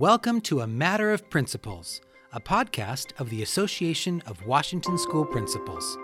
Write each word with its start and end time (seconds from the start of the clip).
Welcome 0.00 0.40
to 0.42 0.62
A 0.62 0.66
Matter 0.66 1.12
of 1.12 1.28
Principles, 1.28 2.00
a 2.32 2.40
podcast 2.40 3.12
of 3.20 3.28
the 3.28 3.42
Association 3.42 4.22
of 4.24 4.46
Washington 4.46 4.96
School 4.96 5.26
Principals. 5.26 5.98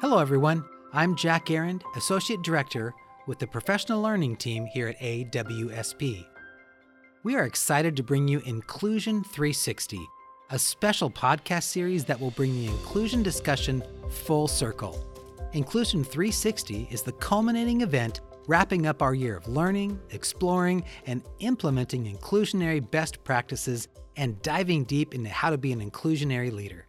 Hello, 0.00 0.18
everyone. 0.18 0.64
I'm 0.92 1.14
Jack 1.14 1.48
Arend, 1.48 1.84
Associate 1.94 2.42
Director 2.42 2.92
with 3.28 3.38
the 3.38 3.46
Professional 3.46 4.02
Learning 4.02 4.34
Team 4.34 4.66
here 4.66 4.88
at 4.88 4.98
AWSP. 4.98 6.26
We 7.22 7.36
are 7.36 7.44
excited 7.44 7.96
to 7.96 8.02
bring 8.02 8.26
you 8.26 8.40
Inclusion 8.40 9.22
360, 9.22 10.00
a 10.50 10.58
special 10.58 11.08
podcast 11.08 11.62
series 11.62 12.04
that 12.06 12.20
will 12.20 12.32
bring 12.32 12.54
the 12.54 12.66
inclusion 12.66 13.22
discussion 13.22 13.84
full 14.10 14.48
circle. 14.48 14.98
Inclusion 15.52 16.02
360 16.02 16.88
is 16.90 17.02
the 17.02 17.12
culminating 17.12 17.82
event 17.82 18.20
wrapping 18.48 18.86
up 18.86 19.02
our 19.02 19.14
year 19.14 19.36
of 19.36 19.46
learning, 19.46 20.00
exploring, 20.10 20.82
and 21.06 21.22
implementing 21.38 22.12
inclusionary 22.12 22.90
best 22.90 23.22
practices 23.22 23.86
and 24.16 24.40
diving 24.42 24.82
deep 24.84 25.14
into 25.14 25.30
how 25.30 25.50
to 25.50 25.58
be 25.58 25.70
an 25.70 25.88
inclusionary 25.88 26.50
leader. 26.50 26.86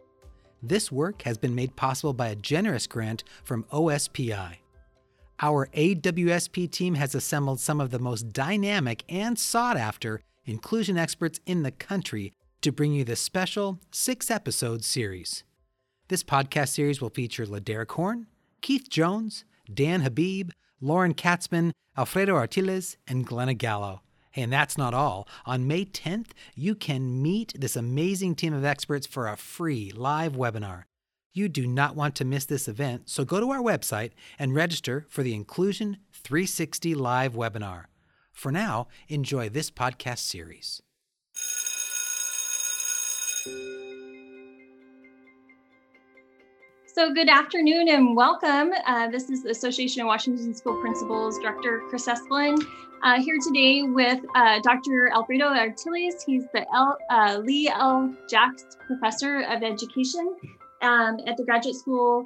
This 0.64 0.92
work 0.92 1.22
has 1.24 1.38
been 1.38 1.54
made 1.54 1.76
possible 1.76 2.14
by 2.14 2.30
a 2.30 2.36
generous 2.36 2.88
grant 2.88 3.24
from 3.44 3.66
OSPI. 3.66 4.56
Our 5.42 5.68
AWSP 5.68 6.72
team 6.72 6.96
has 6.96 7.14
assembled 7.14 7.60
some 7.60 7.80
of 7.80 7.92
the 7.92 8.00
most 8.00 8.34
dynamic 8.34 9.04
and 9.08 9.38
sought 9.38 9.78
after 9.78 10.22
inclusion 10.46 10.98
experts 10.98 11.40
in 11.46 11.64
the 11.64 11.72
country 11.72 12.34
to 12.62 12.72
bring 12.72 12.94
you 12.94 13.04
this 13.04 13.22
special 13.22 13.80
six 13.92 14.32
episode 14.32 14.84
series. 14.84 15.44
This 16.08 16.24
podcast 16.24 16.70
series 16.70 17.00
will 17.00 17.10
feature 17.10 17.46
LeDerick 17.46 17.92
Horne, 17.92 18.28
Keith 18.62 18.90
Jones, 18.90 19.46
Dan 19.74 20.02
Habib, 20.02 20.52
Lauren 20.82 21.14
Katzman, 21.14 21.72
Alfredo 21.98 22.36
Artiles, 22.36 22.98
and 23.08 23.26
Glenna 23.26 23.54
Gallo. 23.54 24.02
Hey, 24.32 24.44
and 24.44 24.54
that's 24.54 24.78
not 24.78 24.94
all. 24.94 25.28
On 25.46 25.68
May 25.68 25.84
10th, 25.86 26.28
you 26.56 26.76
can 26.76 27.22
meet 27.22 27.54
this 27.60 27.76
amazing 27.76 28.36
team 28.36 28.54
of 28.54 28.64
experts 28.64 29.06
for 29.06 29.28
a 29.28 29.36
free 29.36 29.92
live 29.92 30.34
webinar. 30.34 30.84
You 31.34 31.50
do 31.50 31.68
not 31.68 31.96
want 31.96 32.16
to 32.16 32.26
miss 32.26 32.46
this 32.46 32.68
event, 32.68 33.10
so 33.10 33.26
go 33.26 33.40
to 33.40 33.52
our 33.52 33.62
website 33.62 34.12
and 34.38 34.56
register 34.56 35.06
for 35.10 35.24
the 35.24 35.34
Inclusion 35.34 35.98
360 36.14 36.96
live 36.96 37.34
webinar. 37.34 37.86
For 38.32 38.52
now, 38.52 38.88
enjoy 39.10 39.50
this 39.50 39.70
podcast 39.70 40.20
series. 40.20 40.82
So, 46.92 47.14
good 47.14 47.30
afternoon 47.30 47.88
and 47.88 48.16
welcome. 48.16 48.72
Uh, 48.86 49.10
this 49.10 49.30
is 49.30 49.44
the 49.44 49.52
Association 49.52 50.02
of 50.02 50.08
Washington 50.08 50.56
School 50.56 50.82
Principals 50.82 51.38
Director 51.38 51.84
Chris 51.88 52.08
Esplin 52.08 52.60
uh, 53.04 53.22
here 53.22 53.38
today 53.46 53.84
with 53.84 54.20
uh, 54.34 54.60
Dr. 54.64 55.10
Alfredo 55.14 55.46
Artiles. 55.46 56.24
He's 56.26 56.46
the 56.52 56.66
L, 56.74 56.98
uh, 57.12 57.42
Lee 57.44 57.70
L. 57.70 58.12
Jacks 58.28 58.66
Professor 58.88 59.42
of 59.42 59.62
Education 59.62 60.36
um, 60.82 61.18
at 61.28 61.38
the 61.38 61.44
Graduate 61.46 61.76
School 61.76 62.24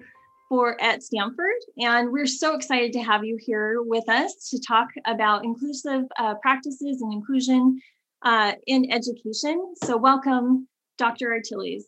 for 0.47 0.81
at 0.81 1.03
Stanford, 1.03 1.59
and 1.79 2.09
we're 2.09 2.25
so 2.25 2.55
excited 2.55 2.93
to 2.93 3.03
have 3.03 3.25
you 3.25 3.37
here 3.41 3.81
with 3.81 4.07
us 4.07 4.49
to 4.49 4.59
talk 4.65 4.87
about 5.05 5.43
inclusive 5.43 6.03
uh, 6.17 6.35
practices 6.41 7.01
and 7.01 7.11
inclusion 7.11 7.81
uh, 8.23 8.53
in 8.65 8.89
education. 8.93 9.73
So, 9.83 9.97
welcome, 9.97 10.69
Dr. 10.97 11.33
Artiles. 11.33 11.83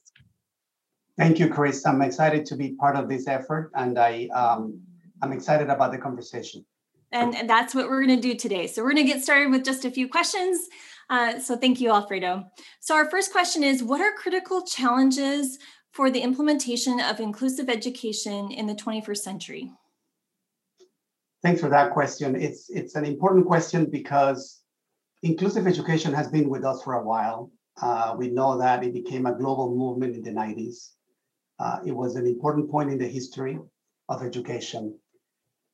Thank 1.18 1.40
you, 1.40 1.48
Chris. 1.48 1.86
I'm 1.86 2.02
excited 2.02 2.46
to 2.48 2.56
be 2.58 2.76
part 2.76 2.98
of 2.98 3.08
this 3.08 3.28
effort, 3.28 3.72
and 3.76 3.98
I 3.98 4.28
um, 4.34 4.82
I'm 5.22 5.32
excited 5.32 5.70
about 5.70 5.92
the 5.92 5.98
conversation. 5.98 6.66
And, 7.12 7.34
and 7.36 7.50
that's 7.50 7.74
what 7.74 7.88
we're 7.88 8.04
going 8.06 8.20
to 8.20 8.28
do 8.28 8.36
today. 8.36 8.68
So 8.68 8.84
we're 8.84 8.92
going 8.92 9.08
to 9.08 9.14
get 9.14 9.24
started 9.24 9.50
with 9.50 9.64
just 9.64 9.86
a 9.86 9.92
few 9.92 10.10
questions. 10.10 10.68
Uh, 11.10 11.40
so 11.40 11.56
thank 11.56 11.80
you, 11.80 11.90
Alfredo. 11.90 12.44
So 12.82 12.96
our 12.96 13.10
first 13.10 13.32
question 13.32 13.64
is: 13.64 13.82
What 13.82 14.02
are 14.02 14.12
critical 14.14 14.64
challenges 14.64 15.58
for 15.92 16.12
the 16.12 16.20
implementation 16.20 17.00
of 17.00 17.22
inclusive 17.22 17.70
education 17.70 18.52
in 18.52 18.68
the 18.68 18.76
21st 18.76 19.18
century? 19.18 19.72
Thanks 21.42 21.62
for 21.62 21.70
that 21.70 21.92
question. 21.92 22.36
It's 22.36 22.70
it's 22.70 22.96
an 22.96 23.06
important 23.06 23.46
question 23.46 23.86
because 23.86 24.62
inclusive 25.24 25.66
education 25.66 26.14
has 26.14 26.28
been 26.28 26.50
with 26.50 26.66
us 26.66 26.84
for 26.84 26.96
a 26.96 27.04
while. 27.04 27.52
Uh, 27.82 28.16
we 28.18 28.30
know 28.30 28.58
that 28.58 28.84
it 28.84 28.94
became 28.94 29.26
a 29.26 29.34
global 29.34 29.74
movement 29.74 30.16
in 30.16 30.24
the 30.24 30.32
90s. 30.32 30.90
Uh, 31.60 31.80
it 31.86 31.92
was 31.92 32.16
an 32.16 32.26
important 32.26 32.70
point 32.70 32.92
in 32.92 32.98
the 32.98 33.08
history 33.08 33.60
of 34.10 34.24
education. 34.24 34.98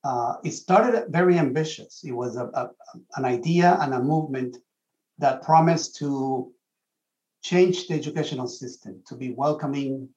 Uh, 0.03 0.35
it 0.43 0.51
started 0.51 1.05
very 1.09 1.37
ambitious. 1.37 2.03
It 2.03 2.11
was 2.11 2.35
a, 2.35 2.45
a, 2.45 2.69
an 3.15 3.25
idea 3.25 3.77
and 3.81 3.93
a 3.93 4.01
movement 4.01 4.57
that 5.19 5.43
promised 5.43 5.95
to 5.97 6.51
change 7.43 7.87
the 7.87 7.95
educational 7.95 8.47
system 8.47 9.01
to 9.07 9.15
be 9.15 9.31
welcoming 9.31 10.09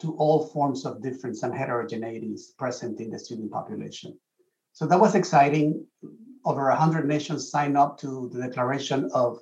to 0.00 0.14
all 0.16 0.48
forms 0.48 0.84
of 0.84 1.02
difference 1.02 1.42
and 1.42 1.54
heterogeneities 1.54 2.56
present 2.58 3.00
in 3.00 3.10
the 3.10 3.18
student 3.18 3.50
population. 3.50 4.18
So 4.72 4.86
that 4.86 5.00
was 5.00 5.14
exciting. 5.14 5.86
Over 6.44 6.68
100 6.68 7.06
nations 7.06 7.50
signed 7.50 7.76
up 7.76 7.98
to 8.00 8.28
the 8.32 8.40
Declaration 8.40 9.08
of 9.14 9.38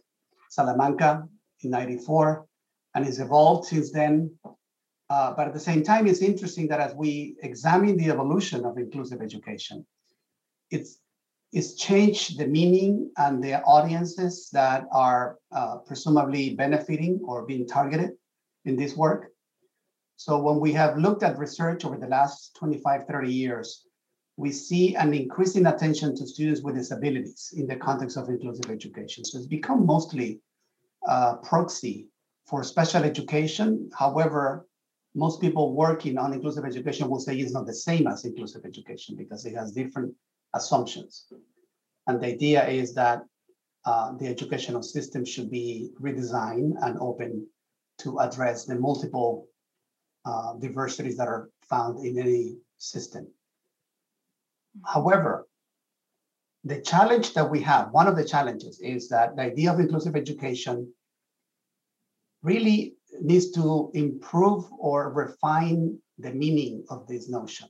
Salamanca 0.50 1.26
in 1.62 1.70
94, 1.70 2.46
and 2.94 3.06
it's 3.06 3.18
evolved 3.18 3.66
since 3.66 3.90
then 3.90 4.30
uh, 5.12 5.34
but 5.36 5.46
at 5.46 5.52
the 5.52 5.60
same 5.60 5.82
time, 5.82 6.06
it's 6.06 6.22
interesting 6.22 6.66
that 6.68 6.80
as 6.80 6.94
we 6.94 7.36
examine 7.42 7.98
the 7.98 8.08
evolution 8.08 8.64
of 8.64 8.78
inclusive 8.78 9.20
education, 9.20 9.84
it's 10.70 11.00
it's 11.52 11.74
changed 11.74 12.38
the 12.38 12.46
meaning 12.46 13.10
and 13.18 13.44
the 13.44 13.60
audiences 13.64 14.48
that 14.54 14.84
are 14.90 15.36
uh, 15.54 15.76
presumably 15.86 16.54
benefiting 16.54 17.20
or 17.24 17.44
being 17.44 17.66
targeted 17.66 18.12
in 18.64 18.74
this 18.74 18.96
work. 18.96 19.26
So 20.16 20.40
when 20.40 20.58
we 20.60 20.72
have 20.72 20.96
looked 20.96 21.22
at 21.22 21.38
research 21.38 21.84
over 21.84 21.98
the 21.98 22.06
last 22.06 22.56
25, 22.56 23.06
30 23.06 23.30
years, 23.30 23.86
we 24.38 24.50
see 24.50 24.96
an 24.96 25.12
increasing 25.12 25.66
attention 25.66 26.16
to 26.16 26.26
students 26.26 26.62
with 26.62 26.76
disabilities 26.76 27.52
in 27.54 27.66
the 27.66 27.76
context 27.76 28.16
of 28.16 28.30
inclusive 28.30 28.70
education. 28.70 29.26
So 29.26 29.36
it's 29.36 29.46
become 29.46 29.84
mostly 29.84 30.40
uh, 31.06 31.34
proxy 31.48 32.08
for 32.46 32.64
special 32.64 33.04
education. 33.04 33.90
However, 33.92 34.66
most 35.14 35.40
people 35.40 35.74
working 35.74 36.16
on 36.18 36.32
inclusive 36.32 36.64
education 36.64 37.08
will 37.08 37.20
say 37.20 37.36
it's 37.36 37.52
not 37.52 37.66
the 37.66 37.74
same 37.74 38.06
as 38.06 38.24
inclusive 38.24 38.62
education 38.64 39.14
because 39.16 39.44
it 39.44 39.54
has 39.54 39.72
different 39.72 40.14
assumptions. 40.54 41.26
And 42.06 42.20
the 42.20 42.28
idea 42.28 42.66
is 42.66 42.94
that 42.94 43.22
uh, 43.84 44.12
the 44.16 44.26
educational 44.26 44.82
system 44.82 45.24
should 45.24 45.50
be 45.50 45.90
redesigned 46.00 46.74
and 46.82 46.98
open 47.00 47.46
to 47.98 48.18
address 48.20 48.64
the 48.64 48.76
multiple 48.76 49.48
uh, 50.24 50.54
diversities 50.54 51.16
that 51.16 51.28
are 51.28 51.50
found 51.68 52.04
in 52.04 52.18
any 52.18 52.56
system. 52.78 53.26
However, 54.84 55.46
the 56.64 56.80
challenge 56.80 57.34
that 57.34 57.50
we 57.50 57.60
have, 57.62 57.90
one 57.90 58.06
of 58.06 58.16
the 58.16 58.24
challenges 58.24 58.80
is 58.80 59.08
that 59.08 59.36
the 59.36 59.42
idea 59.42 59.72
of 59.72 59.80
inclusive 59.80 60.16
education 60.16 60.92
really 62.42 62.94
needs 63.22 63.50
to 63.52 63.90
improve 63.94 64.64
or 64.78 65.12
refine 65.12 65.98
the 66.18 66.32
meaning 66.32 66.84
of 66.90 67.06
this 67.06 67.28
notion. 67.28 67.68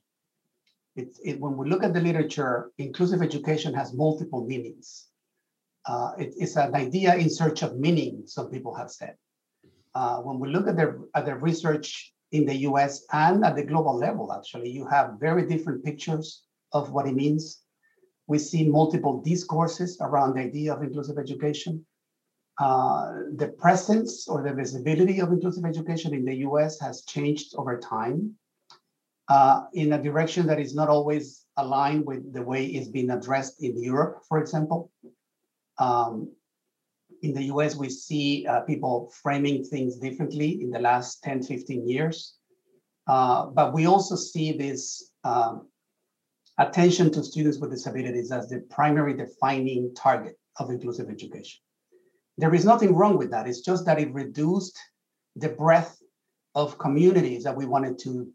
It, 0.96 1.16
it, 1.24 1.40
when 1.40 1.56
we 1.56 1.68
look 1.68 1.82
at 1.82 1.94
the 1.94 2.00
literature, 2.00 2.70
inclusive 2.78 3.22
education 3.22 3.72
has 3.74 3.94
multiple 3.94 4.44
meanings. 4.46 5.06
Uh, 5.86 6.12
it, 6.18 6.34
it's 6.36 6.56
an 6.56 6.74
idea 6.74 7.14
in 7.16 7.30
search 7.30 7.62
of 7.62 7.78
meaning, 7.78 8.22
some 8.26 8.50
people 8.50 8.74
have 8.74 8.90
said. 8.90 9.16
Uh, 9.94 10.18
when 10.18 10.38
we 10.38 10.48
look 10.48 10.68
at 10.68 10.76
the, 10.76 11.06
at 11.14 11.24
the 11.24 11.34
research 11.34 12.12
in 12.32 12.46
the 12.46 12.56
US 12.68 13.04
and 13.12 13.44
at 13.44 13.56
the 13.56 13.64
global 13.64 13.96
level, 13.96 14.32
actually, 14.32 14.70
you 14.70 14.86
have 14.86 15.14
very 15.20 15.46
different 15.46 15.84
pictures 15.84 16.44
of 16.72 16.92
what 16.92 17.06
it 17.06 17.14
means. 17.14 17.62
We 18.26 18.38
see 18.38 18.68
multiple 18.68 19.20
discourses 19.22 19.98
around 20.00 20.34
the 20.34 20.42
idea 20.42 20.74
of 20.74 20.82
inclusive 20.82 21.18
education. 21.18 21.84
Uh, 22.62 23.24
the 23.42 23.48
presence 23.58 24.28
or 24.28 24.40
the 24.40 24.54
visibility 24.54 25.18
of 25.18 25.32
inclusive 25.32 25.64
education 25.64 26.14
in 26.14 26.24
the 26.24 26.36
US 26.48 26.78
has 26.78 27.02
changed 27.02 27.54
over 27.56 27.76
time 27.80 28.36
uh, 29.28 29.62
in 29.72 29.92
a 29.94 30.00
direction 30.00 30.46
that 30.46 30.60
is 30.60 30.72
not 30.72 30.88
always 30.88 31.44
aligned 31.56 32.06
with 32.06 32.32
the 32.32 32.42
way 32.50 32.66
it's 32.66 32.86
been 32.86 33.10
addressed 33.10 33.60
in 33.64 33.82
Europe, 33.82 34.22
for 34.28 34.38
example. 34.38 34.92
Um, 35.78 36.30
in 37.22 37.34
the 37.34 37.42
US, 37.54 37.74
we 37.74 37.90
see 37.90 38.46
uh, 38.46 38.60
people 38.60 39.12
framing 39.24 39.64
things 39.64 39.96
differently 39.96 40.62
in 40.62 40.70
the 40.70 40.78
last 40.78 41.20
10, 41.24 41.42
15 41.42 41.88
years. 41.88 42.36
Uh, 43.08 43.46
but 43.46 43.74
we 43.74 43.86
also 43.86 44.14
see 44.14 44.56
this 44.56 45.10
um, 45.24 45.66
attention 46.58 47.10
to 47.10 47.24
students 47.24 47.58
with 47.58 47.72
disabilities 47.72 48.30
as 48.30 48.48
the 48.48 48.60
primary 48.70 49.14
defining 49.14 49.92
target 49.96 50.38
of 50.58 50.70
inclusive 50.70 51.10
education. 51.10 51.58
There 52.42 52.56
is 52.56 52.64
nothing 52.64 52.92
wrong 52.96 53.16
with 53.18 53.30
that. 53.30 53.46
It's 53.46 53.60
just 53.60 53.86
that 53.86 54.00
it 54.00 54.12
reduced 54.12 54.76
the 55.36 55.50
breadth 55.50 56.02
of 56.56 56.76
communities 56.76 57.44
that 57.44 57.56
we 57.56 57.66
wanted 57.66 58.00
to 58.00 58.32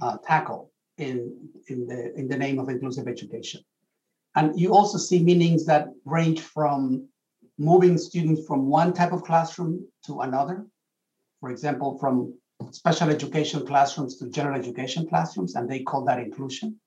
uh, 0.00 0.16
tackle 0.24 0.72
in, 0.96 1.50
in, 1.68 1.86
the, 1.86 2.14
in 2.14 2.28
the 2.28 2.38
name 2.38 2.58
of 2.58 2.70
inclusive 2.70 3.06
education. 3.06 3.60
And 4.36 4.58
you 4.58 4.72
also 4.72 4.96
see 4.96 5.22
meanings 5.22 5.66
that 5.66 5.88
range 6.06 6.40
from 6.40 7.08
moving 7.58 7.98
students 7.98 8.46
from 8.46 8.68
one 8.68 8.94
type 8.94 9.12
of 9.12 9.22
classroom 9.22 9.86
to 10.06 10.22
another. 10.22 10.66
For 11.40 11.50
example, 11.50 11.98
from 11.98 12.32
special 12.70 13.10
education 13.10 13.66
classrooms 13.66 14.16
to 14.16 14.30
general 14.30 14.58
education 14.58 15.06
classrooms, 15.06 15.56
and 15.56 15.68
they 15.68 15.80
call 15.80 16.06
that 16.06 16.20
inclusion. 16.20 16.80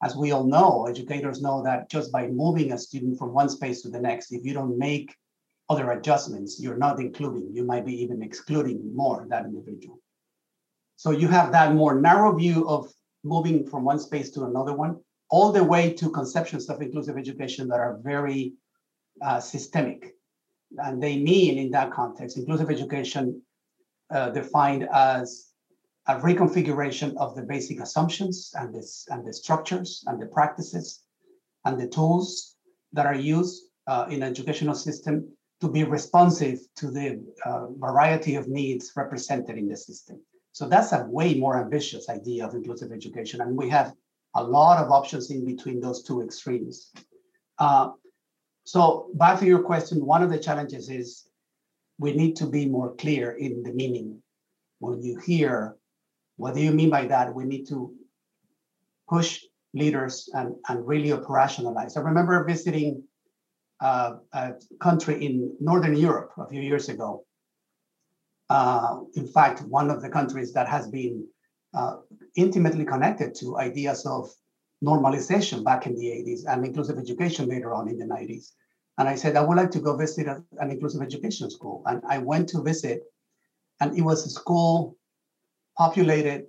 As 0.00 0.14
we 0.14 0.30
all 0.30 0.44
know, 0.44 0.86
educators 0.86 1.42
know 1.42 1.64
that 1.64 1.90
just 1.90 2.12
by 2.12 2.28
moving 2.28 2.70
a 2.70 2.78
student 2.78 3.18
from 3.18 3.32
one 3.32 3.48
space 3.48 3.82
to 3.82 3.88
the 3.88 3.98
next, 3.98 4.30
if 4.30 4.44
you 4.44 4.54
don't 4.54 4.78
make 4.78 5.12
other 5.68 5.90
adjustments, 5.92 6.60
you're 6.60 6.76
not 6.76 7.00
including, 7.00 7.50
you 7.52 7.64
might 7.64 7.84
be 7.84 8.00
even 8.02 8.22
excluding 8.22 8.94
more 8.94 9.26
that 9.28 9.44
individual. 9.44 10.00
So 10.96 11.10
you 11.10 11.28
have 11.28 11.52
that 11.52 11.74
more 11.74 12.00
narrow 12.00 12.34
view 12.34 12.68
of 12.68 12.90
moving 13.24 13.66
from 13.66 13.84
one 13.84 13.98
space 13.98 14.30
to 14.30 14.44
another 14.44 14.72
one, 14.72 15.00
all 15.28 15.50
the 15.52 15.64
way 15.64 15.92
to 15.94 16.10
conceptions 16.10 16.68
of 16.68 16.80
inclusive 16.80 17.18
education 17.18 17.68
that 17.68 17.80
are 17.80 17.98
very 18.02 18.54
uh, 19.22 19.40
systemic. 19.40 20.14
And 20.78 21.02
they 21.02 21.18
mean 21.18 21.58
in 21.58 21.70
that 21.72 21.92
context, 21.92 22.36
inclusive 22.36 22.70
education 22.70 23.42
uh, 24.10 24.30
defined 24.30 24.88
as 24.92 25.50
a 26.06 26.14
reconfiguration 26.20 27.16
of 27.16 27.34
the 27.34 27.42
basic 27.42 27.80
assumptions 27.80 28.52
and, 28.54 28.72
this, 28.72 29.06
and 29.10 29.26
the 29.26 29.32
structures 29.32 30.04
and 30.06 30.22
the 30.22 30.26
practices 30.26 31.02
and 31.64 31.80
the 31.80 31.88
tools 31.88 32.56
that 32.92 33.06
are 33.06 33.16
used 33.16 33.64
uh, 33.88 34.06
in 34.08 34.22
educational 34.22 34.74
system 34.74 35.28
to 35.66 35.72
be 35.72 35.84
responsive 35.84 36.60
to 36.76 36.90
the 36.90 37.22
uh, 37.44 37.66
variety 37.78 38.36
of 38.36 38.48
needs 38.48 38.92
represented 38.96 39.58
in 39.58 39.68
the 39.68 39.76
system. 39.76 40.20
So 40.52 40.68
that's 40.68 40.92
a 40.92 41.04
way 41.08 41.34
more 41.34 41.60
ambitious 41.60 42.08
idea 42.08 42.46
of 42.46 42.54
inclusive 42.54 42.92
education. 42.92 43.40
And 43.40 43.56
we 43.56 43.68
have 43.70 43.92
a 44.34 44.42
lot 44.42 44.82
of 44.82 44.90
options 44.90 45.30
in 45.30 45.44
between 45.44 45.80
those 45.80 46.02
two 46.02 46.22
extremes. 46.22 46.92
Uh, 47.58 47.90
so 48.64 49.08
back 49.14 49.40
to 49.40 49.46
your 49.46 49.62
question, 49.62 50.04
one 50.04 50.22
of 50.22 50.30
the 50.30 50.38
challenges 50.38 50.88
is 50.88 51.28
we 51.98 52.14
need 52.14 52.36
to 52.36 52.46
be 52.46 52.66
more 52.66 52.94
clear 52.94 53.32
in 53.32 53.62
the 53.62 53.72
meaning. 53.72 54.22
When 54.78 55.02
you 55.02 55.18
hear, 55.18 55.76
what 56.36 56.54
do 56.54 56.60
you 56.60 56.72
mean 56.72 56.90
by 56.90 57.06
that? 57.06 57.34
We 57.34 57.44
need 57.44 57.66
to 57.68 57.92
push 59.08 59.40
leaders 59.74 60.28
and, 60.32 60.54
and 60.68 60.86
really 60.86 61.10
operationalize. 61.10 61.96
I 61.96 62.00
remember 62.00 62.44
visiting 62.44 63.02
uh, 63.80 64.14
a 64.32 64.54
country 64.80 65.24
in 65.24 65.54
Northern 65.60 65.96
Europe 65.96 66.32
a 66.38 66.48
few 66.48 66.62
years 66.62 66.88
ago. 66.88 67.24
Uh, 68.48 69.00
in 69.14 69.26
fact, 69.26 69.62
one 69.62 69.90
of 69.90 70.00
the 70.02 70.08
countries 70.08 70.52
that 70.52 70.68
has 70.68 70.88
been 70.88 71.26
uh, 71.74 71.96
intimately 72.36 72.84
connected 72.84 73.34
to 73.34 73.58
ideas 73.58 74.06
of 74.06 74.30
normalization 74.84 75.64
back 75.64 75.86
in 75.86 75.94
the 75.96 76.06
80s 76.06 76.42
and 76.46 76.64
inclusive 76.64 76.98
education 76.98 77.48
later 77.48 77.74
on 77.74 77.88
in 77.88 77.98
the 77.98 78.06
90s. 78.06 78.52
And 78.98 79.08
I 79.08 79.14
said, 79.14 79.36
I 79.36 79.42
would 79.42 79.56
like 79.56 79.70
to 79.72 79.80
go 79.80 79.96
visit 79.96 80.26
a, 80.26 80.42
an 80.58 80.70
inclusive 80.70 81.02
education 81.02 81.50
school. 81.50 81.82
And 81.86 82.02
I 82.08 82.18
went 82.18 82.48
to 82.50 82.62
visit, 82.62 83.02
and 83.80 83.98
it 83.98 84.02
was 84.02 84.24
a 84.26 84.30
school 84.30 84.96
populated 85.76 86.46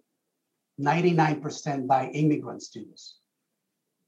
99% 0.80 1.88
by 1.88 2.08
immigrant 2.08 2.62
students. 2.62 3.18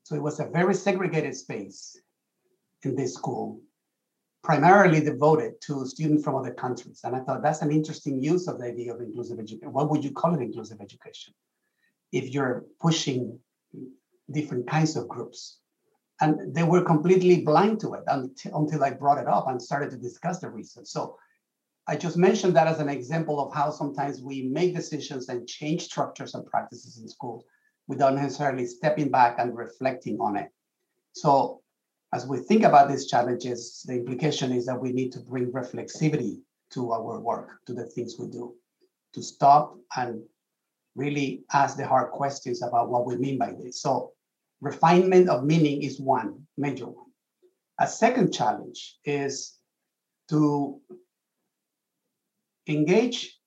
So 0.03 0.15
it 0.15 0.21
was 0.21 0.39
a 0.39 0.45
very 0.45 0.73
segregated 0.73 1.35
space 1.35 1.97
in 2.83 2.95
this 2.95 3.13
school, 3.13 3.61
primarily 4.43 5.01
devoted 5.01 5.59
to 5.61 5.85
students 5.85 6.23
from 6.23 6.35
other 6.35 6.53
countries. 6.53 7.01
And 7.03 7.15
I 7.15 7.19
thought 7.19 7.43
that's 7.43 7.61
an 7.61 7.71
interesting 7.71 8.21
use 8.23 8.47
of 8.47 8.59
the 8.59 8.65
idea 8.65 8.93
of 8.93 9.01
inclusive 9.01 9.39
education. 9.39 9.73
What 9.73 9.89
would 9.89 10.03
you 10.03 10.11
call 10.11 10.33
it 10.33 10.41
inclusive 10.41 10.79
education? 10.81 11.33
If 12.11 12.33
you're 12.33 12.65
pushing 12.79 13.39
different 14.31 14.67
kinds 14.67 14.95
of 14.95 15.07
groups. 15.07 15.59
And 16.21 16.53
they 16.53 16.63
were 16.63 16.83
completely 16.83 17.41
blind 17.41 17.79
to 17.81 17.93
it 17.93 18.03
until, 18.07 18.83
I 18.83 18.91
brought 18.91 19.19
it 19.19 19.27
up 19.27 19.47
and 19.47 19.61
started 19.61 19.89
to 19.91 19.97
discuss 19.97 20.39
the 20.39 20.49
research. 20.49 20.87
So 20.87 21.17
I 21.87 21.95
just 21.95 22.17
mentioned 22.17 22.55
that 22.55 22.67
as 22.67 22.79
an 22.79 22.89
example 22.89 23.39
of 23.39 23.53
how 23.53 23.71
sometimes 23.71 24.21
we 24.21 24.43
make 24.43 24.75
decisions 24.75 25.29
and 25.29 25.47
change 25.47 25.83
structures 25.83 26.35
and 26.35 26.45
practices 26.45 26.99
in 27.01 27.07
schools 27.07 27.45
without 27.87 28.15
necessarily 28.15 28.65
stepping 28.65 29.09
back 29.09 29.37
and 29.39 29.55
reflecting 29.55 30.19
on 30.19 30.35
it. 30.35 30.49
So 31.13 31.61
as 32.13 32.25
we 32.25 32.39
think 32.39 32.63
about 32.63 32.89
these 32.89 33.07
challenges, 33.07 33.83
the 33.87 33.93
implication 33.93 34.51
is 34.51 34.65
that 34.65 34.79
we 34.79 34.91
need 34.91 35.11
to 35.11 35.19
bring 35.19 35.51
reflexivity 35.51 36.39
to 36.71 36.91
our 36.91 37.19
work, 37.19 37.59
to 37.65 37.73
the 37.73 37.85
things 37.85 38.15
we 38.17 38.27
do, 38.27 38.55
to 39.13 39.21
stop 39.21 39.75
and 39.95 40.21
really 40.95 41.43
ask 41.53 41.77
the 41.77 41.85
hard 41.85 42.11
questions 42.11 42.61
about 42.63 42.89
what 42.89 43.05
we 43.05 43.15
mean 43.15 43.37
by 43.37 43.51
this. 43.51 43.81
So 43.81 44.13
refinement 44.61 45.29
of 45.29 45.45
meaning 45.45 45.83
is 45.83 45.99
one 45.99 46.47
major 46.57 46.85
one. 46.85 47.05
A 47.79 47.87
second 47.87 48.33
challenge 48.33 48.97
is 49.05 49.57
to 50.29 50.81
engage 52.67 53.39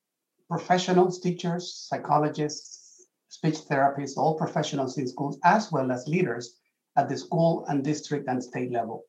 professionals, 0.48 1.20
teachers, 1.20 1.86
psychologists, 1.88 3.06
speech 3.28 3.56
therapists, 3.68 4.16
all 4.16 4.38
professionals 4.38 4.98
in 4.98 5.06
schools, 5.06 5.38
as 5.44 5.70
well 5.72 5.90
as 5.90 6.06
leaders 6.06 6.60
at 6.96 7.08
the 7.08 7.16
school 7.16 7.64
and 7.68 7.84
district 7.84 8.28
and 8.28 8.42
state 8.42 8.70
level 8.70 9.04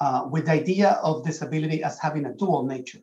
uh, 0.00 0.26
with 0.30 0.46
the 0.46 0.52
idea 0.52 0.90
of 1.02 1.24
disability 1.24 1.82
as 1.82 1.98
having 1.98 2.26
a 2.26 2.34
dual 2.34 2.66
nature. 2.66 2.98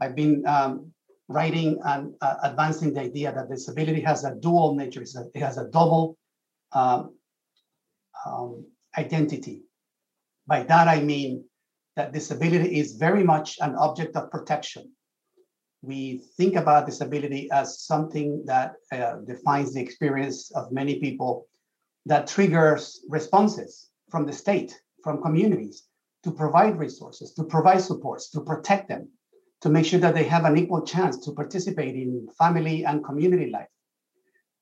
I've 0.00 0.16
been 0.16 0.44
um, 0.46 0.92
writing 1.28 1.80
and 1.84 2.14
uh, 2.20 2.36
advancing 2.42 2.92
the 2.92 3.00
idea 3.00 3.32
that 3.32 3.48
disability 3.48 4.00
has 4.00 4.24
a 4.24 4.34
dual 4.34 4.74
nature, 4.74 5.02
it 5.02 5.40
has 5.40 5.58
a 5.58 5.68
double 5.68 6.18
um, 6.72 7.14
um, 8.26 8.66
identity. 8.98 9.62
By 10.46 10.64
that 10.64 10.88
I 10.88 11.00
mean 11.00 11.44
that 11.96 12.12
disability 12.12 12.78
is 12.78 12.96
very 12.96 13.22
much 13.22 13.56
an 13.60 13.74
object 13.76 14.16
of 14.16 14.30
protection. 14.30 14.90
We 15.82 16.22
think 16.36 16.56
about 16.56 16.86
disability 16.86 17.48
as 17.52 17.80
something 17.80 18.44
that 18.46 18.74
uh, 18.90 19.16
defines 19.26 19.74
the 19.74 19.80
experience 19.80 20.50
of 20.52 20.72
many 20.72 20.98
people 20.98 21.46
that 22.06 22.26
triggers 22.26 23.04
responses 23.08 23.90
from 24.10 24.26
the 24.26 24.32
state, 24.32 24.80
from 25.02 25.22
communities 25.22 25.84
to 26.22 26.30
provide 26.30 26.78
resources, 26.78 27.32
to 27.34 27.44
provide 27.44 27.80
supports, 27.80 28.30
to 28.30 28.40
protect 28.40 28.88
them, 28.88 29.08
to 29.60 29.68
make 29.68 29.86
sure 29.86 30.00
that 30.00 30.14
they 30.14 30.24
have 30.24 30.44
an 30.44 30.56
equal 30.56 30.82
chance 30.82 31.18
to 31.24 31.32
participate 31.32 31.94
in 31.94 32.28
family 32.38 32.84
and 32.84 33.04
community 33.04 33.50
life. 33.50 33.68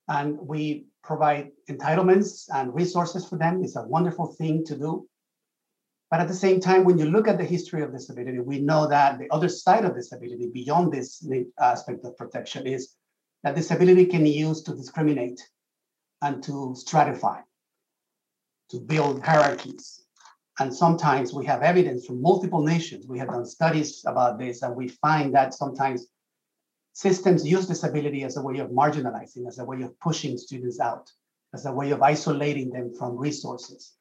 And 0.08 0.38
we 0.40 0.86
provide 1.02 1.50
entitlements 1.70 2.48
and 2.52 2.74
resources 2.74 3.28
for 3.28 3.36
them. 3.36 3.62
It's 3.62 3.76
a 3.76 3.82
wonderful 3.82 4.26
thing 4.26 4.64
to 4.66 4.76
do. 4.76 5.08
But 6.10 6.20
at 6.20 6.28
the 6.28 6.34
same 6.34 6.60
time, 6.60 6.84
when 6.84 6.98
you 6.98 7.06
look 7.06 7.26
at 7.26 7.38
the 7.38 7.44
history 7.44 7.82
of 7.82 7.92
disability, 7.92 8.38
we 8.38 8.60
know 8.60 8.86
that 8.88 9.18
the 9.18 9.30
other 9.30 9.48
side 9.48 9.84
of 9.84 9.94
disability, 9.94 10.50
beyond 10.52 10.92
this 10.92 11.26
uh, 11.26 11.64
aspect 11.64 12.04
of 12.04 12.16
protection, 12.18 12.66
is 12.66 12.94
that 13.42 13.54
disability 13.54 14.06
can 14.06 14.22
be 14.22 14.30
used 14.30 14.66
to 14.66 14.74
discriminate 14.74 15.40
and 16.22 16.42
to 16.44 16.74
stratify, 16.78 17.42
to 18.70 18.80
build 18.80 19.22
hierarchies. 19.22 20.04
And 20.58 20.74
sometimes 20.74 21.32
we 21.32 21.44
have 21.46 21.62
evidence 21.62 22.06
from 22.06 22.22
multiple 22.22 22.62
nations. 22.62 23.06
We 23.06 23.18
have 23.18 23.28
done 23.28 23.44
studies 23.44 24.04
about 24.06 24.38
this, 24.38 24.62
and 24.62 24.76
we 24.76 24.88
find 24.88 25.34
that 25.34 25.54
sometimes 25.54 26.06
systems 26.92 27.46
use 27.46 27.66
disability 27.66 28.22
as 28.22 28.36
a 28.36 28.42
way 28.42 28.58
of 28.58 28.70
marginalizing, 28.70 29.46
as 29.48 29.58
a 29.58 29.64
way 29.64 29.82
of 29.82 29.98
pushing 30.00 30.38
students 30.38 30.78
out, 30.78 31.10
as 31.54 31.66
a 31.66 31.72
way 31.72 31.90
of 31.90 32.02
isolating 32.02 32.70
them 32.70 32.92
from 32.98 33.16
resources. 33.16 33.94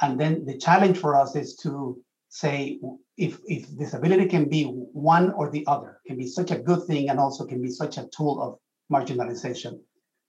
And 0.00 0.20
then 0.20 0.44
the 0.44 0.58
challenge 0.58 0.98
for 0.98 1.16
us 1.16 1.34
is 1.34 1.56
to 1.56 1.98
say 2.28 2.78
if, 3.16 3.38
if 3.46 3.76
disability 3.78 4.26
can 4.26 4.48
be 4.48 4.64
one 4.64 5.32
or 5.32 5.50
the 5.50 5.66
other, 5.66 6.00
can 6.06 6.18
be 6.18 6.26
such 6.26 6.50
a 6.50 6.58
good 6.58 6.84
thing 6.86 7.08
and 7.08 7.18
also 7.18 7.46
can 7.46 7.62
be 7.62 7.70
such 7.70 7.96
a 7.96 8.08
tool 8.14 8.42
of 8.42 8.58
marginalization, 8.92 9.80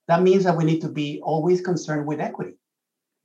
that 0.07 0.23
means 0.23 0.43
that 0.45 0.55
we 0.55 0.63
need 0.63 0.81
to 0.81 0.89
be 0.89 1.19
always 1.23 1.61
concerned 1.61 2.05
with 2.05 2.19
equity. 2.19 2.55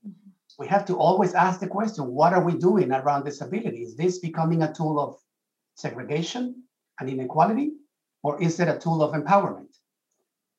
Mm-hmm. 0.07 0.31
We 0.59 0.67
have 0.67 0.85
to 0.87 0.97
always 0.97 1.35
ask 1.35 1.61
the 1.61 1.69
question 1.69 2.07
what 2.07 2.33
are 2.33 2.45
we 2.45 2.55
doing 2.55 2.93
around 2.93 3.25
disability? 3.25 3.83
Is 3.83 3.97
this 3.97 4.19
becoming 4.19 4.63
a 4.63 4.73
tool 4.73 5.01
of 5.01 5.17
segregation 5.77 6.63
and 6.99 7.09
inequality? 7.09 7.73
Or 8.23 8.41
is 8.41 8.61
it 8.61 8.69
a 8.69 8.79
tool 8.79 9.03
of 9.03 9.15
empowerment? 9.15 9.75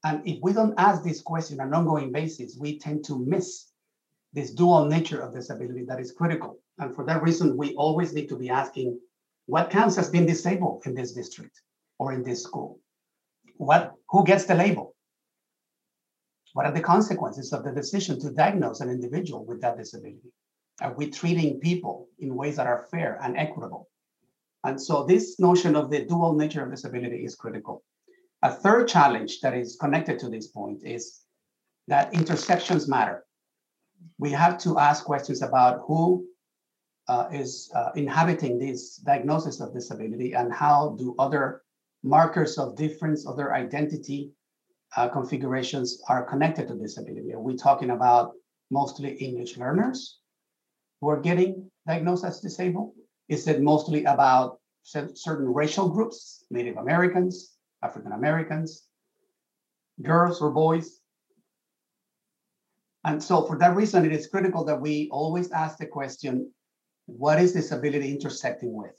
And 0.03 0.27
if 0.27 0.39
we 0.41 0.51
don't 0.51 0.73
ask 0.77 1.03
this 1.03 1.21
question 1.21 1.61
on 1.61 1.67
an 1.67 1.73
ongoing 1.73 2.11
basis, 2.11 2.57
we 2.59 2.77
tend 2.77 3.05
to 3.05 3.25
miss 3.25 3.71
this 4.33 4.51
dual 4.51 4.85
nature 4.85 5.21
of 5.21 5.33
disability 5.33 5.85
that 5.85 5.99
is 5.99 6.11
critical. 6.11 6.59
And 6.79 6.93
for 6.93 7.05
that 7.05 7.23
reason, 7.23 7.55
we 7.55 7.73
always 7.75 8.13
need 8.13 8.27
to 8.29 8.35
be 8.35 8.49
asking 8.49 8.99
what 9.45 9.69
counts 9.69 9.97
as 9.97 10.09
being 10.09 10.25
disabled 10.25 10.83
in 10.85 10.95
this 10.95 11.13
district 11.13 11.61
or 11.99 12.13
in 12.13 12.23
this 12.23 12.43
school? 12.43 12.79
What, 13.57 13.93
who 14.09 14.25
gets 14.25 14.45
the 14.45 14.55
label? 14.55 14.92
What 16.53 16.65
are 16.67 16.71
the 16.71 16.81
consequences 16.81 17.51
of 17.51 17.63
the 17.63 17.71
decision 17.71 18.19
to 18.21 18.31
diagnose 18.31 18.79
an 18.79 18.89
individual 18.89 19.43
with 19.45 19.59
that 19.61 19.77
disability? 19.77 20.31
Are 20.81 20.93
we 20.93 21.09
treating 21.09 21.59
people 21.59 22.07
in 22.19 22.35
ways 22.35 22.55
that 22.57 22.67
are 22.67 22.87
fair 22.91 23.19
and 23.21 23.37
equitable? 23.37 23.89
And 24.63 24.81
so 24.81 25.03
this 25.03 25.39
notion 25.39 25.75
of 25.75 25.89
the 25.89 26.05
dual 26.05 26.33
nature 26.33 26.63
of 26.63 26.71
disability 26.71 27.25
is 27.25 27.35
critical. 27.35 27.83
A 28.43 28.51
third 28.51 28.87
challenge 28.87 29.41
that 29.41 29.53
is 29.53 29.77
connected 29.79 30.19
to 30.19 30.29
this 30.29 30.47
point 30.47 30.83
is 30.83 31.21
that 31.87 32.13
intersections 32.13 32.87
matter. 32.87 33.25
We 34.19 34.31
have 34.31 34.57
to 34.59 34.79
ask 34.79 35.03
questions 35.05 35.41
about 35.41 35.81
who 35.87 36.25
uh, 37.07 37.29
is 37.31 37.71
uh, 37.75 37.91
inhabiting 37.95 38.59
this 38.59 38.97
diagnosis 38.97 39.59
of 39.59 39.73
disability 39.73 40.33
and 40.33 40.53
how 40.53 40.95
do 40.99 41.15
other 41.19 41.63
markers 42.03 42.57
of 42.57 42.75
difference, 42.75 43.27
other 43.27 43.53
identity 43.53 44.31
uh, 44.95 45.07
configurations 45.09 46.01
are 46.07 46.23
connected 46.23 46.67
to 46.67 46.75
disability? 46.75 47.33
Are 47.33 47.39
we 47.39 47.55
talking 47.55 47.91
about 47.91 48.33
mostly 48.69 49.13
English 49.15 49.57
learners 49.57 50.19
who 51.01 51.09
are 51.09 51.19
getting 51.19 51.69
diagnosed 51.87 52.25
as 52.25 52.39
disabled? 52.39 52.93
Is 53.29 53.47
it 53.47 53.61
mostly 53.61 54.05
about 54.05 54.59
certain 54.83 55.53
racial 55.53 55.89
groups, 55.89 56.45
Native 56.49 56.77
Americans, 56.77 57.55
African 57.81 58.11
Americans, 58.11 58.83
girls 60.01 60.41
or 60.41 60.51
boys? 60.51 60.99
And 63.05 63.21
so 63.21 63.45
for 63.45 63.57
that 63.57 63.75
reason, 63.75 64.05
it 64.05 64.13
is 64.13 64.27
critical 64.27 64.63
that 64.65 64.79
we 64.79 65.09
always 65.11 65.51
ask 65.51 65.77
the 65.77 65.87
question, 65.87 66.51
what 67.05 67.41
is 67.41 67.51
disability 67.53 68.11
intersecting 68.11 68.73
with? 68.73 68.95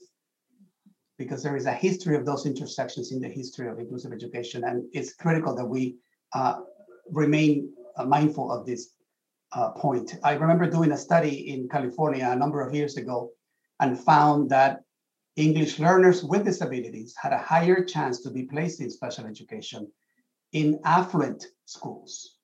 Because 1.16 1.42
there 1.42 1.56
is 1.56 1.66
a 1.66 1.72
history 1.72 2.16
of 2.16 2.26
those 2.26 2.44
intersections 2.44 3.12
in 3.12 3.20
the 3.20 3.28
history 3.28 3.68
of 3.68 3.78
inclusive 3.78 4.12
education, 4.12 4.64
and 4.64 4.84
it's 4.92 5.14
critical 5.14 5.54
that 5.54 5.64
we 5.64 5.96
uh, 6.32 6.56
remain 7.10 7.72
uh, 7.96 8.04
mindful 8.04 8.50
of 8.50 8.66
this 8.66 8.94
uh, 9.52 9.70
point. 9.70 10.16
I 10.24 10.32
remember 10.34 10.68
doing 10.68 10.92
a 10.92 10.96
study 10.96 11.52
in 11.52 11.68
California 11.68 12.28
a 12.28 12.36
number 12.36 12.60
of 12.60 12.74
years 12.74 12.96
ago 12.96 13.30
and 13.80 13.98
found 13.98 14.50
that 14.50 14.82
English 15.36 15.78
learners 15.78 16.22
with 16.24 16.44
disabilities 16.44 17.14
had 17.20 17.32
a 17.32 17.38
higher 17.38 17.84
chance 17.84 18.20
to 18.22 18.30
be 18.30 18.44
placed 18.44 18.80
in 18.80 18.90
special 18.90 19.26
education 19.26 19.90
in 20.52 20.78
affluent 20.84 21.46
schools, 21.64 22.36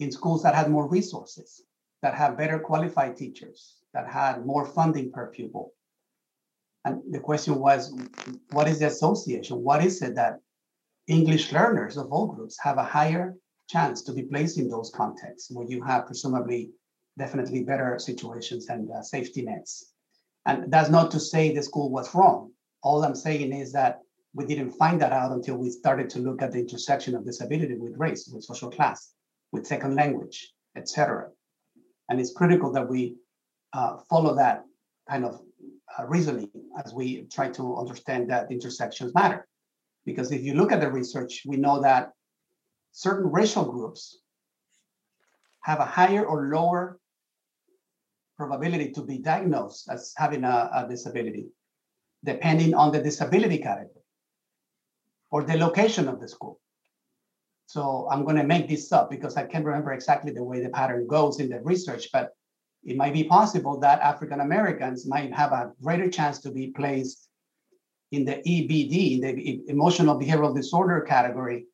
in 0.00 0.10
schools 0.10 0.42
that 0.42 0.54
had 0.54 0.68
more 0.70 0.88
resources, 0.88 1.62
that 2.02 2.14
have 2.14 2.36
better 2.36 2.58
qualified 2.58 3.16
teachers, 3.16 3.76
that 3.94 4.08
had 4.08 4.44
more 4.44 4.66
funding 4.66 5.12
per 5.12 5.28
pupil. 5.28 5.72
And 6.84 7.00
the 7.10 7.20
question 7.20 7.56
was, 7.56 7.94
what 8.50 8.68
is 8.68 8.78
the 8.78 8.86
association? 8.86 9.62
What 9.62 9.84
is 9.84 10.02
it 10.02 10.14
that 10.16 10.38
English 11.06 11.52
learners 11.52 11.96
of 11.96 12.12
all 12.12 12.26
groups 12.26 12.56
have 12.62 12.78
a 12.78 12.84
higher 12.84 13.36
chance 13.68 14.02
to 14.02 14.12
be 14.12 14.22
placed 14.22 14.58
in 14.58 14.68
those 14.68 14.90
contexts 14.94 15.50
where 15.50 15.66
you 15.66 15.82
have 15.82 16.06
presumably 16.06 16.70
definitely 17.18 17.62
better 17.62 17.98
situations 17.98 18.68
and 18.68 18.90
uh, 18.90 19.02
safety 19.02 19.42
nets. 19.42 19.92
And 20.46 20.72
that's 20.72 20.90
not 20.90 21.10
to 21.12 21.20
say 21.20 21.54
the 21.54 21.62
school 21.62 21.90
was 21.90 22.14
wrong. 22.14 22.50
All 22.82 23.04
I'm 23.04 23.14
saying 23.14 23.52
is 23.52 23.72
that 23.72 24.00
we 24.34 24.44
didn't 24.44 24.72
find 24.72 25.00
that 25.00 25.12
out 25.12 25.32
until 25.32 25.56
we 25.56 25.70
started 25.70 26.10
to 26.10 26.18
look 26.18 26.42
at 26.42 26.52
the 26.52 26.58
intersection 26.58 27.14
of 27.14 27.24
disability 27.24 27.76
with 27.76 27.96
race, 27.96 28.28
with 28.32 28.44
social 28.44 28.70
class, 28.70 29.12
with 29.52 29.66
second 29.66 29.94
language, 29.94 30.52
etc. 30.76 31.28
And 32.08 32.20
it's 32.20 32.32
critical 32.32 32.72
that 32.72 32.88
we 32.88 33.16
uh, 33.72 33.98
follow 34.10 34.34
that 34.34 34.64
kind 35.08 35.24
of 35.24 35.40
uh, 35.98 36.04
reasoning 36.06 36.50
as 36.84 36.92
we 36.92 37.26
try 37.32 37.48
to 37.50 37.76
understand 37.76 38.30
that 38.30 38.50
intersections 38.50 39.14
matter. 39.14 39.46
Because 40.04 40.32
if 40.32 40.42
you 40.42 40.54
look 40.54 40.72
at 40.72 40.80
the 40.80 40.90
research, 40.90 41.42
we 41.46 41.56
know 41.56 41.80
that 41.82 42.12
certain 42.92 43.30
racial 43.30 43.64
groups 43.64 44.18
have 45.62 45.80
a 45.80 45.84
higher 45.84 46.24
or 46.24 46.50
lower 46.52 46.98
probability 48.36 48.90
to 48.90 49.02
be 49.02 49.18
diagnosed 49.18 49.88
as 49.90 50.12
having 50.16 50.44
a, 50.44 50.70
a 50.74 50.86
disability, 50.88 51.46
depending 52.24 52.74
on 52.74 52.92
the 52.92 53.00
disability 53.00 53.58
category 53.58 54.02
or 55.30 55.42
the 55.42 55.56
location 55.56 56.08
of 56.08 56.20
the 56.20 56.28
school. 56.28 56.60
So 57.66 58.06
I'm 58.10 58.24
going 58.24 58.36
to 58.36 58.44
make 58.44 58.68
this 58.68 58.92
up 58.92 59.10
because 59.10 59.36
I 59.36 59.46
can't 59.46 59.64
remember 59.64 59.92
exactly 59.92 60.32
the 60.32 60.44
way 60.44 60.62
the 60.62 60.68
pattern 60.68 61.06
goes 61.06 61.40
in 61.40 61.48
the 61.48 61.60
research, 61.60 62.08
but 62.12 62.30
it 62.84 62.96
might 62.96 63.12
be 63.12 63.24
possible 63.24 63.78
that 63.80 64.00
African 64.00 64.40
Americans 64.40 65.06
might 65.06 65.32
have 65.32 65.52
a 65.52 65.72
greater 65.82 66.10
chance 66.10 66.38
to 66.40 66.50
be 66.50 66.68
placed 66.68 67.28
in 68.12 68.24
the 68.24 68.36
EBD, 68.46 69.20
the 69.20 69.62
emotional 69.68 70.18
behavioral 70.18 70.54
disorder 70.54 71.00
category 71.00 71.66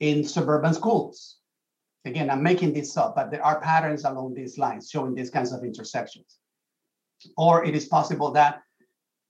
in 0.00 0.22
suburban 0.22 0.74
schools. 0.74 1.38
Again, 2.04 2.30
I'm 2.30 2.42
making 2.42 2.72
this 2.72 2.96
up, 2.96 3.14
but 3.14 3.30
there 3.30 3.44
are 3.44 3.60
patterns 3.60 4.04
along 4.04 4.34
these 4.34 4.58
lines 4.58 4.90
showing 4.90 5.14
these 5.14 5.30
kinds 5.30 5.52
of 5.52 5.64
intersections. 5.64 6.38
Or 7.36 7.64
it 7.64 7.74
is 7.74 7.86
possible 7.86 8.30
that 8.32 8.62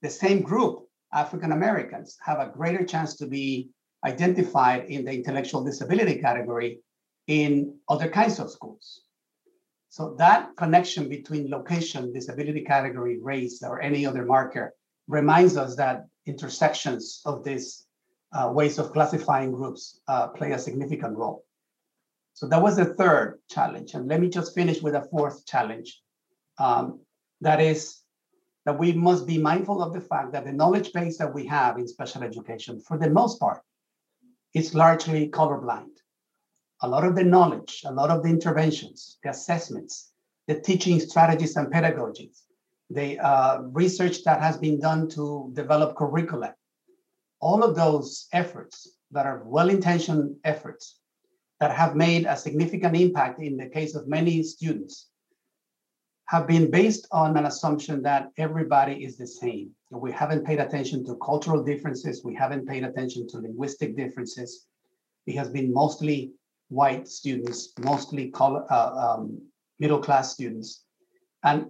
the 0.01 0.09
same 0.09 0.41
group, 0.41 0.87
African 1.13 1.51
Americans, 1.51 2.17
have 2.25 2.39
a 2.39 2.51
greater 2.53 2.85
chance 2.85 3.15
to 3.17 3.27
be 3.27 3.69
identified 4.05 4.85
in 4.85 5.05
the 5.05 5.13
intellectual 5.13 5.63
disability 5.63 6.15
category 6.19 6.79
in 7.27 7.75
other 7.89 8.09
kinds 8.09 8.39
of 8.39 8.49
schools. 8.49 9.01
So 9.91 10.15
that 10.19 10.55
connection 10.55 11.09
between 11.09 11.51
location, 11.51 12.13
disability 12.13 12.61
category, 12.61 13.19
race, 13.19 13.61
or 13.61 13.81
any 13.81 14.05
other 14.05 14.23
marker 14.23 14.73
reminds 15.09 15.57
us 15.57 15.75
that 15.75 16.05
intersections 16.25 17.21
of 17.25 17.43
these 17.43 17.85
uh, 18.31 18.49
ways 18.53 18.79
of 18.79 18.93
classifying 18.93 19.51
groups 19.51 19.99
uh, 20.07 20.29
play 20.29 20.53
a 20.53 20.59
significant 20.59 21.17
role. 21.17 21.43
So 22.35 22.47
that 22.47 22.61
was 22.61 22.77
the 22.77 22.85
third 22.85 23.39
challenge. 23.49 23.93
And 23.93 24.07
let 24.07 24.21
me 24.21 24.29
just 24.29 24.55
finish 24.55 24.81
with 24.81 24.95
a 24.95 25.09
fourth 25.11 25.45
challenge. 25.45 26.01
Um, 26.57 27.01
that 27.41 27.59
is 27.59 27.99
that 28.65 28.79
we 28.79 28.93
must 28.93 29.27
be 29.27 29.39
mindful 29.39 29.83
of 29.83 29.91
the 29.91 29.99
fact 29.99 30.31
that 30.31 30.45
the 30.45 30.53
knowledge 30.53 30.93
base 30.93 31.17
that 31.17 31.33
we 31.33 31.45
have 31.47 31.77
in 31.77 31.85
special 31.85 32.23
education, 32.23 32.79
for 32.79 32.97
the 32.97 33.09
most 33.09 33.41
part, 33.41 33.59
is 34.53 34.73
largely 34.73 35.27
colorblind. 35.27 35.97
A 36.81 36.87
lot 36.87 37.03
of 37.03 37.15
the 37.15 37.23
knowledge, 37.23 37.83
a 37.85 37.91
lot 37.91 38.09
of 38.09 38.23
the 38.23 38.29
interventions, 38.29 39.19
the 39.23 39.29
assessments, 39.29 40.11
the 40.47 40.59
teaching 40.59 40.99
strategies 40.99 41.55
and 41.55 41.71
pedagogies, 41.71 42.43
the 42.89 43.19
uh, 43.19 43.61
research 43.71 44.23
that 44.23 44.41
has 44.41 44.57
been 44.57 44.79
done 44.79 45.07
to 45.09 45.51
develop 45.53 45.95
curricula, 45.95 46.55
all 47.39 47.63
of 47.63 47.75
those 47.75 48.27
efforts 48.33 48.97
that 49.11 49.25
are 49.25 49.43
well-intentioned 49.45 50.35
efforts 50.43 50.99
that 51.59 51.75
have 51.75 51.95
made 51.95 52.25
a 52.25 52.35
significant 52.35 52.95
impact 52.95 53.41
in 53.41 53.55
the 53.57 53.67
case 53.67 53.95
of 53.95 54.07
many 54.07 54.41
students 54.41 55.09
have 56.25 56.47
been 56.47 56.71
based 56.71 57.07
on 57.11 57.35
an 57.37 57.45
assumption 57.45 58.01
that 58.01 58.29
everybody 58.37 59.03
is 59.03 59.17
the 59.17 59.27
same. 59.27 59.69
We 59.89 60.11
haven't 60.13 60.45
paid 60.45 60.59
attention 60.59 61.05
to 61.05 61.17
cultural 61.17 61.61
differences. 61.61 62.23
We 62.23 62.33
haven't 62.35 62.67
paid 62.67 62.83
attention 62.85 63.27
to 63.29 63.37
linguistic 63.39 63.97
differences. 63.97 64.65
It 65.27 65.35
has 65.35 65.49
been 65.49 65.73
mostly 65.73 66.31
white 66.71 67.07
students, 67.07 67.73
mostly 67.79 68.33
uh, 68.39 69.15
um, 69.17 69.41
middle 69.79 69.99
class 69.99 70.33
students. 70.33 70.85
And 71.43 71.65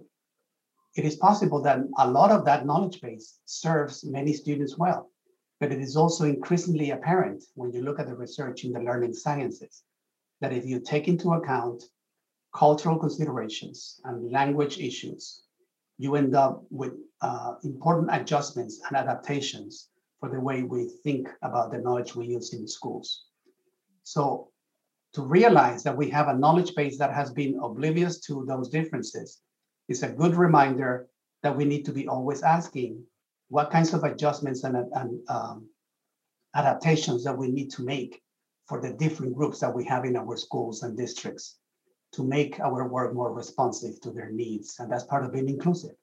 it 0.94 1.04
is 1.04 1.16
possible 1.16 1.60
that 1.62 1.80
a 1.98 2.08
lot 2.08 2.30
of 2.30 2.44
that 2.44 2.66
knowledge 2.66 3.00
base 3.00 3.40
serves 3.44 4.04
many 4.04 4.32
students 4.32 4.78
well. 4.78 5.10
But 5.58 5.72
it 5.72 5.80
is 5.80 5.96
also 5.96 6.24
increasingly 6.24 6.90
apparent 6.90 7.42
when 7.54 7.72
you 7.72 7.82
look 7.82 7.98
at 7.98 8.06
the 8.06 8.14
research 8.14 8.64
in 8.64 8.72
the 8.72 8.80
learning 8.80 9.14
sciences 9.14 9.82
that 10.40 10.52
if 10.52 10.64
you 10.64 10.78
take 10.80 11.08
into 11.08 11.30
account 11.30 11.82
cultural 12.54 12.98
considerations 12.98 14.00
and 14.04 14.30
language 14.30 14.78
issues, 14.78 15.42
you 15.98 16.14
end 16.14 16.34
up 16.36 16.62
with 16.70 16.92
uh, 17.22 17.54
important 17.64 18.08
adjustments 18.12 18.80
and 18.86 18.96
adaptations 18.96 19.88
for 20.20 20.28
the 20.28 20.40
way 20.40 20.62
we 20.62 20.88
think 21.02 21.28
about 21.42 21.72
the 21.72 21.78
knowledge 21.78 22.14
we 22.14 22.26
use 22.26 22.52
in 22.54 22.68
schools. 22.68 23.24
So 24.04 24.51
to 25.14 25.22
realize 25.22 25.82
that 25.82 25.96
we 25.96 26.08
have 26.10 26.28
a 26.28 26.38
knowledge 26.38 26.74
base 26.74 26.98
that 26.98 27.12
has 27.12 27.30
been 27.30 27.58
oblivious 27.62 28.20
to 28.20 28.44
those 28.46 28.68
differences 28.68 29.40
is 29.88 30.02
a 30.02 30.08
good 30.08 30.34
reminder 30.34 31.06
that 31.42 31.56
we 31.56 31.64
need 31.64 31.84
to 31.84 31.92
be 31.92 32.08
always 32.08 32.42
asking 32.42 33.02
what 33.48 33.70
kinds 33.70 33.92
of 33.92 34.04
adjustments 34.04 34.64
and, 34.64 34.76
and 34.76 35.20
um, 35.28 35.68
adaptations 36.54 37.24
that 37.24 37.36
we 37.36 37.48
need 37.48 37.70
to 37.70 37.82
make 37.82 38.22
for 38.66 38.80
the 38.80 38.92
different 38.94 39.34
groups 39.34 39.58
that 39.60 39.74
we 39.74 39.84
have 39.84 40.04
in 40.04 40.16
our 40.16 40.36
schools 40.36 40.82
and 40.82 40.96
districts 40.96 41.58
to 42.12 42.22
make 42.22 42.60
our 42.60 42.88
work 42.88 43.12
more 43.14 43.32
responsive 43.32 44.00
to 44.00 44.10
their 44.10 44.30
needs. 44.30 44.76
And 44.78 44.90
that's 44.90 45.04
part 45.04 45.24
of 45.24 45.32
being 45.32 45.48
inclusive. 45.48 45.96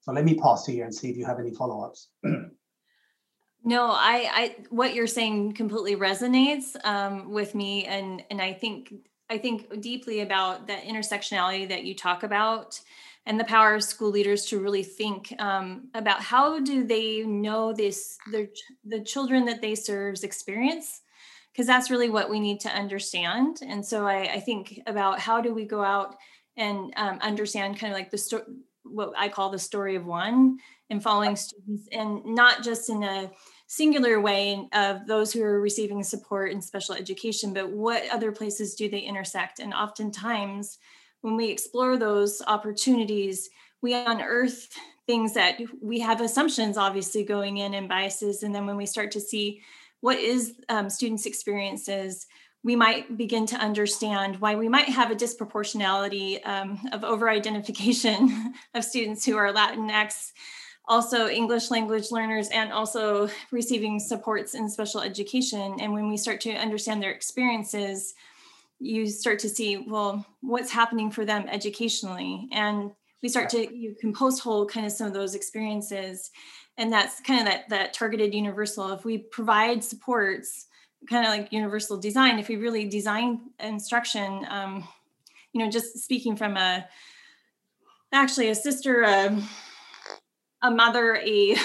So 0.00 0.12
let 0.12 0.24
me 0.24 0.34
pause 0.34 0.66
here 0.66 0.84
and 0.84 0.94
see 0.94 1.10
if 1.10 1.16
you 1.16 1.26
have 1.26 1.38
any 1.38 1.54
follow-ups. 1.54 2.08
No, 3.64 3.90
I, 3.90 4.28
I, 4.32 4.56
what 4.70 4.94
you're 4.94 5.06
saying 5.06 5.52
completely 5.52 5.94
resonates 5.96 6.74
um, 6.84 7.30
with 7.30 7.54
me, 7.54 7.84
and 7.86 8.24
and 8.30 8.42
I 8.42 8.52
think 8.52 8.92
I 9.30 9.38
think 9.38 9.80
deeply 9.80 10.20
about 10.20 10.66
that 10.66 10.84
intersectionality 10.84 11.68
that 11.68 11.84
you 11.84 11.94
talk 11.94 12.24
about, 12.24 12.80
and 13.24 13.38
the 13.38 13.44
power 13.44 13.74
of 13.74 13.84
school 13.84 14.10
leaders 14.10 14.46
to 14.46 14.58
really 14.58 14.82
think 14.82 15.32
um, 15.38 15.88
about 15.94 16.20
how 16.20 16.58
do 16.58 16.84
they 16.84 17.22
know 17.22 17.72
this 17.72 18.18
their 18.32 18.48
the 18.84 19.00
children 19.00 19.44
that 19.44 19.62
they 19.62 19.76
serve's 19.76 20.24
experience? 20.24 21.00
Because 21.52 21.66
that's 21.66 21.90
really 21.90 22.10
what 22.10 22.30
we 22.30 22.40
need 22.40 22.60
to 22.60 22.68
understand. 22.70 23.58
And 23.62 23.84
so 23.84 24.06
I, 24.06 24.34
I 24.34 24.40
think 24.40 24.80
about 24.86 25.20
how 25.20 25.40
do 25.40 25.54
we 25.54 25.66
go 25.66 25.84
out 25.84 26.16
and 26.56 26.92
um, 26.96 27.18
understand 27.20 27.78
kind 27.78 27.92
of 27.92 27.98
like 27.98 28.10
the 28.10 28.18
story 28.18 28.44
what 28.84 29.12
i 29.16 29.28
call 29.28 29.50
the 29.50 29.58
story 29.58 29.94
of 29.94 30.06
one 30.06 30.58
and 30.92 31.02
following 31.02 31.34
students 31.34 31.88
and 31.90 32.24
not 32.24 32.62
just 32.62 32.90
in 32.90 33.02
a 33.02 33.30
singular 33.66 34.20
way 34.20 34.68
of 34.74 35.06
those 35.06 35.32
who 35.32 35.42
are 35.42 35.60
receiving 35.60 36.02
support 36.02 36.52
in 36.52 36.60
special 36.60 36.94
education 36.94 37.54
but 37.54 37.70
what 37.70 38.08
other 38.12 38.30
places 38.30 38.74
do 38.74 38.88
they 38.88 39.00
intersect? 39.00 39.58
And 39.58 39.72
oftentimes 39.72 40.78
when 41.22 41.34
we 41.34 41.48
explore 41.48 41.96
those 41.96 42.42
opportunities, 42.46 43.48
we 43.80 43.94
unearth 43.94 44.68
things 45.06 45.32
that 45.34 45.58
we 45.80 45.98
have 46.00 46.20
assumptions 46.20 46.76
obviously 46.76 47.24
going 47.24 47.56
in 47.56 47.74
and 47.74 47.88
biases. 47.88 48.42
And 48.42 48.54
then 48.54 48.66
when 48.66 48.76
we 48.76 48.86
start 48.86 49.10
to 49.12 49.20
see 49.20 49.62
what 50.00 50.18
is 50.18 50.54
um, 50.68 50.90
students 50.90 51.26
experiences 51.26 52.26
we 52.64 52.76
might 52.76 53.16
begin 53.16 53.44
to 53.46 53.56
understand 53.56 54.36
why 54.40 54.54
we 54.54 54.68
might 54.68 54.88
have 54.88 55.10
a 55.10 55.16
disproportionality 55.16 56.44
um, 56.46 56.78
of 56.92 57.02
over 57.02 57.28
identification 57.28 58.54
of 58.74 58.84
students 58.84 59.24
who 59.24 59.36
are 59.36 59.52
latinx 59.52 60.32
also 60.88 61.28
english 61.28 61.70
language 61.70 62.10
learners 62.10 62.48
and 62.48 62.72
also 62.72 63.28
receiving 63.50 63.98
supports 64.00 64.54
in 64.54 64.68
special 64.68 65.00
education. 65.00 65.76
And 65.80 65.92
when 65.92 66.08
we 66.08 66.16
start 66.16 66.40
to 66.42 66.52
understand 66.52 67.02
their 67.02 67.12
experiences 67.12 68.14
you 68.78 69.06
start 69.06 69.38
to 69.38 69.48
see 69.48 69.76
well 69.76 70.26
what's 70.40 70.70
happening 70.70 71.10
for 71.10 71.24
them 71.24 71.46
educationally? 71.48 72.48
And 72.52 72.90
we 73.22 73.28
start 73.28 73.48
to 73.50 73.74
you 73.74 73.94
can 74.00 74.12
post 74.12 74.42
hole 74.42 74.66
kind 74.66 74.84
of 74.84 74.92
some 74.92 75.06
of 75.06 75.12
those 75.12 75.34
experiences. 75.34 76.30
And 76.78 76.92
that's 76.92 77.20
kind 77.20 77.40
of 77.40 77.46
that 77.46 77.68
that 77.68 77.94
targeted 77.94 78.34
universal. 78.34 78.92
If 78.92 79.04
we 79.04 79.18
provide 79.18 79.84
supports 79.84 80.66
kind 81.08 81.26
of 81.26 81.30
like 81.30 81.52
universal 81.52 81.96
design 81.96 82.38
if 82.38 82.48
we 82.48 82.56
really 82.56 82.88
design 82.88 83.40
instruction 83.60 84.46
um, 84.48 84.86
you 85.52 85.62
know 85.62 85.70
just 85.70 85.98
speaking 85.98 86.36
from 86.36 86.56
a 86.56 86.86
actually 88.12 88.48
a 88.50 88.54
sister 88.54 89.02
a, 89.02 89.42
a 90.62 90.70
mother 90.70 91.16
a 91.16 91.56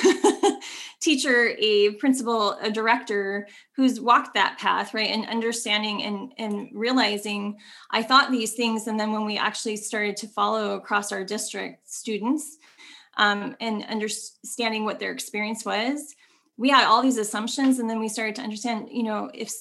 teacher, 1.00 1.56
a 1.60 1.92
principal, 1.92 2.54
a 2.62 2.72
director 2.72 3.48
who's 3.75 4.01
walked 4.01 4.34
that 4.34 4.58
path, 4.58 4.94
right? 4.94 5.10
And 5.10 5.25
understanding 5.27 6.04
and, 6.04 6.34
and 6.38 6.70
realizing 6.74 7.58
I 7.92 8.04
thought 8.04 8.32
these 8.32 8.54
things. 8.54 8.88
And 8.88 9.00
then 9.00 9.12
when 9.12 9.25
we 9.25 9.38
actually 9.38 9.77
started 9.77 10.18
to 10.18 10.27
follow 10.27 10.75
across 10.75 11.12
our 11.12 11.24
district 11.24 11.88
students 11.89 12.58
um, 13.18 13.56
and 13.60 13.84
understanding 13.86 14.86
what 14.86 15.00
their 15.00 15.12
experience 15.12 15.63
was, 15.63 16.16
we 16.58 16.70
had 16.70 16.86
all 16.86 17.04
these 17.04 17.18
assumptions. 17.18 17.77
And 17.77 17.89
then 17.89 18.00
we 18.00 18.10
started 18.10 18.36
to 18.36 18.42
understand, 18.42 18.89
you 18.92 19.04
know, 19.04 19.30
if 19.34 19.54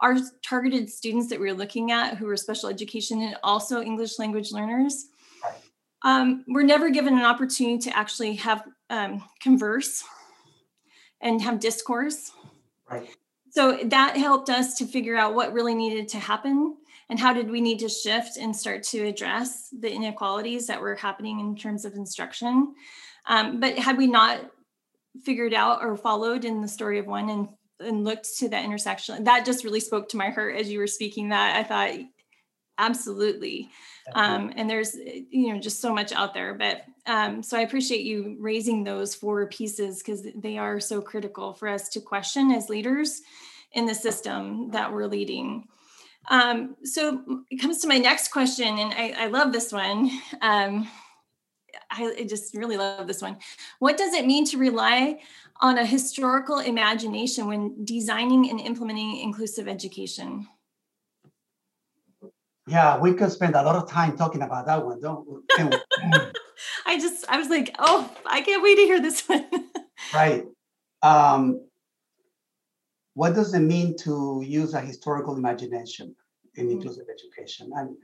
our 0.00 0.16
targeted 0.42 0.90
students 0.90 1.28
that 1.28 1.40
we 1.40 1.46
were 1.46 1.56
looking 1.56 1.90
at 1.90 2.18
who 2.18 2.26
were 2.26 2.36
special 2.36 2.68
education 2.68 3.22
and 3.22 3.36
also 3.42 3.80
English 3.80 4.18
language 4.18 4.52
learners, 4.52 5.06
um, 6.04 6.44
we're 6.46 6.62
never 6.62 6.90
given 6.90 7.14
an 7.14 7.24
opportunity 7.24 7.78
to 7.78 7.96
actually 7.96 8.34
have 8.36 8.62
um, 8.90 9.22
converse 9.40 10.04
and 11.20 11.40
have 11.42 11.58
discourse. 11.58 12.30
Right. 12.88 13.08
So 13.50 13.78
that 13.84 14.16
helped 14.16 14.50
us 14.50 14.76
to 14.78 14.86
figure 14.86 15.16
out 15.16 15.34
what 15.34 15.52
really 15.52 15.74
needed 15.74 16.08
to 16.08 16.18
happen 16.18 16.76
and 17.08 17.18
how 17.18 17.32
did 17.32 17.50
we 17.50 17.60
need 17.60 17.78
to 17.80 17.88
shift 17.88 18.36
and 18.36 18.54
start 18.54 18.82
to 18.82 19.06
address 19.06 19.68
the 19.78 19.90
inequalities 19.90 20.66
that 20.66 20.80
were 20.80 20.94
happening 20.94 21.40
in 21.40 21.56
terms 21.56 21.84
of 21.84 21.94
instruction. 21.94 22.74
Um, 23.26 23.60
but 23.60 23.78
had 23.78 23.96
we 23.96 24.06
not 24.06 24.50
figured 25.22 25.54
out 25.54 25.82
or 25.82 25.96
followed 25.96 26.44
in 26.44 26.60
the 26.60 26.68
story 26.68 26.98
of 26.98 27.06
one 27.06 27.30
and 27.30 27.48
and 27.80 28.04
looked 28.04 28.38
to 28.38 28.48
that 28.48 28.64
intersection 28.64 29.24
that 29.24 29.44
just 29.44 29.64
really 29.64 29.80
spoke 29.80 30.08
to 30.08 30.16
my 30.16 30.30
heart 30.30 30.56
as 30.56 30.70
you 30.70 30.78
were 30.78 30.86
speaking 30.86 31.28
that 31.28 31.56
i 31.56 31.62
thought 31.62 32.06
absolutely 32.78 33.68
um, 34.12 34.52
and 34.56 34.68
there's 34.68 34.94
you 34.94 35.52
know 35.52 35.58
just 35.58 35.80
so 35.80 35.94
much 35.94 36.12
out 36.12 36.34
there 36.34 36.54
but 36.54 36.84
um, 37.06 37.42
so 37.42 37.56
i 37.56 37.62
appreciate 37.62 38.02
you 38.02 38.36
raising 38.38 38.84
those 38.84 39.14
four 39.14 39.46
pieces 39.46 39.98
because 39.98 40.26
they 40.34 40.58
are 40.58 40.78
so 40.80 41.00
critical 41.00 41.54
for 41.54 41.68
us 41.68 41.88
to 41.88 42.00
question 42.00 42.50
as 42.50 42.68
leaders 42.68 43.22
in 43.74 43.86
the 43.86 43.94
system 43.94 44.70
that 44.70 44.92
we're 44.92 45.06
leading. 45.06 45.68
Um, 46.28 46.76
so 46.84 47.42
it 47.50 47.60
comes 47.60 47.82
to 47.82 47.88
my 47.88 47.98
next 47.98 48.28
question 48.28 48.78
and 48.78 48.94
i, 48.94 49.24
I 49.24 49.26
love 49.26 49.52
this 49.52 49.70
one. 49.72 50.10
Um, 50.40 50.88
I, 51.90 52.14
I 52.20 52.24
just 52.24 52.56
really 52.56 52.78
love 52.78 53.06
this 53.06 53.20
one. 53.20 53.36
What 53.78 53.98
does 53.98 54.14
it 54.14 54.26
mean 54.26 54.46
to 54.46 54.56
rely 54.56 55.20
on 55.60 55.76
a 55.76 55.84
historical 55.84 56.60
imagination 56.60 57.46
when 57.46 57.84
designing 57.84 58.48
and 58.48 58.58
implementing 58.58 59.18
inclusive 59.18 59.68
education 59.68 60.48
yeah, 62.66 62.98
we 62.98 63.12
could 63.12 63.30
spend 63.30 63.54
a 63.54 63.62
lot 63.62 63.76
of 63.76 63.88
time 63.88 64.16
talking 64.16 64.42
about 64.42 64.66
that 64.66 64.84
one, 64.84 65.00
don't 65.00 65.26
we? 65.28 65.40
I 66.86 66.98
just, 66.98 67.24
I 67.28 67.38
was 67.38 67.48
like, 67.48 67.74
oh, 67.78 68.10
I 68.24 68.40
can't 68.40 68.62
wait 68.62 68.76
to 68.76 68.82
hear 68.82 69.00
this 69.00 69.26
one. 69.28 69.46
right. 70.14 70.44
Um, 71.02 71.60
what 73.14 73.34
does 73.34 73.52
it 73.54 73.60
mean 73.60 73.96
to 73.98 74.42
use 74.44 74.74
a 74.74 74.80
historical 74.80 75.36
imagination 75.36 76.14
in 76.54 76.66
mm-hmm. 76.66 76.76
inclusive 76.76 77.06
education? 77.12 77.70
And 77.74 77.96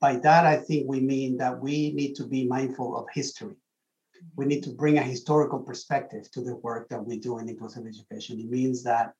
by 0.00 0.16
that, 0.16 0.44
I 0.44 0.56
think 0.56 0.88
we 0.88 1.00
mean 1.00 1.38
that 1.38 1.58
we 1.58 1.92
need 1.92 2.14
to 2.16 2.24
be 2.24 2.46
mindful 2.46 2.96
of 2.96 3.06
history. 3.12 3.56
We 4.36 4.44
need 4.44 4.62
to 4.64 4.70
bring 4.70 4.98
a 4.98 5.02
historical 5.02 5.60
perspective 5.60 6.30
to 6.32 6.42
the 6.42 6.56
work 6.56 6.88
that 6.90 7.04
we 7.04 7.18
do 7.18 7.38
in 7.38 7.48
inclusive 7.48 7.86
education. 7.86 8.38
It 8.38 8.50
means 8.50 8.82
that 8.82 9.14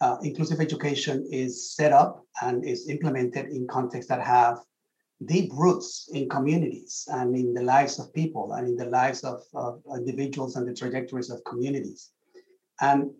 uh, 0.00 0.16
inclusive 0.22 0.60
education 0.60 1.26
is 1.30 1.74
set 1.74 1.92
up 1.92 2.22
and 2.42 2.64
is 2.64 2.88
implemented 2.88 3.46
in 3.46 3.66
contexts 3.66 4.08
that 4.08 4.22
have 4.22 4.58
deep 5.24 5.50
roots 5.54 6.10
in 6.12 6.28
communities 6.28 7.08
and 7.12 7.34
in 7.34 7.54
the 7.54 7.62
lives 7.62 7.98
of 7.98 8.12
people 8.12 8.52
and 8.52 8.68
in 8.68 8.76
the 8.76 8.90
lives 8.90 9.24
of, 9.24 9.40
of 9.54 9.80
individuals 9.96 10.56
and 10.56 10.68
the 10.68 10.74
trajectories 10.74 11.30
of 11.30 11.42
communities. 11.44 12.10
And 12.80 13.10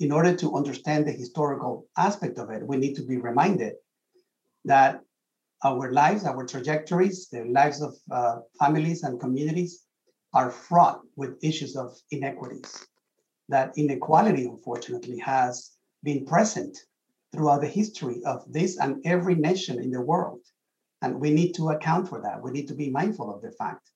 in 0.00 0.10
order 0.10 0.34
to 0.34 0.56
understand 0.56 1.06
the 1.06 1.12
historical 1.12 1.86
aspect 1.96 2.38
of 2.38 2.50
it, 2.50 2.66
we 2.66 2.76
need 2.76 2.94
to 2.96 3.02
be 3.02 3.18
reminded 3.18 3.74
that 4.64 5.00
our 5.62 5.92
lives, 5.92 6.24
our 6.24 6.44
trajectories, 6.44 7.28
the 7.28 7.44
lives 7.44 7.80
of 7.80 7.94
uh, 8.10 8.38
families 8.58 9.04
and 9.04 9.20
communities 9.20 9.84
are 10.32 10.50
fraught 10.50 11.00
with 11.14 11.38
issues 11.44 11.76
of 11.76 11.96
inequities 12.10 12.88
that 13.48 13.76
inequality, 13.76 14.46
unfortunately, 14.46 15.18
has 15.18 15.72
been 16.02 16.24
present 16.24 16.78
throughout 17.32 17.60
the 17.60 17.68
history 17.68 18.22
of 18.24 18.44
this 18.50 18.78
and 18.78 19.04
every 19.04 19.34
nation 19.34 19.78
in 19.80 19.90
the 19.90 20.00
world. 20.00 20.40
And 21.02 21.20
we 21.20 21.30
need 21.30 21.52
to 21.54 21.70
account 21.70 22.08
for 22.08 22.20
that. 22.22 22.42
We 22.42 22.50
need 22.52 22.68
to 22.68 22.74
be 22.74 22.90
mindful 22.90 23.34
of 23.34 23.42
the 23.42 23.50
fact 23.50 23.90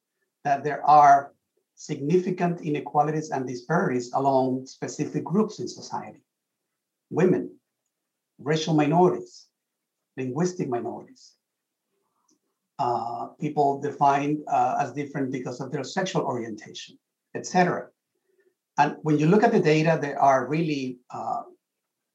that 0.45 0.65
there 0.65 0.85
are 0.87 1.33
significant 1.75 2.61
inequalities 2.61 3.31
and 3.31 3.47
disparities 3.47 4.11
along 4.13 4.67
specific 4.67 5.25
groups 5.25 5.61
in 5.61 5.69
society 5.69 6.23
women, 7.11 7.51
racial 8.39 8.75
minorities, 8.75 9.47
linguistic 10.19 10.69
minorities, 10.69 11.33
uh, 12.79 13.29
people 13.41 13.81
defined 13.81 14.43
uh, 14.47 14.77
as 14.81 14.93
different 14.93 15.33
because 15.33 15.61
of 15.61 15.73
their 15.73 15.85
sexual 15.85 16.23
orientation, 16.23 16.99
etc. 17.35 17.89
And 18.79 18.97
when 19.03 19.19
you 19.19 19.27
look 19.27 19.43
at 19.43 19.51
the 19.51 19.61
data, 19.61 19.99
there 20.01 20.21
are 20.23 20.47
really, 20.47 20.99
uh, 21.11 21.43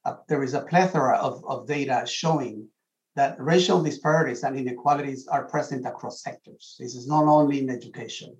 a, 0.06 0.16
there 0.28 0.42
is 0.42 0.54
a 0.54 0.62
plethora 0.62 1.16
of, 1.18 1.44
of 1.46 1.68
data 1.68 2.04
showing 2.06 2.66
that 3.16 3.38
racial 3.38 3.82
disparities 3.82 4.42
and 4.42 4.58
inequalities 4.58 5.28
are 5.28 5.46
present 5.46 5.86
across 5.86 6.22
sectors. 6.22 6.76
This 6.80 6.94
is 6.94 7.06
not 7.06 7.24
only 7.24 7.60
in 7.60 7.70
education, 7.70 8.34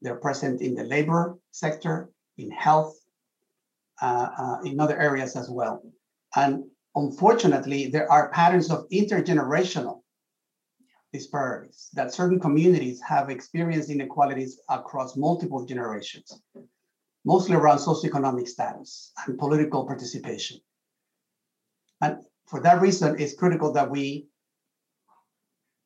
they're 0.00 0.16
present 0.16 0.62
in 0.62 0.74
the 0.74 0.84
labor 0.84 1.36
sector, 1.50 2.10
in 2.38 2.50
health, 2.52 2.96
uh, 4.00 4.28
uh, 4.38 4.56
in 4.64 4.78
other 4.78 4.98
areas 4.98 5.36
as 5.36 5.50
well. 5.50 5.82
And 6.36 6.64
unfortunately, 6.94 7.88
there 7.88 8.10
are 8.10 8.30
patterns 8.30 8.70
of 8.70 8.88
intergenerational 8.90 10.00
disparities 11.12 11.90
that 11.92 12.14
certain 12.14 12.40
communities 12.40 13.00
have 13.02 13.30
experienced 13.30 13.90
inequalities 13.90 14.60
across 14.68 15.16
multiple 15.16 15.64
generations 15.64 16.40
mostly 17.24 17.56
around 17.56 17.78
socioeconomic 17.78 18.46
status 18.46 19.12
and 19.26 19.38
political 19.38 19.86
participation. 19.86 20.58
And 22.00 22.18
for 22.46 22.60
that 22.60 22.80
reason, 22.80 23.18
it's 23.18 23.34
critical 23.34 23.72
that 23.72 23.90
we 23.90 24.28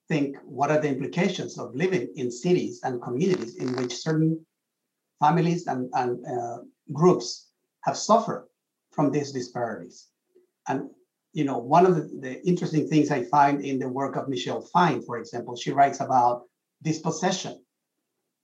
think 0.09 0.37
what 0.45 0.71
are 0.71 0.81
the 0.81 0.89
implications 0.89 1.59
of 1.59 1.75
living 1.75 2.09
in 2.17 2.31
cities 2.31 2.81
and 2.83 3.03
communities 3.03 3.57
in 3.57 3.77
which 3.77 3.95
certain 3.95 4.45
families 5.21 5.67
and, 5.67 5.91
and 5.95 6.25
uh, 6.27 6.59
groups 6.93 7.49
have 7.83 7.97
suffered 7.97 8.49
from 8.91 9.11
these 9.11 9.33
disparities. 9.33 10.09
And 10.67 10.91
you 11.35 11.45
know, 11.45 11.59
one 11.59 11.87
of 11.87 11.95
the, 11.95 12.11
the, 12.21 12.47
interesting 12.47 12.89
things 12.89 13.11
I 13.11 13.23
find 13.25 13.65
in 13.65 13.79
the 13.79 13.89
work 13.89 14.17
of 14.17 14.29
Michelle 14.29 14.63
Fine, 14.63 15.03
for 15.03 15.19
example, 15.19 15.57
she 15.57 15.71
writes 15.71 16.01
about 16.01 16.45
dispossession 16.83 17.63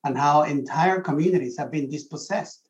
and 0.05 0.17
how 0.17 0.43
entire 0.43 1.01
communities 1.01 1.57
have 1.59 1.71
been 1.71 1.89
dispossessed 1.89 2.64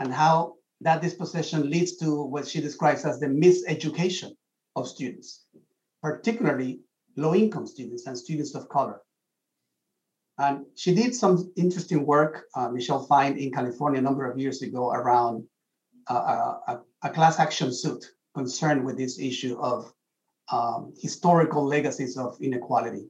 and 0.00 0.12
how 0.12 0.54
that 0.80 1.02
dispossession 1.02 1.70
leads 1.70 1.96
to 1.98 2.24
what 2.24 2.48
she 2.48 2.60
describes 2.60 3.04
as 3.04 3.20
the 3.20 3.26
miseducation 3.26 4.32
of 4.74 4.88
students, 4.88 5.44
particularly 6.02 6.80
low 7.16 7.34
income 7.34 7.66
students 7.66 8.06
and 8.06 8.16
students 8.16 8.54
of 8.54 8.68
color. 8.70 9.00
And 10.38 10.64
she 10.74 10.94
did 10.94 11.14
some 11.14 11.52
interesting 11.56 12.06
work, 12.06 12.44
uh, 12.54 12.70
Michelle 12.70 13.04
Fine, 13.04 13.36
in 13.36 13.52
California 13.52 14.00
a 14.00 14.02
number 14.02 14.28
of 14.30 14.38
years 14.38 14.62
ago 14.62 14.90
around 14.90 15.44
uh, 16.08 16.54
a, 16.66 16.80
a, 17.02 17.10
class 17.10 17.38
action 17.38 17.72
suit 17.72 18.02
concerned 18.34 18.82
with 18.82 18.96
this 18.96 19.18
issue 19.18 19.58
of 19.60 19.92
um, 20.50 20.94
historical 20.98 21.62
legacies 21.62 22.16
of 22.16 22.38
inequality. 22.40 23.06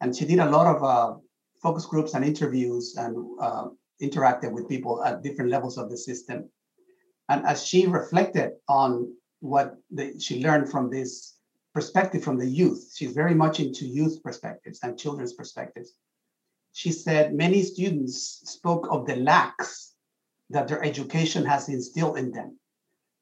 And 0.00 0.16
she 0.16 0.24
did 0.24 0.38
a 0.38 0.48
lot 0.48 0.74
of 0.74 0.82
uh, 0.82 1.18
focus 1.62 1.84
groups 1.84 2.14
and 2.14 2.24
interviews 2.24 2.96
and 2.96 3.14
uh, 3.38 3.66
interacted 4.02 4.52
with 4.52 4.68
people 4.68 5.02
at 5.04 5.22
different 5.22 5.50
levels 5.50 5.78
of 5.78 5.90
the 5.90 5.96
system. 5.96 6.48
And 7.28 7.46
as 7.46 7.64
she 7.64 7.86
reflected 7.86 8.52
on 8.68 9.14
what 9.40 9.76
the, 9.90 10.18
she 10.18 10.42
learned 10.42 10.70
from 10.70 10.90
this 10.90 11.36
perspective 11.72 12.22
from 12.22 12.38
the 12.38 12.46
youth, 12.46 12.92
she's 12.94 13.12
very 13.12 13.34
much 13.34 13.60
into 13.60 13.86
youth 13.86 14.22
perspectives 14.22 14.80
and 14.82 14.98
children's 14.98 15.34
perspectives. 15.34 15.94
She 16.72 16.92
said 16.92 17.34
many 17.34 17.62
students 17.62 18.42
spoke 18.44 18.88
of 18.90 19.06
the 19.06 19.16
lacks 19.16 19.94
that 20.50 20.68
their 20.68 20.82
education 20.84 21.44
has 21.44 21.68
instilled 21.68 22.18
in 22.18 22.32
them, 22.32 22.58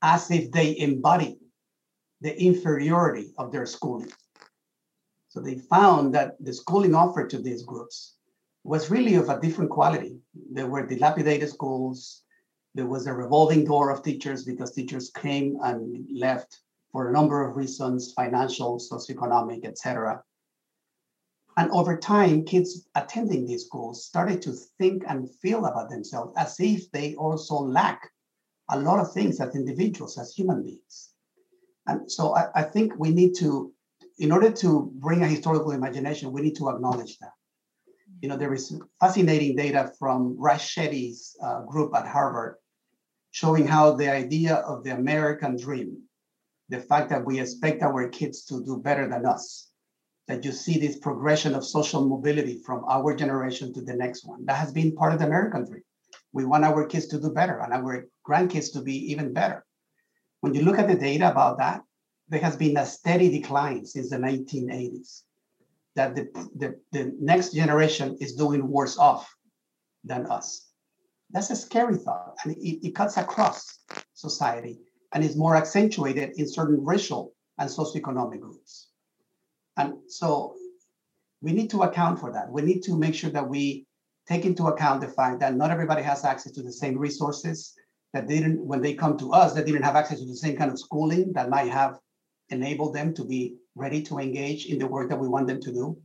as 0.02 0.30
if 0.30 0.50
they 0.50 0.78
embody 0.78 1.38
the 2.20 2.40
inferiority 2.40 3.32
of 3.38 3.52
their 3.52 3.66
schooling. 3.66 4.12
So 5.28 5.40
they 5.40 5.58
found 5.58 6.14
that 6.14 6.36
the 6.40 6.52
schooling 6.52 6.94
offered 6.94 7.30
to 7.30 7.38
these 7.38 7.62
groups 7.62 8.16
was 8.64 8.90
really 8.90 9.14
of 9.14 9.28
a 9.28 9.40
different 9.40 9.70
quality. 9.70 10.17
There 10.34 10.66
were 10.66 10.86
dilapidated 10.86 11.48
schools. 11.48 12.22
There 12.74 12.86
was 12.86 13.06
a 13.06 13.12
revolving 13.12 13.64
door 13.64 13.90
of 13.90 14.02
teachers 14.02 14.44
because 14.44 14.72
teachers 14.72 15.10
came 15.10 15.58
and 15.62 16.06
left 16.12 16.60
for 16.92 17.08
a 17.08 17.12
number 17.12 17.46
of 17.46 17.56
reasons, 17.56 18.12
financial, 18.12 18.78
socioeconomic, 18.78 19.64
etc. 19.64 20.22
And 21.56 21.70
over 21.72 21.96
time, 21.96 22.44
kids 22.44 22.86
attending 22.94 23.44
these 23.44 23.66
schools 23.66 24.04
started 24.04 24.40
to 24.42 24.52
think 24.52 25.02
and 25.08 25.28
feel 25.42 25.64
about 25.66 25.90
themselves 25.90 26.32
as 26.36 26.56
if 26.60 26.90
they 26.92 27.14
also 27.16 27.56
lack 27.56 28.10
a 28.70 28.78
lot 28.78 29.00
of 29.00 29.12
things 29.12 29.40
as 29.40 29.56
individuals, 29.56 30.18
as 30.18 30.32
human 30.32 30.62
beings. 30.62 31.10
And 31.86 32.10
so 32.10 32.36
I, 32.36 32.48
I 32.54 32.62
think 32.62 32.92
we 32.98 33.10
need 33.10 33.34
to, 33.38 33.72
in 34.18 34.30
order 34.30 34.52
to 34.52 34.92
bring 34.96 35.22
a 35.22 35.26
historical 35.26 35.72
imagination, 35.72 36.32
we 36.32 36.42
need 36.42 36.56
to 36.56 36.68
acknowledge 36.68 37.18
that. 37.18 37.32
You 38.20 38.28
know, 38.28 38.37
there 38.37 38.54
is 38.54 38.81
fascinating 39.00 39.57
data 39.57 39.92
from 39.98 40.37
Raj 40.38 40.61
Chetty's 40.74 41.37
uh, 41.42 41.62
group 41.62 41.94
at 41.94 42.07
Harvard 42.07 42.57
showing 43.31 43.66
how 43.66 43.94
the 43.94 44.11
idea 44.11 44.57
of 44.57 44.83
the 44.83 44.90
American 44.90 45.57
dream, 45.57 46.02
the 46.68 46.81
fact 46.81 47.11
that 47.11 47.24
we 47.24 47.38
expect 47.38 47.83
our 47.83 48.09
kids 48.09 48.44
to 48.46 48.64
do 48.64 48.78
better 48.78 49.09
than 49.09 49.26
us, 49.26 49.70
that 50.26 50.44
you 50.44 50.52
see 50.52 50.78
this 50.78 50.98
progression 50.98 51.54
of 51.54 51.64
social 51.64 52.07
mobility 52.07 52.61
from 52.64 52.85
our 52.88 53.14
generation 53.14 53.72
to 53.72 53.81
the 53.81 53.94
next 53.94 54.26
one. 54.26 54.44
That 54.46 54.57
has 54.57 54.72
been 54.72 54.96
part 54.96 55.12
of 55.12 55.20
the 55.20 55.26
American 55.26 55.64
dream. 55.64 55.83
We 56.33 56.44
want 56.44 56.64
our 56.64 56.87
kids 56.87 57.07
to 57.09 57.20
do 57.20 57.31
better 57.31 57.61
and 57.61 57.72
our 57.72 58.07
grandkids 58.28 58.72
to 58.72 58.83
be 58.83 59.12
even 59.12 59.33
better. 59.33 59.64
When 60.40 60.54
you 60.54 60.62
look 60.62 60.78
at 60.78 60.88
the 60.88 60.94
data 60.94 61.31
about 61.31 61.59
that, 61.59 61.83
there 62.28 62.40
has 62.40 62.57
been 62.57 62.76
a 62.76 62.87
steady 62.87 63.31
decline 63.31 63.87
since 63.87 64.11
the 64.11 64.16
1980s. 64.16 65.22
That 65.98 66.14
the, 66.14 66.24
the, 66.61 66.68
the 66.92 67.12
next 67.20 67.48
generation 67.52 68.16
is 68.20 68.37
doing 68.42 68.62
worse 68.76 68.96
off 68.98 69.24
than 70.04 70.26
us. 70.26 70.46
That's 71.32 71.50
a 71.50 71.56
scary 71.56 71.96
thought, 71.96 72.34
and 72.40 72.56
it, 72.56 72.87
it 72.87 72.94
cuts 72.94 73.16
across 73.16 73.80
society 74.14 74.78
and 75.12 75.24
is 75.24 75.37
more 75.37 75.56
accentuated 75.56 76.28
in 76.38 76.46
certain 76.48 76.84
racial 76.84 77.34
and 77.58 77.68
socioeconomic 77.68 78.38
groups. 78.38 78.90
And 79.76 79.94
so 80.06 80.54
we 81.42 81.50
need 81.52 81.70
to 81.70 81.82
account 81.82 82.20
for 82.20 82.30
that. 82.32 82.48
We 82.48 82.62
need 82.62 82.82
to 82.84 82.96
make 82.96 83.16
sure 83.16 83.30
that 83.30 83.48
we 83.48 83.87
take 84.28 84.44
into 84.44 84.68
account 84.68 85.00
the 85.00 85.08
fact 85.08 85.40
that 85.40 85.56
not 85.56 85.72
everybody 85.72 86.02
has 86.02 86.24
access 86.24 86.52
to 86.52 86.62
the 86.62 86.72
same 86.72 86.96
resources, 86.96 87.74
that 88.12 88.28
they 88.28 88.38
didn't, 88.38 88.64
when 88.64 88.82
they 88.82 88.94
come 88.94 89.18
to 89.18 89.32
us, 89.32 89.52
they 89.52 89.64
didn't 89.64 89.82
have 89.82 89.96
access 89.96 90.20
to 90.20 90.26
the 90.26 90.42
same 90.44 90.56
kind 90.56 90.70
of 90.70 90.78
schooling 90.78 91.32
that 91.32 91.50
might 91.50 91.72
have 91.80 91.98
enabled 92.50 92.94
them 92.94 93.12
to 93.14 93.24
be 93.24 93.56
ready 93.78 94.02
to 94.02 94.18
engage 94.18 94.66
in 94.66 94.78
the 94.78 94.86
work 94.86 95.08
that 95.08 95.18
we 95.18 95.28
want 95.28 95.46
them 95.46 95.60
to 95.60 95.72
do. 95.72 95.98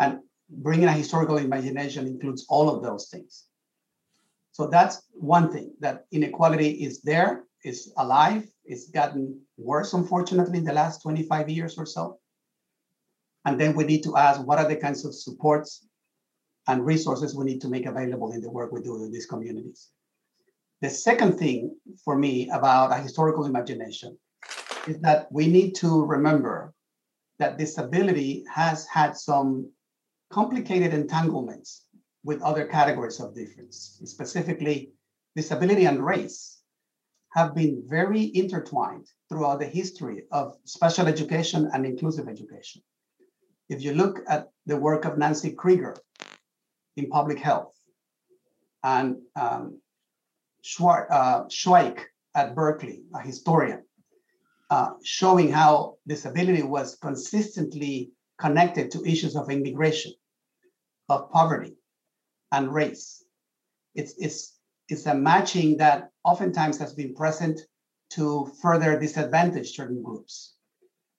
And 0.00 0.20
bringing 0.48 0.88
a 0.88 0.92
historical 0.92 1.36
imagination 1.36 2.06
includes 2.06 2.46
all 2.48 2.68
of 2.68 2.82
those 2.82 3.08
things. 3.08 3.44
So 4.52 4.66
that's 4.66 5.02
one 5.12 5.52
thing 5.52 5.74
that 5.80 6.06
inequality 6.10 6.70
is 6.70 7.02
there, 7.02 7.44
is 7.64 7.92
alive, 7.96 8.44
it's 8.64 8.90
gotten 8.90 9.40
worse, 9.56 9.92
unfortunately, 9.92 10.58
in 10.58 10.64
the 10.64 10.72
last 10.72 11.02
25 11.02 11.48
years 11.48 11.78
or 11.78 11.86
so. 11.86 12.18
And 13.44 13.60
then 13.60 13.74
we 13.74 13.84
need 13.84 14.02
to 14.04 14.16
ask 14.16 14.40
what 14.44 14.58
are 14.58 14.68
the 14.68 14.76
kinds 14.76 15.04
of 15.04 15.14
supports 15.14 15.86
and 16.68 16.84
resources 16.84 17.34
we 17.34 17.44
need 17.44 17.60
to 17.62 17.68
make 17.68 17.86
available 17.86 18.32
in 18.32 18.40
the 18.40 18.50
work 18.50 18.72
we 18.72 18.82
do 18.82 18.96
in 18.96 19.12
these 19.12 19.26
communities. 19.26 19.88
The 20.82 20.90
second 20.90 21.38
thing 21.38 21.76
for 22.04 22.16
me 22.16 22.48
about 22.50 22.92
a 22.92 23.02
historical 23.02 23.44
imagination 23.44 24.18
is 24.86 24.98
that 25.00 25.30
we 25.30 25.46
need 25.46 25.74
to 25.76 26.04
remember 26.04 26.72
that 27.40 27.56
disability 27.56 28.44
has 28.54 28.86
had 28.86 29.16
some 29.16 29.68
complicated 30.30 30.94
entanglements 30.94 31.86
with 32.22 32.42
other 32.42 32.66
categories 32.66 33.18
of 33.18 33.34
difference. 33.34 33.98
Specifically, 34.04 34.92
disability 35.34 35.86
and 35.86 36.04
race 36.04 36.60
have 37.32 37.54
been 37.54 37.82
very 37.86 38.30
intertwined 38.34 39.06
throughout 39.28 39.58
the 39.58 39.66
history 39.66 40.24
of 40.30 40.56
special 40.64 41.06
education 41.06 41.70
and 41.72 41.86
inclusive 41.86 42.28
education. 42.28 42.82
If 43.68 43.82
you 43.82 43.94
look 43.94 44.18
at 44.28 44.48
the 44.66 44.76
work 44.76 45.04
of 45.06 45.16
Nancy 45.16 45.52
Krieger 45.52 45.96
in 46.96 47.08
public 47.08 47.38
health 47.38 47.72
and 48.84 49.16
um, 49.34 49.80
uh, 50.80 51.44
Schweik 51.48 52.00
at 52.34 52.54
Berkeley, 52.54 53.02
a 53.14 53.20
historian, 53.20 53.82
uh, 54.70 54.90
showing 55.02 55.50
how 55.50 55.96
disability 56.06 56.62
was 56.62 56.96
consistently 56.96 58.12
connected 58.38 58.90
to 58.90 59.04
issues 59.04 59.36
of 59.36 59.50
immigration, 59.50 60.12
of 61.08 61.30
poverty, 61.30 61.74
and 62.52 62.72
race. 62.72 63.24
It's, 63.94 64.14
it's, 64.18 64.58
it's 64.88 65.06
a 65.06 65.14
matching 65.14 65.76
that 65.78 66.10
oftentimes 66.24 66.78
has 66.78 66.94
been 66.94 67.14
present 67.14 67.60
to 68.10 68.50
further 68.62 68.98
disadvantage 68.98 69.74
certain 69.74 70.02
groups. 70.02 70.54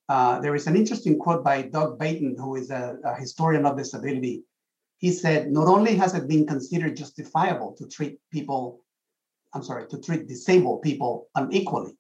Uh, 0.10 0.40
there 0.42 0.56
is 0.56 0.68
an 0.68 0.76
interesting 0.76 1.18
quote 1.18 1.44
by 1.44 1.62
Doug 1.62 1.98
Baynton, 2.00 2.36
who 2.38 2.56
is 2.56 2.70
a, 2.70 2.98
a 3.06 3.16
historian 3.16 3.66
of 3.66 3.78
disability. 3.78 4.44
He 4.98 5.12
said, 5.12 5.52
not 5.52 5.68
only 5.68 5.96
has 5.96 6.14
it 6.14 6.28
been 6.28 6.46
considered 6.46 6.98
justifiable 6.98 7.76
to 7.78 7.88
treat 7.88 8.20
people 8.32 8.84
I'm 9.54 9.64
sorry, 9.64 9.88
to 9.88 10.00
treat 10.00 10.28
disabled 10.28 10.82
people 10.82 11.28
unequally. 11.36 11.98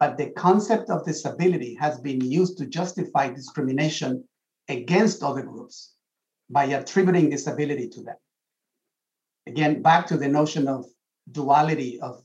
But 0.00 0.16
the 0.16 0.30
concept 0.30 0.90
of 0.90 1.04
disability 1.04 1.74
has 1.80 2.00
been 2.00 2.20
used 2.20 2.58
to 2.58 2.66
justify 2.66 3.30
discrimination 3.30 4.24
against 4.68 5.22
other 5.22 5.42
groups 5.42 5.94
by 6.50 6.64
attributing 6.64 7.30
disability 7.30 7.88
to 7.88 8.02
them. 8.02 8.16
Again, 9.46 9.82
back 9.82 10.06
to 10.08 10.16
the 10.16 10.28
notion 10.28 10.68
of 10.68 10.86
duality 11.32 12.00
of 12.00 12.22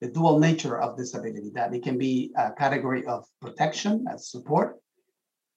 the 0.00 0.08
dual 0.08 0.38
nature 0.38 0.80
of 0.80 0.96
disability, 0.96 1.50
that 1.54 1.74
it 1.74 1.82
can 1.82 1.98
be 1.98 2.32
a 2.36 2.52
category 2.52 3.04
of 3.06 3.24
protection 3.40 4.04
as 4.12 4.30
support. 4.30 4.76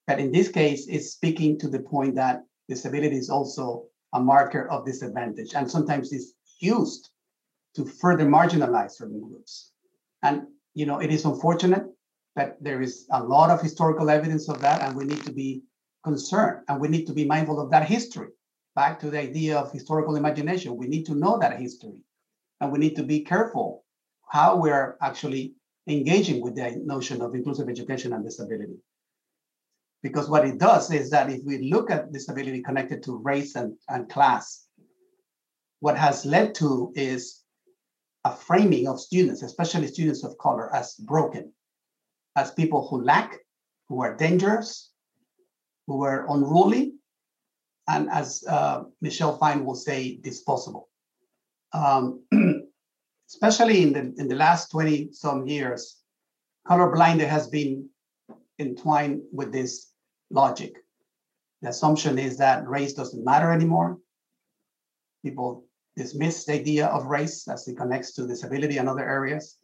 But 0.07 0.19
in 0.19 0.31
this 0.31 0.49
case, 0.49 0.87
it's 0.87 1.11
speaking 1.11 1.59
to 1.59 1.67
the 1.67 1.79
point 1.79 2.15
that 2.15 2.41
disability 2.67 3.17
is 3.17 3.29
also 3.29 3.85
a 4.13 4.19
marker 4.19 4.67
of 4.69 4.85
disadvantage 4.85 5.53
and 5.53 5.69
sometimes 5.69 6.11
is 6.11 6.33
used 6.59 7.09
to 7.75 7.85
further 7.85 8.25
marginalize 8.25 8.91
certain 8.91 9.21
groups. 9.21 9.71
And 10.23 10.47
you 10.73 10.85
know, 10.85 10.99
it 10.99 11.11
is 11.11 11.25
unfortunate 11.25 11.85
that 12.35 12.61
there 12.61 12.81
is 12.81 13.07
a 13.11 13.21
lot 13.21 13.49
of 13.49 13.61
historical 13.61 14.09
evidence 14.09 14.47
of 14.49 14.61
that, 14.61 14.81
and 14.81 14.95
we 14.95 15.05
need 15.05 15.23
to 15.25 15.31
be 15.31 15.63
concerned 16.03 16.63
and 16.67 16.79
we 16.79 16.87
need 16.87 17.05
to 17.05 17.13
be 17.13 17.25
mindful 17.25 17.59
of 17.59 17.69
that 17.71 17.87
history. 17.87 18.29
Back 18.75 18.99
to 19.01 19.09
the 19.09 19.19
idea 19.19 19.57
of 19.57 19.71
historical 19.71 20.15
imagination, 20.15 20.77
we 20.77 20.87
need 20.87 21.05
to 21.07 21.15
know 21.15 21.37
that 21.39 21.59
history, 21.59 21.99
and 22.61 22.71
we 22.71 22.79
need 22.79 22.95
to 22.95 23.03
be 23.03 23.21
careful 23.21 23.83
how 24.29 24.55
we're 24.55 24.97
actually 25.01 25.55
engaging 25.87 26.41
with 26.41 26.55
the 26.55 26.81
notion 26.85 27.21
of 27.21 27.35
inclusive 27.35 27.67
education 27.67 28.13
and 28.13 28.23
disability. 28.23 28.77
Because 30.01 30.29
what 30.29 30.47
it 30.47 30.57
does 30.57 30.89
is 30.89 31.09
that 31.09 31.29
if 31.29 31.41
we 31.43 31.69
look 31.69 31.91
at 31.91 32.13
disability 32.13 32.61
connected 32.61 33.03
to 33.03 33.17
race 33.17 33.55
and, 33.55 33.75
and 33.89 34.09
class, 34.09 34.65
what 35.81 35.97
has 35.97 36.25
led 36.25 36.55
to 36.55 36.93
is 36.95 37.40
a 38.23 38.31
framing 38.31 38.87
of 38.87 38.99
students, 38.99 39.41
especially 39.41 39.87
students 39.87 40.23
of 40.23 40.37
color, 40.37 40.73
as 40.75 40.95
broken, 40.95 41.51
as 42.35 42.51
people 42.51 42.87
who 42.87 43.03
lack, 43.03 43.37
who 43.89 44.01
are 44.01 44.15
dangerous, 44.15 44.91
who 45.87 46.03
are 46.03 46.25
unruly, 46.29 46.93
and 47.87 48.09
as 48.09 48.43
uh, 48.47 48.83
Michelle 49.01 49.37
Fine 49.37 49.65
will 49.65 49.75
say, 49.75 50.17
disposable. 50.17 50.87
Um, 51.73 52.23
especially 53.29 53.81
in 53.81 53.93
the, 53.93 54.13
in 54.17 54.27
the 54.27 54.35
last 54.35 54.69
20 54.71 55.09
some 55.13 55.47
years, 55.47 55.97
colorblind 56.67 57.19
has 57.19 57.47
been 57.47 57.89
entwined 58.59 59.21
with 59.31 59.51
this 59.51 59.91
logic. 60.29 60.75
The 61.61 61.69
assumption 61.69 62.19
is 62.19 62.37
that 62.37 62.67
race 62.67 62.93
doesn't 62.93 63.23
matter 63.23 63.51
anymore. 63.51 63.97
People 65.23 65.65
dismiss 65.95 66.45
the 66.45 66.53
idea 66.53 66.87
of 66.87 67.05
race 67.05 67.47
as 67.47 67.67
it 67.67 67.77
connects 67.77 68.13
to 68.13 68.27
disability 68.27 68.77
and 68.77 68.87
other 68.87 69.07
areas. 69.07 69.57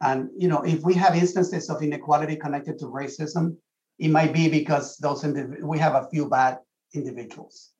And 0.00 0.30
you 0.36 0.48
know, 0.48 0.62
if 0.62 0.82
we 0.82 0.94
have 0.94 1.16
instances 1.16 1.70
of 1.70 1.82
inequality 1.82 2.36
connected 2.36 2.78
to 2.78 2.86
racism, 2.86 3.56
it 3.98 4.10
might 4.10 4.32
be 4.32 4.48
because 4.48 4.96
those 4.98 5.22
indiv- 5.22 5.62
we 5.62 5.78
have 5.78 5.94
a 5.94 6.08
few 6.08 6.28
bad 6.28 6.58
individuals. 6.94 7.70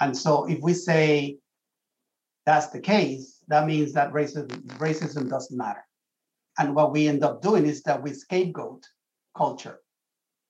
And 0.00 0.16
so 0.16 0.48
if 0.48 0.60
we 0.60 0.74
say 0.74 1.38
that's 2.46 2.68
the 2.68 2.80
case, 2.80 3.40
that 3.48 3.66
means 3.66 3.92
that 3.92 4.12
racism, 4.12 4.48
racism 4.78 5.28
doesn't 5.28 5.56
matter. 5.56 5.84
And 6.58 6.74
what 6.74 6.92
we 6.92 7.08
end 7.08 7.24
up 7.24 7.42
doing 7.42 7.66
is 7.66 7.82
that 7.82 8.02
we 8.02 8.12
scapegoat 8.12 8.84
culture. 9.36 9.78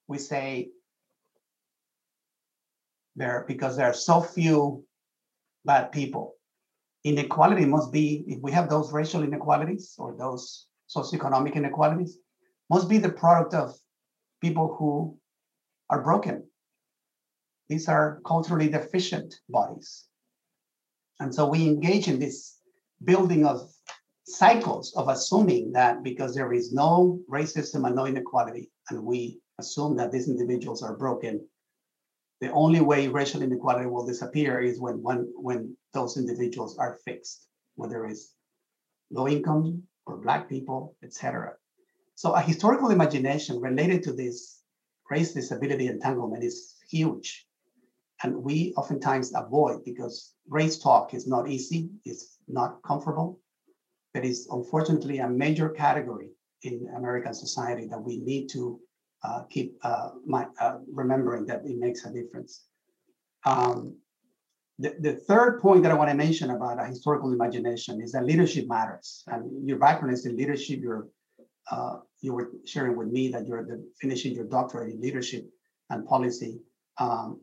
We 0.07 0.17
say 0.17 0.69
there 3.15 3.45
because 3.47 3.77
there 3.77 3.87
are 3.87 3.93
so 3.93 4.21
few 4.21 4.85
bad 5.65 5.91
people. 5.91 6.35
Inequality 7.03 7.65
must 7.65 7.91
be, 7.91 8.23
if 8.27 8.41
we 8.41 8.51
have 8.51 8.69
those 8.69 8.93
racial 8.93 9.23
inequalities 9.23 9.95
or 9.97 10.15
those 10.17 10.67
socioeconomic 10.95 11.55
inequalities, 11.55 12.17
must 12.69 12.87
be 12.87 12.97
the 12.97 13.11
product 13.11 13.53
of 13.53 13.75
people 14.41 14.75
who 14.77 15.17
are 15.89 16.01
broken. 16.01 16.43
These 17.69 17.87
are 17.87 18.21
culturally 18.25 18.69
deficient 18.69 19.33
bodies. 19.49 20.05
And 21.19 21.33
so 21.33 21.47
we 21.47 21.65
engage 21.65 22.07
in 22.07 22.19
this 22.19 22.59
building 23.03 23.45
of 23.45 23.69
cycles 24.25 24.93
of 24.95 25.09
assuming 25.09 25.71
that 25.73 26.03
because 26.03 26.33
there 26.33 26.53
is 26.53 26.73
no 26.73 27.19
racism 27.29 27.85
and 27.85 27.95
no 27.95 28.05
inequality, 28.05 28.71
and 28.89 29.03
we 29.03 29.39
assume 29.59 29.95
that 29.97 30.11
these 30.11 30.27
individuals 30.27 30.81
are 30.81 30.95
broken, 30.95 31.45
the 32.41 32.51
only 32.51 32.81
way 32.81 33.07
racial 33.07 33.41
inequality 33.41 33.87
will 33.87 34.05
disappear 34.05 34.59
is 34.59 34.79
when, 34.79 35.01
when, 35.01 35.31
when 35.35 35.77
those 35.93 36.17
individuals 36.17 36.77
are 36.77 36.99
fixed, 37.05 37.47
whether 37.75 38.05
it's 38.05 38.33
low 39.11 39.27
income 39.27 39.83
or 40.05 40.17
Black 40.17 40.49
people, 40.49 40.95
etc. 41.03 41.53
So 42.15 42.33
a 42.33 42.41
historical 42.41 42.89
imagination 42.89 43.59
related 43.59 44.03
to 44.03 44.13
this 44.13 44.61
race 45.09 45.33
disability 45.33 45.87
entanglement 45.87 46.43
is 46.43 46.75
huge. 46.89 47.47
And 48.23 48.43
we 48.43 48.73
oftentimes 48.77 49.33
avoid 49.35 49.83
because 49.83 50.33
race 50.47 50.77
talk 50.77 51.13
is 51.13 51.27
not 51.27 51.49
easy, 51.49 51.89
it's 52.05 52.37
not 52.47 52.81
comfortable. 52.83 53.39
But 54.13 54.25
It 54.25 54.29
is 54.29 54.47
unfortunately 54.51 55.19
a 55.19 55.29
major 55.29 55.69
category 55.69 56.29
in 56.61 56.87
American 56.95 57.33
society 57.33 57.87
that 57.87 58.01
we 58.01 58.17
need 58.17 58.47
to 58.49 58.79
uh, 59.23 59.43
keep 59.49 59.77
uh, 59.83 60.09
my, 60.25 60.47
uh, 60.59 60.77
remembering 60.91 61.45
that 61.45 61.61
it 61.65 61.77
makes 61.77 62.05
a 62.05 62.11
difference. 62.11 62.65
Um, 63.45 63.97
the, 64.79 64.95
the 64.99 65.13
third 65.13 65.61
point 65.61 65.83
that 65.83 65.91
I 65.91 65.95
want 65.95 66.09
to 66.09 66.15
mention 66.15 66.51
about 66.51 66.81
a 66.81 66.85
historical 66.85 67.31
imagination 67.31 68.01
is 68.01 68.11
that 68.13 68.25
leadership 68.25 68.67
matters. 68.67 69.23
And 69.27 69.67
your 69.67 69.77
background 69.77 70.13
is 70.13 70.25
in 70.25 70.35
leadership. 70.35 70.79
You're, 70.81 71.07
uh, 71.71 71.97
you 72.21 72.33
were 72.33 72.51
sharing 72.65 72.97
with 72.97 73.09
me 73.09 73.29
that 73.29 73.47
you're 73.47 73.65
the, 73.65 73.85
finishing 74.01 74.33
your 74.33 74.45
doctorate 74.45 74.93
in 74.93 74.99
leadership 74.99 75.47
and 75.89 76.05
policy. 76.05 76.59
Um, 76.97 77.39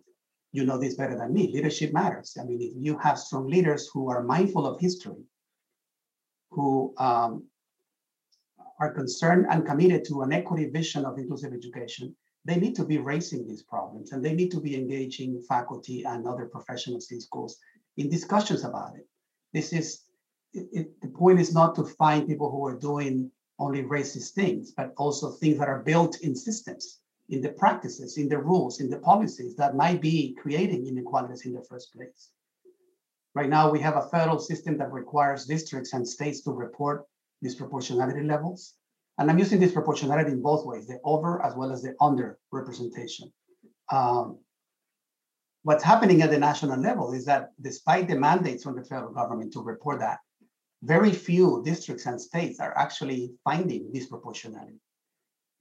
you 0.52 0.64
know 0.64 0.78
this 0.78 0.96
better 0.96 1.16
than 1.16 1.32
me. 1.32 1.52
Leadership 1.52 1.92
matters. 1.92 2.36
I 2.40 2.44
mean, 2.44 2.60
if 2.60 2.72
you 2.76 2.98
have 2.98 3.18
strong 3.18 3.46
leaders 3.46 3.88
who 3.92 4.10
are 4.10 4.24
mindful 4.24 4.66
of 4.66 4.80
history, 4.80 5.22
who 6.50 6.92
um, 6.98 7.44
are 8.80 8.92
concerned 8.92 9.46
and 9.50 9.66
committed 9.66 10.04
to 10.06 10.22
an 10.22 10.32
equity 10.32 10.66
vision 10.66 11.04
of 11.04 11.18
inclusive 11.18 11.52
education, 11.52 12.16
they 12.44 12.56
need 12.56 12.74
to 12.74 12.84
be 12.84 12.98
raising 12.98 13.46
these 13.46 13.62
problems 13.62 14.12
and 14.12 14.24
they 14.24 14.34
need 14.34 14.50
to 14.50 14.60
be 14.60 14.74
engaging 14.74 15.42
faculty 15.42 16.04
and 16.04 16.26
other 16.26 16.46
professionals 16.46 17.10
in 17.10 17.20
schools 17.20 17.58
in 17.98 18.08
discussions 18.08 18.64
about 18.64 18.96
it. 18.96 19.06
This 19.52 19.72
is, 19.72 20.04
it, 20.54 20.68
it, 20.72 21.00
the 21.02 21.08
point 21.08 21.38
is 21.38 21.52
not 21.52 21.74
to 21.74 21.84
find 21.84 22.26
people 22.26 22.50
who 22.50 22.66
are 22.66 22.78
doing 22.78 23.30
only 23.58 23.82
racist 23.82 24.32
things, 24.32 24.72
but 24.72 24.94
also 24.96 25.30
things 25.30 25.58
that 25.58 25.68
are 25.68 25.82
built 25.82 26.20
in 26.20 26.34
systems, 26.34 27.00
in 27.28 27.42
the 27.42 27.50
practices, 27.50 28.16
in 28.16 28.28
the 28.28 28.38
rules, 28.38 28.80
in 28.80 28.88
the 28.88 28.98
policies 28.98 29.54
that 29.56 29.76
might 29.76 30.00
be 30.00 30.34
creating 30.40 30.86
inequalities 30.86 31.44
in 31.44 31.52
the 31.52 31.62
first 31.62 31.92
place. 31.92 32.30
Right 33.34 33.50
now, 33.50 33.70
we 33.70 33.80
have 33.80 33.96
a 33.96 34.08
federal 34.08 34.38
system 34.38 34.78
that 34.78 34.90
requires 34.90 35.44
districts 35.44 35.92
and 35.92 36.08
states 36.08 36.40
to 36.42 36.52
report 36.52 37.06
disproportionality 37.44 38.26
levels. 38.26 38.74
And 39.18 39.31
I'm 39.31 39.38
using 39.38 39.61
disproportionality 39.61 40.29
in 40.29 40.42
both 40.42 40.64
ways, 40.64 40.87
the 40.87 40.98
over 41.05 41.44
as 41.44 41.55
well 41.55 41.72
as 41.72 41.83
the 41.83 41.94
under 42.00 42.38
representation. 42.53 43.33
Um, 43.90 44.38
what's 45.62 45.85
happening 45.85 46.22
at 46.22 46.31
the 46.31 46.38
national 46.38 46.81
level 46.81 47.12
is 47.12 47.24
that 47.26 47.50
despite 47.61 48.09
the 48.09 48.18
mandates 48.18 48.64
from 48.64 48.76
the 48.76 48.85
federal 48.85 49.12
government 49.12 49.53
to 49.53 49.61
report 49.61 50.00
that, 50.00 50.18
very 50.83 51.12
few 51.12 51.62
districts 51.64 52.07
and 52.07 52.20
states 52.20 52.61
are 52.61 52.76
actually 52.79 53.33
finding 53.44 53.92
disproportionality 53.92 54.79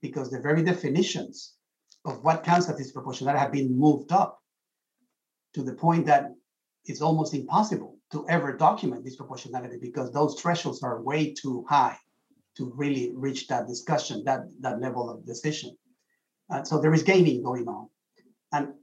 because 0.00 0.30
the 0.30 0.40
very 0.40 0.62
definitions 0.62 1.54
of 2.06 2.24
what 2.24 2.44
counts 2.44 2.68
as 2.70 2.80
disproportionality 2.80 3.38
have 3.38 3.52
been 3.52 3.78
moved 3.78 4.12
up 4.12 4.38
to 5.52 5.62
the 5.62 5.74
point 5.74 6.06
that 6.06 6.30
it's 6.86 7.02
almost 7.02 7.34
impossible 7.34 7.99
to 8.12 8.28
ever 8.28 8.56
document 8.56 9.04
disproportionality 9.04 9.80
because 9.80 10.12
those 10.12 10.40
thresholds 10.40 10.82
are 10.82 11.02
way 11.02 11.32
too 11.32 11.64
high 11.68 11.96
to 12.56 12.72
really 12.74 13.12
reach 13.14 13.46
that 13.48 13.68
discussion, 13.68 14.24
that, 14.24 14.40
that 14.60 14.80
level 14.80 15.08
of 15.08 15.24
decision. 15.24 15.76
Uh, 16.50 16.64
so 16.64 16.80
there 16.80 16.92
is 16.92 17.02
gaming 17.02 17.42
going 17.42 17.68
on. 17.68 17.88
And 18.52 18.74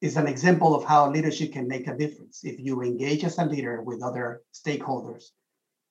it's 0.00 0.16
an 0.16 0.28
example 0.28 0.74
of 0.76 0.84
how 0.84 1.10
leadership 1.10 1.52
can 1.52 1.66
make 1.66 1.88
a 1.88 1.96
difference. 1.96 2.44
If 2.44 2.60
you 2.60 2.82
engage 2.82 3.24
as 3.24 3.38
a 3.38 3.44
leader 3.44 3.82
with 3.82 4.02
other 4.02 4.42
stakeholders 4.54 5.24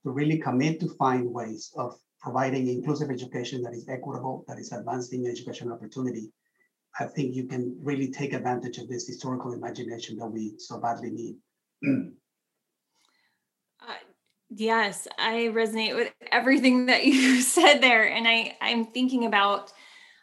to 0.03 0.11
really 0.11 0.37
commit 0.37 0.79
to 0.79 0.87
find 0.95 1.33
ways 1.33 1.73
of 1.75 1.99
providing 2.21 2.67
inclusive 2.69 3.11
education 3.11 3.61
that 3.63 3.73
is 3.73 3.87
equitable, 3.89 4.45
that 4.47 4.59
is 4.59 4.71
advancing 4.71 5.27
educational 5.27 5.73
opportunity, 5.73 6.31
I 6.99 7.05
think 7.05 7.35
you 7.35 7.45
can 7.47 7.77
really 7.83 8.09
take 8.09 8.33
advantage 8.33 8.77
of 8.77 8.87
this 8.87 9.05
historical 9.05 9.53
imagination 9.53 10.17
that 10.17 10.27
we 10.27 10.53
so 10.57 10.79
badly 10.79 11.11
need. 11.11 11.35
Yes, 14.49 15.07
I 15.17 15.49
resonate 15.53 15.95
with 15.95 16.13
everything 16.31 16.85
that 16.87 17.05
you 17.05 17.41
said 17.41 17.79
there. 17.79 18.07
And 18.07 18.27
I, 18.27 18.57
I'm 18.61 18.85
thinking 18.85 19.25
about 19.25 19.71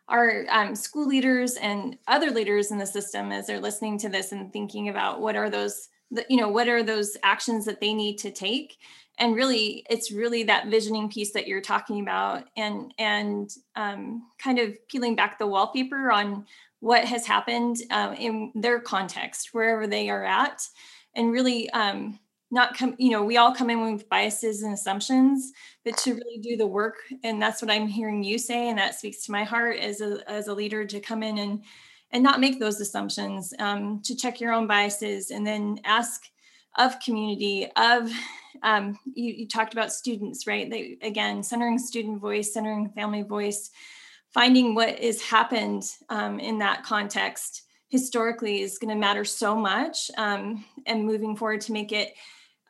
our 0.08 0.44
um, 0.50 0.74
school 0.74 1.06
leaders 1.06 1.54
and 1.56 1.96
other 2.08 2.30
leaders 2.30 2.70
in 2.70 2.78
the 2.78 2.86
system 2.86 3.32
as 3.32 3.46
they're 3.46 3.60
listening 3.60 3.98
to 3.98 4.08
this 4.08 4.32
and 4.32 4.52
thinking 4.52 4.88
about 4.88 5.20
what 5.20 5.36
are 5.36 5.48
those, 5.48 5.88
you 6.28 6.36
know, 6.36 6.48
what 6.48 6.68
are 6.68 6.82
those 6.82 7.16
actions 7.22 7.64
that 7.64 7.80
they 7.80 7.94
need 7.94 8.18
to 8.18 8.30
take. 8.30 8.76
And 9.18 9.34
really, 9.34 9.84
it's 9.88 10.10
really 10.12 10.42
that 10.44 10.66
visioning 10.66 11.08
piece 11.08 11.32
that 11.32 11.46
you're 11.46 11.60
talking 11.60 12.00
about, 12.00 12.48
and 12.56 12.92
and 12.98 13.48
um, 13.76 14.24
kind 14.42 14.58
of 14.58 14.76
peeling 14.88 15.14
back 15.14 15.38
the 15.38 15.46
wallpaper 15.46 16.10
on 16.10 16.46
what 16.80 17.04
has 17.04 17.24
happened 17.24 17.76
uh, 17.92 18.16
in 18.18 18.50
their 18.56 18.80
context, 18.80 19.50
wherever 19.52 19.86
they 19.86 20.10
are 20.10 20.24
at, 20.24 20.68
and 21.14 21.30
really 21.30 21.70
um, 21.70 22.18
not 22.54 22.76
come 22.76 22.94
you 22.98 23.10
know 23.10 23.22
we 23.22 23.36
all 23.36 23.54
come 23.54 23.68
in 23.68 23.92
with 23.92 24.08
biases 24.08 24.62
and 24.62 24.72
assumptions 24.72 25.52
but 25.84 25.96
to 25.98 26.14
really 26.14 26.38
do 26.38 26.56
the 26.56 26.66
work 26.66 26.94
and 27.24 27.42
that's 27.42 27.60
what 27.60 27.70
i'm 27.70 27.88
hearing 27.88 28.22
you 28.22 28.38
say 28.38 28.68
and 28.68 28.78
that 28.78 28.94
speaks 28.94 29.24
to 29.24 29.32
my 29.32 29.44
heart 29.44 29.76
as 29.78 30.00
a 30.00 30.18
as 30.30 30.46
a 30.46 30.54
leader 30.54 30.86
to 30.86 31.00
come 31.00 31.22
in 31.22 31.38
and 31.38 31.64
and 32.12 32.22
not 32.22 32.38
make 32.40 32.60
those 32.60 32.80
assumptions 32.80 33.52
um, 33.58 34.00
to 34.04 34.14
check 34.14 34.40
your 34.40 34.52
own 34.52 34.68
biases 34.68 35.32
and 35.32 35.44
then 35.44 35.80
ask 35.84 36.30
of 36.78 36.98
community 37.00 37.68
of 37.76 38.10
um, 38.62 38.96
you, 39.14 39.34
you 39.34 39.48
talked 39.48 39.74
about 39.74 39.92
students 39.92 40.46
right? 40.46 40.70
They 40.70 40.96
again 41.02 41.42
centering 41.42 41.78
student 41.78 42.20
voice 42.20 42.54
centering 42.54 42.88
family 42.90 43.22
voice 43.22 43.70
finding 44.32 44.74
what 44.74 44.98
has 45.00 45.20
happened 45.20 45.84
um, 46.08 46.38
in 46.38 46.58
that 46.58 46.84
context 46.84 47.62
historically 47.88 48.60
is 48.60 48.78
going 48.78 48.88
to 48.88 49.00
matter 49.00 49.24
so 49.24 49.54
much 49.54 50.10
um, 50.16 50.64
and 50.86 51.04
moving 51.04 51.36
forward 51.36 51.60
to 51.60 51.72
make 51.72 51.92
it 51.92 52.14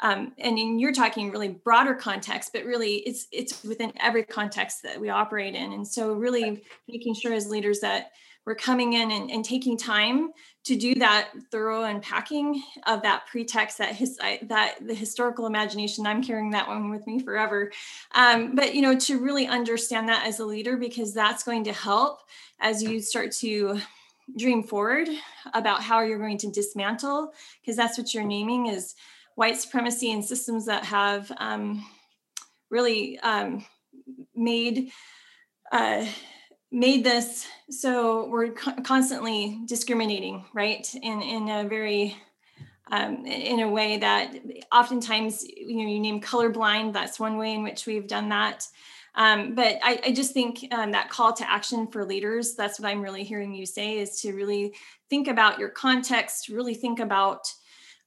um, 0.01 0.33
and 0.39 0.59
in, 0.59 0.79
you're 0.79 0.93
talking 0.93 1.31
really 1.31 1.49
broader 1.49 1.95
context 1.95 2.53
but 2.53 2.65
really 2.65 2.97
it's 2.97 3.27
it's 3.33 3.63
within 3.65 3.93
every 4.01 4.25
context 4.25 4.83
that 4.83 5.01
we 5.01 5.09
operate 5.09 5.55
in. 5.55 5.73
And 5.73 5.87
so 5.87 6.13
really 6.13 6.63
making 6.89 7.15
sure 7.15 7.33
as 7.33 7.49
leaders 7.49 7.81
that 7.81 8.13
we're 8.47 8.55
coming 8.55 8.93
in 8.93 9.11
and, 9.11 9.31
and 9.31 9.45
taking 9.45 9.77
time 9.77 10.31
to 10.65 10.77
do 10.77 10.95
that 10.97 11.31
thorough 11.51 11.85
unpacking 11.85 12.63
of 12.87 13.03
that 13.03 13.27
pretext 13.27 13.79
that 13.79 13.95
his 13.95 14.19
that 14.43 14.77
the 14.87 14.95
historical 14.95 15.47
imagination 15.47 16.07
i'm 16.07 16.23
carrying 16.23 16.51
that 16.51 16.69
one 16.69 16.91
with 16.91 17.07
me 17.07 17.21
forever. 17.21 17.71
Um, 18.15 18.55
but 18.55 18.75
you 18.75 18.83
know 18.83 18.99
to 19.01 19.19
really 19.19 19.47
understand 19.47 20.09
that 20.09 20.27
as 20.27 20.41
a 20.41 20.45
leader 20.45 20.77
because 20.77 21.15
that's 21.15 21.43
going 21.43 21.65
to 21.65 21.73
help 21.73 22.21
as 22.61 22.83
you 22.83 23.01
start 23.01 23.33
to 23.33 23.81
dream 24.39 24.63
forward 24.63 25.09
about 25.53 25.83
how 25.83 26.01
you're 26.01 26.19
going 26.19 26.39
to 26.39 26.51
dismantle 26.51 27.33
because 27.61 27.77
that's 27.77 27.99
what 27.99 28.15
you're 28.15 28.25
naming 28.25 28.67
is 28.67 28.95
white 29.35 29.57
supremacy 29.57 30.13
and 30.13 30.25
systems 30.25 30.67
that 30.67 30.85
have 30.85 31.31
um, 31.39 31.85
really 32.71 33.19
um, 33.21 33.65
made 34.35 34.91
uh, 35.73 36.07
made 36.71 37.05
this. 37.05 37.47
So 37.71 38.29
we're 38.29 38.53
co- 38.53 38.81
constantly 38.83 39.61
discriminating 39.67 40.45
right? 40.53 40.87
In 40.95 41.23
in 41.23 41.49
a 41.49 41.69
very 41.69 42.17
um, 42.91 43.25
in 43.25 43.61
a 43.61 43.69
way 43.69 43.99
that 43.99 44.35
oftentimes 44.73 45.45
you 45.45 45.79
know 45.79 45.89
you 45.89 46.01
name 46.01 46.21
colorblind 46.21 46.93
that's 46.93 47.19
one 47.19 47.39
way 47.39 47.55
in 47.55 47.63
which 47.63 47.87
we've 47.87 48.07
done 48.07 48.29
that. 48.29 48.67
Um, 49.17 49.55
but 49.55 49.79
I, 49.81 50.01
I, 50.07 50.13
just 50.13 50.33
think 50.33 50.67
um, 50.73 50.91
that 50.91 51.09
call 51.09 51.33
to 51.35 51.49
action 51.49 51.87
for 51.87 52.05
leaders 52.05 52.57
that's 52.57 52.81
what 52.81 52.89
i'm 52.89 53.01
really 53.01 53.23
hearing 53.23 53.55
you 53.55 53.65
say 53.65 54.01
is 54.01 54.21
to 54.23 54.33
really 54.33 54.75
think 55.09 55.29
about 55.29 55.61
your 55.61 55.69
context 55.69 56.49
really 56.49 56.75
think 56.75 56.99
about 56.99 57.47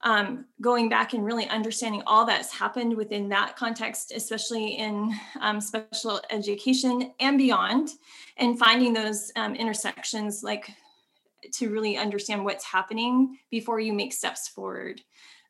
um, 0.02 0.44
going 0.60 0.88
back 0.88 1.12
and 1.12 1.24
really 1.24 1.48
understanding 1.48 2.02
all 2.06 2.24
that's 2.24 2.52
happened 2.52 2.96
within 2.96 3.28
that 3.30 3.56
context, 3.56 4.12
especially 4.14 4.78
in 4.78 5.12
um, 5.40 5.60
special 5.60 6.20
education 6.30 7.12
and 7.18 7.36
beyond, 7.36 7.90
and 8.36 8.58
finding 8.58 8.92
those 8.92 9.32
um, 9.36 9.54
intersections 9.54 10.42
like 10.44 10.70
to 11.52 11.70
really 11.70 11.96
understand 11.96 12.44
what's 12.44 12.64
happening 12.64 13.38
before 13.50 13.80
you 13.80 13.92
make 13.92 14.12
steps 14.12 14.48
forward. 14.48 15.00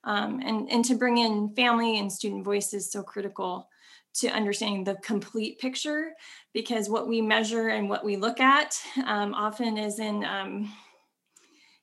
Um, 0.05 0.41
and, 0.45 0.71
and 0.71 0.85
to 0.87 0.95
bring 0.95 1.19
in 1.19 1.55
family 1.55 1.99
and 1.99 2.11
student 2.11 2.45
voice 2.45 2.73
is 2.73 2.91
so 2.91 3.03
critical 3.03 3.69
to 4.15 4.29
understanding 4.29 4.85
the 4.85 4.95
complete 4.97 5.59
picture 5.59 6.13
because 6.53 6.89
what 6.89 7.07
we 7.07 7.21
measure 7.21 7.69
and 7.69 7.89
what 7.89 8.05
we 8.05 8.17
look 8.17 8.41
at 8.41 8.79
um, 9.05 9.35
often 9.35 9.77
is 9.77 9.99
in 9.99 10.25
um, 10.25 10.73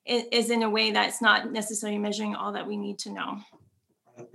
is 0.06 0.50
in 0.50 0.62
a 0.62 0.70
way 0.70 0.90
that's 0.92 1.20
not 1.20 1.52
necessarily 1.52 1.98
measuring 1.98 2.34
all 2.34 2.52
that 2.52 2.66
we 2.66 2.76
need 2.76 2.98
to 3.00 3.12
know. 3.12 3.38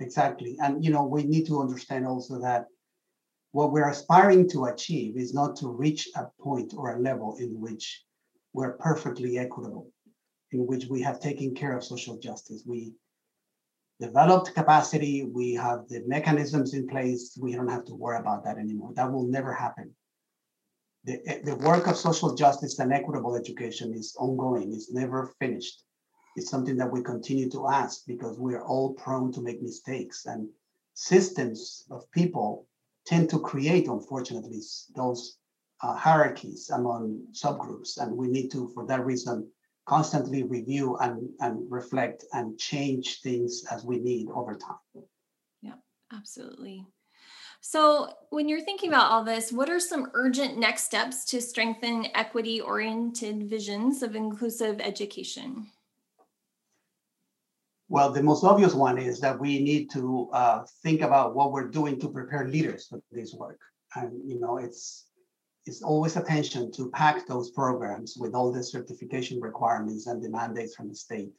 Exactly. 0.00 0.56
And, 0.62 0.84
you 0.84 0.90
know, 0.90 1.04
we 1.04 1.24
need 1.24 1.46
to 1.46 1.60
understand 1.60 2.06
also 2.06 2.40
that 2.40 2.66
what 3.52 3.72
we're 3.72 3.88
aspiring 3.88 4.48
to 4.50 4.66
achieve 4.66 5.16
is 5.16 5.34
not 5.34 5.56
to 5.56 5.68
reach 5.68 6.08
a 6.16 6.26
point 6.40 6.72
or 6.76 6.94
a 6.94 7.00
level 7.00 7.36
in 7.38 7.60
which 7.60 8.04
we're 8.52 8.72
perfectly 8.78 9.38
equitable, 9.38 9.90
in 10.52 10.66
which 10.66 10.86
we 10.86 11.00
have 11.02 11.20
taken 11.20 11.54
care 11.54 11.76
of 11.76 11.84
social 11.84 12.18
justice. 12.18 12.64
We 12.66 12.92
developed 14.00 14.54
capacity, 14.54 15.24
we 15.24 15.54
have 15.54 15.88
the 15.88 16.02
mechanisms 16.06 16.74
in 16.74 16.86
place, 16.86 17.38
we 17.40 17.54
don't 17.54 17.68
have 17.68 17.84
to 17.86 17.94
worry 17.94 18.18
about 18.18 18.44
that 18.44 18.58
anymore. 18.58 18.92
That 18.94 19.10
will 19.10 19.26
never 19.26 19.52
happen 19.52 19.94
the, 21.04 21.40
the 21.44 21.56
work 21.56 21.86
of 21.86 21.96
social 21.96 22.34
justice 22.34 22.78
and 22.78 22.92
equitable 22.92 23.34
education 23.34 23.92
is 23.92 24.14
ongoing, 24.18 24.72
it's 24.72 24.92
never 24.92 25.34
finished. 25.38 25.82
It's 26.36 26.48
something 26.48 26.76
that 26.76 26.90
we 26.90 27.02
continue 27.02 27.50
to 27.50 27.68
ask 27.68 28.02
because 28.06 28.38
we 28.38 28.54
are 28.54 28.64
all 28.64 28.94
prone 28.94 29.32
to 29.32 29.42
make 29.42 29.60
mistakes 29.60 30.26
and 30.26 30.48
systems 30.94 31.84
of 31.90 32.10
people 32.12 32.66
tend 33.04 33.28
to 33.30 33.40
create, 33.40 33.88
unfortunately, 33.88 34.60
those 34.94 35.36
uh, 35.82 35.94
hierarchies 35.94 36.70
among 36.70 37.20
subgroups. 37.32 37.98
And 37.98 38.16
we 38.16 38.28
need 38.28 38.50
to, 38.52 38.68
for 38.74 38.86
that 38.86 39.04
reason, 39.04 39.50
constantly 39.86 40.44
review 40.44 40.96
and, 40.98 41.28
and 41.40 41.70
reflect 41.70 42.24
and 42.32 42.58
change 42.58 43.20
things 43.20 43.64
as 43.70 43.84
we 43.84 43.98
need 43.98 44.28
over 44.30 44.54
time. 44.54 45.04
Yeah, 45.60 45.74
absolutely. 46.12 46.86
So, 47.64 48.12
when 48.30 48.48
you're 48.48 48.60
thinking 48.60 48.88
about 48.88 49.12
all 49.12 49.22
this, 49.22 49.52
what 49.52 49.70
are 49.70 49.78
some 49.78 50.10
urgent 50.14 50.58
next 50.58 50.82
steps 50.82 51.24
to 51.26 51.40
strengthen 51.40 52.08
equity 52.12 52.60
oriented 52.60 53.48
visions 53.48 54.02
of 54.02 54.16
inclusive 54.16 54.80
education? 54.80 55.68
Well, 57.88 58.10
the 58.10 58.22
most 58.22 58.42
obvious 58.42 58.74
one 58.74 58.98
is 58.98 59.20
that 59.20 59.38
we 59.38 59.62
need 59.62 59.90
to 59.92 60.28
uh, 60.32 60.64
think 60.82 61.02
about 61.02 61.36
what 61.36 61.52
we're 61.52 61.68
doing 61.68 62.00
to 62.00 62.08
prepare 62.08 62.48
leaders 62.48 62.88
for 62.88 63.00
this 63.12 63.32
work. 63.32 63.60
And 63.94 64.28
you 64.28 64.40
know, 64.40 64.58
it's 64.58 65.06
it's 65.64 65.82
always 65.82 66.16
attention 66.16 66.72
to 66.72 66.90
pack 66.90 67.28
those 67.28 67.52
programs 67.52 68.16
with 68.18 68.34
all 68.34 68.50
the 68.50 68.64
certification 68.64 69.40
requirements 69.40 70.08
and 70.08 70.20
the 70.20 70.30
mandates 70.30 70.74
from 70.74 70.88
the 70.88 70.96
state, 70.96 71.32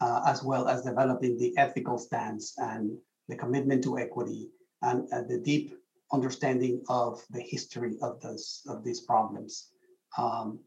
uh, 0.00 0.22
as 0.24 0.44
well 0.44 0.68
as 0.68 0.82
developing 0.82 1.36
the 1.36 1.52
ethical 1.58 1.98
stance 1.98 2.54
and 2.58 2.96
the 3.28 3.34
commitment 3.34 3.82
to 3.82 3.98
equity 3.98 4.48
and 4.82 5.08
uh, 5.12 5.22
the 5.22 5.38
deep 5.38 5.74
understanding 6.12 6.82
of 6.88 7.24
the 7.30 7.40
history 7.40 7.96
of 8.02 8.20
this 8.20 8.62
of 8.68 8.84
these 8.84 9.00
problems. 9.00 9.70
Um, 10.18 10.60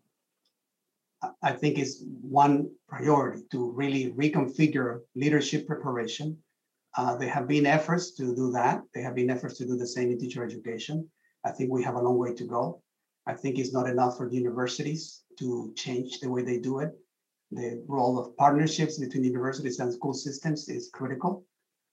I 1.42 1.54
think 1.54 1.80
is 1.80 2.04
one 2.22 2.70
priority 2.88 3.44
to 3.52 3.72
really 3.72 4.12
reconfigure 4.12 5.02
leadership 5.16 5.66
preparation. 5.66 6.38
Uh, 6.98 7.16
there 7.18 7.30
have 7.30 7.48
been 7.48 7.66
efforts 7.66 8.12
to 8.12 8.36
do 8.36 8.52
that. 8.52 8.82
There 8.94 9.04
have 9.04 9.16
been 9.16 9.30
efforts 9.30 9.58
to 9.58 9.66
do 9.66 9.76
the 9.76 9.88
same 9.88 10.12
in 10.12 10.20
teacher 10.20 10.44
education. 10.44 11.10
I 11.44 11.52
think 11.52 11.72
we 11.72 11.84
have 11.84 11.96
a 11.96 12.02
long 12.02 12.18
way 12.18 12.34
to 12.34 12.46
go. 12.46 12.82
I 13.28 13.34
think 13.34 13.58
it's 13.58 13.74
not 13.74 13.90
enough 13.90 14.18
for 14.18 14.30
universities 14.32 15.24
to 15.40 15.74
change 15.76 16.20
the 16.20 16.30
way 16.30 16.44
they 16.44 16.60
do 16.60 16.80
it. 16.80 16.92
The 17.52 17.84
role 17.88 18.20
of 18.20 18.36
partnerships 18.38 19.00
between 19.00 19.24
universities 19.24 19.80
and 19.80 19.92
school 19.92 20.14
systems 20.14 20.70
is 20.70 20.90
critical 20.94 21.44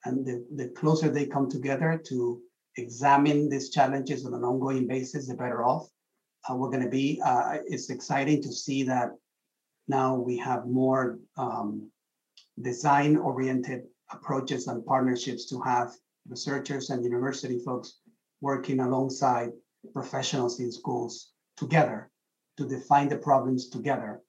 and 0.04 0.26
the, 0.26 0.44
the 0.56 0.68
closer 0.68 1.08
they 1.08 1.26
come 1.26 1.48
together 1.48 2.00
to 2.06 2.40
examine 2.76 3.48
these 3.48 3.70
challenges 3.70 4.26
on 4.26 4.34
an 4.34 4.44
ongoing 4.44 4.86
basis, 4.86 5.28
the 5.28 5.34
better 5.34 5.64
off 5.64 5.88
uh, 6.48 6.54
we're 6.54 6.70
going 6.70 6.82
to 6.82 6.88
be. 6.88 7.20
Uh, 7.24 7.58
it's 7.66 7.90
exciting 7.90 8.42
to 8.42 8.52
see 8.52 8.82
that 8.82 9.10
now 9.88 10.14
we 10.16 10.36
have 10.38 10.66
more 10.66 11.18
um, 11.36 11.90
design-oriented 12.60 13.82
approaches 14.10 14.66
and 14.68 14.84
partnerships 14.84 15.46
to 15.46 15.60
have 15.60 15.92
researchers 16.28 16.90
and 16.90 17.04
university 17.04 17.58
folks 17.64 18.00
working 18.40 18.80
alongside 18.80 19.50
professionals 19.92 20.60
in 20.60 20.70
schools 20.70 21.32
together 21.56 22.10
to 22.56 22.66
define 22.66 23.08
the 23.08 23.16
problems 23.16 23.68
together 23.68 24.20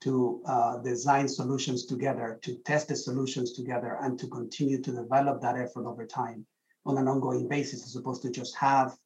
to 0.00 0.40
uh, 0.46 0.78
design 0.78 1.26
solutions 1.28 1.86
together, 1.86 2.38
to 2.42 2.56
test 2.58 2.88
the 2.88 2.96
solutions 2.96 3.52
together, 3.52 3.98
and 4.02 4.18
to 4.18 4.26
continue 4.28 4.80
to 4.80 4.92
develop 4.92 5.40
that 5.40 5.56
effort 5.56 5.86
over 5.86 6.06
time 6.06 6.46
on 6.86 6.98
an 6.98 7.08
ongoing 7.08 7.48
basis, 7.48 7.84
as 7.84 7.96
opposed 7.96 8.22
to 8.22 8.30
just 8.30 8.56
have 8.56 8.96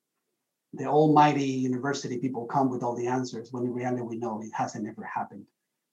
the 0.74 0.86
almighty 0.86 1.44
university 1.44 2.18
people 2.18 2.46
come 2.46 2.70
with 2.70 2.82
all 2.82 2.96
the 2.96 3.06
answers 3.06 3.52
when 3.52 3.64
in 3.64 3.72
reality 3.72 4.02
we 4.02 4.16
know 4.16 4.40
it 4.42 4.50
hasn't 4.54 4.86
ever 4.88 5.04
happened. 5.04 5.44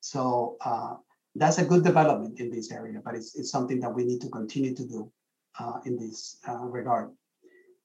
So 0.01 0.57
uh, 0.61 0.95
that's 1.35 1.57
a 1.57 1.65
good 1.65 1.83
development 1.83 2.39
in 2.39 2.49
this 2.49 2.71
area, 2.71 3.01
but 3.03 3.15
it's, 3.15 3.35
it's 3.35 3.51
something 3.51 3.79
that 3.81 3.93
we 3.93 4.05
need 4.05 4.21
to 4.21 4.29
continue 4.29 4.73
to 4.75 4.87
do 4.87 5.11
uh, 5.59 5.79
in 5.85 5.97
this 5.97 6.37
uh, 6.47 6.65
regard. 6.65 7.11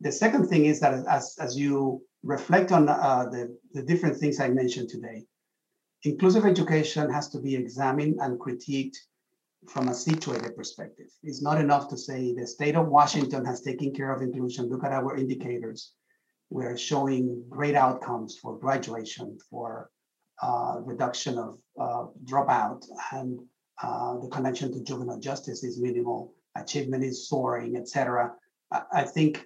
The 0.00 0.12
second 0.12 0.48
thing 0.48 0.66
is 0.66 0.80
that 0.80 1.04
as, 1.08 1.36
as 1.40 1.58
you 1.58 2.02
reflect 2.22 2.72
on 2.72 2.88
uh, 2.88 3.26
the, 3.30 3.56
the 3.72 3.82
different 3.82 4.16
things 4.16 4.38
I 4.38 4.48
mentioned 4.48 4.88
today, 4.88 5.24
inclusive 6.04 6.44
education 6.44 7.10
has 7.10 7.28
to 7.30 7.40
be 7.40 7.56
examined 7.56 8.18
and 8.20 8.38
critiqued 8.38 8.96
from 9.68 9.88
a 9.88 9.94
situated 9.94 10.54
perspective. 10.56 11.06
It's 11.22 11.42
not 11.42 11.60
enough 11.60 11.88
to 11.88 11.96
say 11.96 12.34
the 12.34 12.46
state 12.46 12.76
of 12.76 12.88
Washington 12.88 13.44
has 13.44 13.62
taken 13.62 13.92
care 13.94 14.12
of 14.12 14.22
inclusion. 14.22 14.68
Look 14.68 14.84
at 14.84 14.92
our 14.92 15.16
indicators. 15.16 15.92
We're 16.50 16.76
showing 16.76 17.42
great 17.48 17.74
outcomes 17.74 18.38
for 18.38 18.58
graduation, 18.58 19.38
for 19.50 19.90
uh, 20.42 20.80
reduction 20.82 21.38
of 21.38 21.58
uh, 21.80 22.06
dropout, 22.24 22.84
and 23.12 23.40
uh, 23.82 24.18
the 24.18 24.28
connection 24.28 24.72
to 24.72 24.82
juvenile 24.82 25.18
justice 25.18 25.64
is 25.64 25.80
minimal. 25.80 26.34
Achievement 26.56 27.02
is 27.02 27.28
soaring, 27.28 27.76
etc. 27.76 28.32
I, 28.70 28.82
I 28.92 29.02
think 29.04 29.42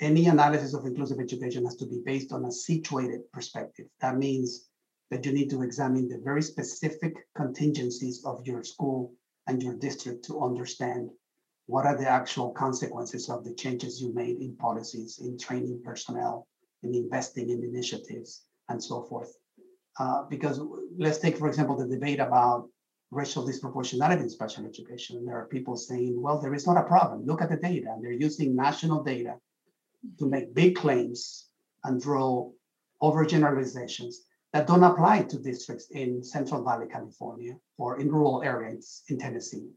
any 0.00 0.26
analysis 0.26 0.74
of 0.74 0.84
inclusive 0.84 1.20
education 1.20 1.64
has 1.64 1.76
to 1.76 1.86
be 1.86 2.02
based 2.04 2.32
on 2.32 2.44
a 2.46 2.52
situated 2.52 3.20
perspective. 3.32 3.86
That 4.00 4.18
means 4.18 4.68
that 5.12 5.26
you 5.26 5.32
need 5.32 5.50
to 5.50 5.60
examine 5.60 6.08
the 6.08 6.18
very 6.24 6.40
specific 6.40 7.14
contingencies 7.36 8.24
of 8.24 8.46
your 8.46 8.64
school 8.64 9.12
and 9.46 9.62
your 9.62 9.74
district 9.74 10.24
to 10.24 10.42
understand 10.42 11.10
what 11.66 11.84
are 11.84 11.98
the 11.98 12.08
actual 12.08 12.50
consequences 12.52 13.28
of 13.28 13.44
the 13.44 13.52
changes 13.52 14.00
you 14.00 14.10
made 14.14 14.38
in 14.38 14.56
policies, 14.56 15.18
in 15.18 15.38
training 15.38 15.78
personnel, 15.84 16.48
in 16.82 16.94
investing 16.94 17.50
in 17.50 17.62
initiatives, 17.62 18.46
and 18.70 18.82
so 18.82 19.02
forth. 19.02 19.36
Uh, 19.98 20.22
because 20.30 20.58
let's 20.96 21.18
take, 21.18 21.36
for 21.36 21.46
example, 21.46 21.76
the 21.76 21.86
debate 21.86 22.18
about 22.18 22.70
racial 23.10 23.46
disproportionality 23.46 24.22
in 24.22 24.30
special 24.30 24.64
education. 24.64 25.26
There 25.26 25.36
are 25.36 25.46
people 25.46 25.76
saying, 25.76 26.14
well, 26.18 26.40
there 26.40 26.54
is 26.54 26.66
not 26.66 26.78
a 26.78 26.88
problem. 26.94 27.26
Look 27.26 27.42
at 27.42 27.50
the 27.50 27.58
data. 27.58 27.88
And 27.92 28.02
they're 28.02 28.12
using 28.12 28.56
national 28.56 29.02
data 29.02 29.34
to 30.18 30.26
make 30.26 30.54
big 30.54 30.74
claims 30.74 31.50
and 31.84 32.00
draw 32.00 32.50
overgeneralizations 33.02 34.14
that 34.52 34.66
don't 34.66 34.84
apply 34.84 35.22
to 35.22 35.38
districts 35.38 35.90
in 35.90 36.22
Central 36.22 36.62
Valley, 36.62 36.86
California, 36.86 37.56
or 37.78 37.98
in 37.98 38.10
rural 38.10 38.42
areas 38.42 39.02
in 39.08 39.18
Tennessee. 39.18 39.68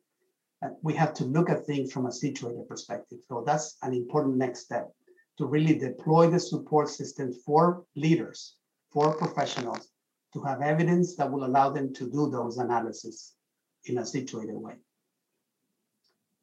Uh, 0.62 0.70
we 0.82 0.94
have 0.94 1.14
to 1.14 1.24
look 1.24 1.50
at 1.50 1.66
things 1.66 1.92
from 1.92 2.08
a 2.08 2.12
situated 2.12 2.68
perspective. 2.68 3.20
So 3.28 3.44
that's 3.46 3.78
an 3.84 3.94
important 3.94 4.36
next 4.36 4.62
step 4.62 4.92
to 5.38 5.46
really 5.46 5.78
deploy 5.78 6.30
the 6.30 6.40
support 6.40 6.90
systems 6.90 7.38
for 7.46 7.86
leaders, 7.96 8.56
for 8.92 9.16
professionals, 9.16 9.90
to 10.34 10.42
have 10.44 10.62
evidence 10.62 11.16
that 11.16 11.32
will 11.32 11.46
allow 11.46 11.70
them 11.70 11.94
to 11.94 12.10
do 12.10 12.30
those 12.30 12.58
analyses 12.58 13.34
in 13.86 13.98
a 14.00 14.06
situated 14.06 14.56
way. 14.56 14.74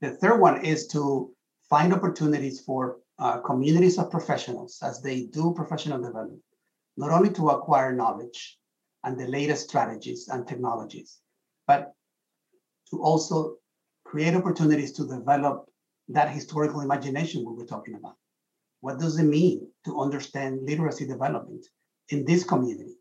The 0.01 0.11
third 0.11 0.41
one 0.41 0.65
is 0.65 0.87
to 0.89 1.31
find 1.69 1.93
opportunities 1.93 2.61
for 2.61 2.99
uh, 3.19 3.39
communities 3.39 3.99
of 3.99 4.11
professionals 4.11 4.79
as 4.83 5.03
they 5.03 5.27
do 5.27 5.53
professional 5.55 5.99
development 5.99 6.43
not 6.97 7.11
only 7.11 7.31
to 7.31 7.51
acquire 7.51 7.93
knowledge 7.95 8.59
and 9.05 9.19
the 9.19 9.27
latest 9.27 9.69
strategies 9.69 10.29
and 10.29 10.47
technologies, 10.47 11.19
but 11.67 11.93
to 12.91 13.03
also 13.03 13.57
create 14.05 14.35
opportunities 14.35 14.93
to 14.93 15.07
develop 15.07 15.67
that 16.09 16.31
historical 16.31 16.81
imagination 16.81 17.45
we 17.45 17.55
were 17.55 17.67
talking 17.67 17.95
about. 17.95 18.17
What 18.81 18.99
does 18.99 19.19
it 19.19 19.25
mean 19.25 19.69
to 19.85 20.01
understand 20.01 20.67
literacy 20.67 21.07
development 21.07 21.65
in 22.11 22.25
this 22.25 22.45
community, 22.45 22.97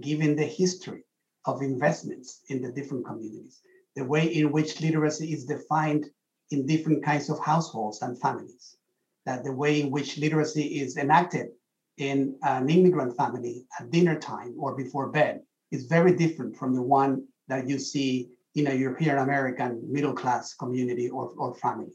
given 0.00 0.36
the 0.36 0.44
history 0.44 1.04
of 1.46 1.62
investments 1.62 2.42
in 2.48 2.62
the 2.62 2.70
different 2.70 3.04
communities? 3.06 3.62
the 3.94 4.04
way 4.04 4.26
in 4.26 4.52
which 4.52 4.80
literacy 4.80 5.32
is 5.32 5.44
defined 5.44 6.06
in 6.50 6.66
different 6.66 7.04
kinds 7.04 7.28
of 7.28 7.38
households 7.38 8.02
and 8.02 8.20
families, 8.20 8.76
that 9.26 9.44
the 9.44 9.52
way 9.52 9.80
in 9.80 9.90
which 9.90 10.18
literacy 10.18 10.80
is 10.80 10.96
enacted 10.96 11.48
in 11.98 12.36
an 12.42 12.68
immigrant 12.68 13.16
family 13.16 13.66
at 13.78 13.90
dinner 13.90 14.18
time 14.18 14.54
or 14.58 14.74
before 14.74 15.08
bed 15.08 15.42
is 15.70 15.86
very 15.86 16.14
different 16.14 16.56
from 16.56 16.74
the 16.74 16.82
one 16.82 17.26
that 17.48 17.68
you 17.68 17.78
see 17.78 18.28
in 18.54 18.66
a 18.66 18.74
European 18.74 19.18
American 19.18 19.80
middle 19.90 20.12
class 20.12 20.54
community 20.54 21.08
or, 21.08 21.32
or 21.36 21.54
family. 21.54 21.92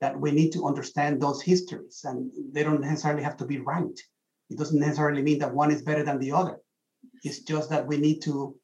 That 0.00 0.18
we 0.18 0.30
need 0.30 0.52
to 0.52 0.66
understand 0.66 1.20
those 1.20 1.42
histories 1.42 2.02
and 2.04 2.30
they 2.52 2.62
don't 2.62 2.80
necessarily 2.80 3.22
have 3.22 3.36
to 3.38 3.44
be 3.44 3.58
right. 3.58 3.98
It 4.48 4.58
doesn't 4.58 4.80
necessarily 4.80 5.22
mean 5.22 5.38
that 5.40 5.54
one 5.54 5.70
is 5.70 5.82
better 5.82 6.02
than 6.02 6.18
the 6.18 6.32
other. 6.32 6.58
It's 7.22 7.40
just 7.40 7.70
that 7.70 7.86
we 7.86 7.98
need 7.98 8.20
to 8.22 8.56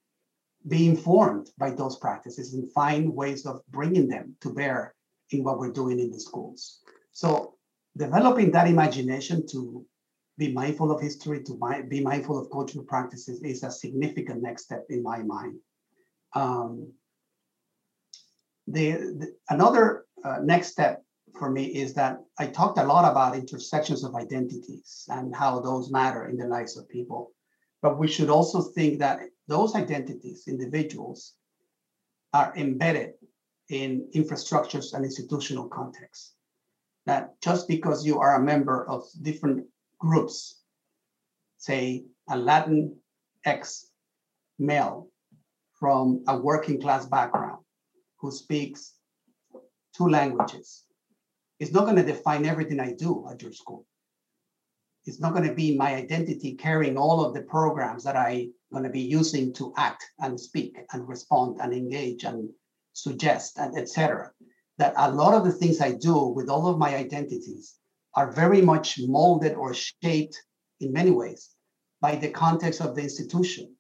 be 0.67 0.89
informed 0.89 1.51
by 1.59 1.71
those 1.71 1.97
practices 1.99 2.55
and 2.55 2.73
find 2.73 3.15
ways 3.15 3.47
of 3.47 3.61
bringing 3.69 4.09
them 4.09 4.35
to 4.41 4.53
bear 4.53 4.95
in 5.31 5.45
what 5.45 5.59
we're 5.59 5.73
doing 5.73 6.01
in 6.01 6.11
the 6.11 6.19
schools. 6.19 6.81
So 7.13 7.55
developing 7.97 8.51
that 8.53 8.69
imagination 8.69 9.47
to 9.49 9.85
be 10.39 10.53
mindful 10.53 10.91
of 10.91 11.01
history, 11.01 11.43
to 11.45 11.85
be 11.89 12.01
mindful 12.01 12.39
of 12.39 12.51
cultural 12.51 12.85
practices 12.85 13.43
is 13.43 13.63
a 13.63 13.71
significant 13.71 14.43
next 14.43 14.65
step 14.65 14.85
in 14.91 15.03
my 15.03 15.23
mind. 15.23 15.59
Um, 16.35 16.93
the, 18.67 18.93
the, 18.93 19.35
another 19.49 20.05
uh, 20.25 20.39
next 20.43 20.69
step 20.69 21.03
for 21.39 21.51
me 21.51 21.67
is 21.67 21.95
that 21.95 22.19
I 22.39 22.47
talked 22.47 22.79
a 22.79 22.85
lot 22.85 23.11
about 23.11 23.37
intersections 23.37 24.05
of 24.05 24.15
identities 24.15 25.07
and 25.09 25.35
how 25.35 25.61
those 25.61 25.91
matter 25.91 26.29
in 26.29 26.37
the 26.37 26.47
lives 26.47 26.77
of 26.77 26.89
people. 26.89 27.33
But 27.83 27.99
we 27.99 28.09
should 28.09 28.31
also 28.31 28.61
think 28.61 28.99
that 28.99 29.21
those 29.49 29.75
identities, 29.75 30.45
individuals, 30.49 31.35
are 32.33 32.53
embedded 32.57 33.13
in 33.69 34.09
infrastructures 34.15 34.93
and 34.93 35.05
institutional 35.05 35.69
contexts. 35.69 36.35
That 37.07 37.41
just 37.41 37.69
because 37.69 38.05
you 38.05 38.19
are 38.19 38.37
a 38.37 38.43
member 38.43 38.89
of 38.89 39.05
different 39.23 39.67
groups, 39.99 40.61
say 41.59 42.05
a 42.29 42.37
Latin 42.37 42.97
X 43.45 43.91
male 44.59 45.09
from 45.79 46.25
a 46.29 46.37
working 46.39 46.81
class 46.81 47.07
background 47.07 47.63
who 48.19 48.31
speaks 48.31 48.95
two 49.97 50.09
languages, 50.09 50.85
It's 51.59 51.73
not 51.73 51.85
going 51.85 51.97
to 51.97 52.03
define 52.03 52.45
everything 52.45 52.81
I 52.81 52.93
do 52.93 53.27
at 53.31 53.41
your 53.41 53.53
school. 53.53 53.87
It's 55.07 55.21
not 55.21 55.33
going 55.33 55.49
to 55.49 55.55
be 55.55 55.77
my 55.77 55.95
identity 55.95 56.55
carrying 56.55 56.99
all 56.99 57.25
of 57.25 57.33
the 57.33 57.43
programs 57.43 58.05
that 58.05 58.17
I'm 58.17 58.53
going 58.73 58.85
to 58.85 58.91
be 58.91 59.01
using 59.01 59.55
to 59.55 59.73
act 59.77 60.05
and 60.19 60.39
speak 60.39 60.77
and 60.93 61.09
respond 61.09 61.61
and 61.61 61.73
engage 61.73 62.25
and 62.25 62.51
suggest 62.93 63.59
and 63.59 63.79
etc. 63.79 64.33
That 64.79 64.95
a 64.97 65.11
lot 65.11 65.35
of 65.35 65.45
the 65.45 65.53
things 65.53 65.81
I 65.81 65.93
do 65.93 66.19
with 66.27 66.51
all 66.51 66.67
of 66.67 66.79
my 66.79 66.95
identities 66.95 67.77
are 68.17 68.33
very 68.33 68.63
much 68.63 68.99
molded 69.07 69.55
or 69.55 69.75
shaped 69.75 70.43
in 70.81 70.93
many 70.93 71.11
ways 71.11 71.51
by 72.01 72.17
the 72.17 72.31
context 72.31 72.81
of 72.81 72.97
the 72.97 73.03
institution 73.03 73.75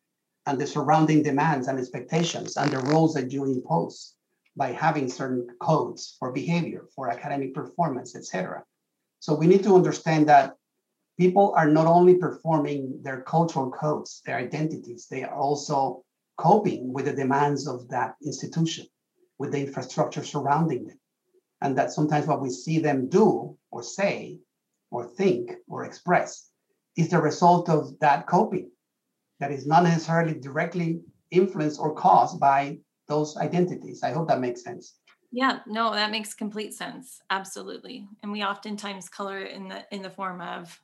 and 0.46 0.60
the 0.60 0.66
surrounding 0.66 1.22
demands 1.22 1.66
and 1.66 1.78
expectations 1.78 2.56
and 2.56 2.70
the 2.70 2.78
rules 2.78 3.14
that 3.14 3.32
you 3.32 3.44
impose 3.44 4.14
by 4.56 4.72
having 4.72 5.08
certain 5.08 5.46
codes 5.60 6.16
for 6.18 6.32
behavior, 6.32 6.86
for 6.94 7.10
academic 7.10 7.52
performance, 7.54 8.14
etc. 8.14 8.62
So 9.20 9.34
we 9.34 9.46
need 9.46 9.64
to 9.64 9.74
understand 9.74 10.28
that 10.28 10.54
people 11.18 11.52
are 11.56 11.68
not 11.68 11.86
only 11.86 12.14
performing 12.14 13.00
their 13.02 13.22
cultural 13.22 13.70
codes, 13.70 14.22
their 14.24 14.36
identities, 14.36 15.06
they 15.10 15.24
are 15.24 15.34
also 15.34 16.04
coping 16.36 16.92
with 16.92 17.06
the 17.06 17.12
demands 17.12 17.66
of 17.66 17.88
that 17.88 18.14
institution, 18.24 18.86
with 19.38 19.52
the 19.52 19.60
infrastructure 19.60 20.22
surrounding 20.22 20.86
them. 20.86 20.98
And 21.60 21.76
that 21.78 21.92
sometimes 21.92 22.26
what 22.26 22.42
we 22.42 22.50
see 22.50 22.78
them 22.78 23.08
do 23.08 23.56
or 23.70 23.82
say 23.82 24.38
or 24.90 25.04
think 25.04 25.52
or 25.68 25.84
express 25.84 26.50
is 26.96 27.10
the 27.10 27.20
result 27.20 27.68
of 27.68 27.98
that 28.00 28.26
coping 28.26 28.70
that 29.40 29.50
is 29.50 29.66
not 29.66 29.84
necessarily 29.84 30.38
directly 30.38 31.00
influenced 31.30 31.80
or 31.80 31.94
caused 31.94 32.38
by 32.40 32.78
those 33.08 33.36
identities. 33.36 34.02
I 34.02 34.12
hope 34.12 34.28
that 34.28 34.40
makes 34.40 34.62
sense. 34.62 34.98
Yeah, 35.32 35.60
no, 35.66 35.92
that 35.92 36.10
makes 36.10 36.34
complete 36.34 36.72
sense. 36.72 37.20
Absolutely. 37.30 38.08
And 38.22 38.32
we 38.32 38.42
oftentimes 38.42 39.08
color 39.08 39.40
it 39.40 39.52
in 39.52 39.68
the 39.68 39.84
in 39.90 40.02
the 40.02 40.10
form 40.10 40.40
of 40.40 40.80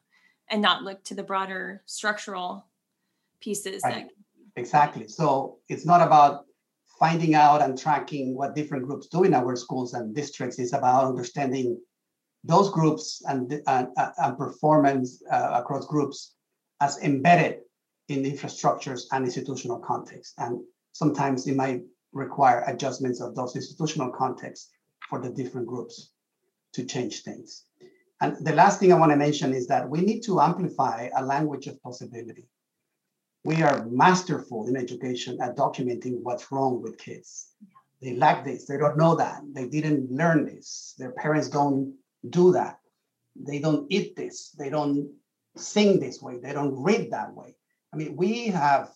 and 0.51 0.61
not 0.61 0.83
look 0.83 1.03
to 1.05 1.15
the 1.15 1.23
broader 1.23 1.83
structural 1.87 2.67
pieces 3.41 3.83
right. 3.85 4.07
that 4.07 4.61
exactly 4.61 5.09
so 5.09 5.59
it's 5.69 5.87
not 5.87 6.01
about 6.01 6.45
finding 7.03 7.35
out 7.35 7.61
and 7.61 7.77
tracking 7.77 8.33
what 8.37 8.55
different 8.55 8.87
groups 8.87 9.09
do 9.09 9.25
in 9.25 9.35
our 9.35 9.57
schools 9.57 9.93
and 9.93 10.15
districts 10.15 10.61
is 10.61 10.73
about 10.73 11.05
understanding 11.05 11.77
those 12.45 12.71
groups 12.71 13.21
and, 13.27 13.61
and, 13.67 13.89
and 13.97 14.39
performance 14.39 15.21
uh, 15.33 15.51
across 15.61 15.85
groups 15.87 16.37
as 16.81 16.99
embedded 16.99 17.57
in 18.09 18.23
infrastructures 18.23 19.03
and 19.11 19.25
institutional 19.25 19.81
context 19.81 20.35
and 20.39 20.61
sometimes 20.93 21.49
it 21.49 21.57
might 21.57 21.83
require 22.13 22.63
adjustments 22.69 23.21
of 23.21 23.35
those 23.35 23.57
institutional 23.57 24.13
contexts 24.13 24.71
for 25.09 25.21
the 25.21 25.31
different 25.31 25.67
groups 25.67 26.13
to 26.73 26.85
change 26.85 27.23
things 27.25 27.65
and 28.21 28.37
the 28.47 28.55
last 28.55 28.79
thing 28.79 28.93
I 28.93 28.99
want 29.01 29.11
to 29.11 29.17
mention 29.17 29.53
is 29.53 29.67
that 29.67 29.91
we 29.91 30.03
need 30.03 30.21
to 30.27 30.41
amplify 30.41 31.09
a 31.17 31.25
language 31.25 31.67
of 31.67 31.83
possibility. 31.83 32.47
We 33.45 33.63
are 33.63 33.85
masterful 33.87 34.69
in 34.69 34.77
education 34.77 35.41
at 35.41 35.57
documenting 35.57 36.21
what's 36.23 36.53
wrong 36.53 36.81
with 36.81 36.99
kids. 36.99 37.53
They 38.01 38.15
lack 38.15 38.45
this, 38.45 38.67
they 38.67 38.79
don't 38.79 38.97
know 38.97 39.15
that, 39.17 39.43
they 39.53 39.69
didn't 39.69 40.11
learn 40.11 40.45
this, 40.45 40.95
their 40.99 41.13
parents 41.13 41.49
don't 41.49 41.95
do 42.29 42.53
that, 42.53 42.79
they 43.37 43.61
don't 43.61 43.87
eat 43.91 44.17
this, 44.17 44.51
they 44.51 44.71
don't 44.71 45.09
sing 45.57 46.01
this 46.01 46.21
way, 46.21 46.39
they 46.39 46.53
don't 46.53 46.83
read 46.83 47.11
that 47.11 47.33
way. 47.35 47.55
I 47.93 47.97
mean, 47.97 48.17
we 48.17 48.47
have 48.47 48.91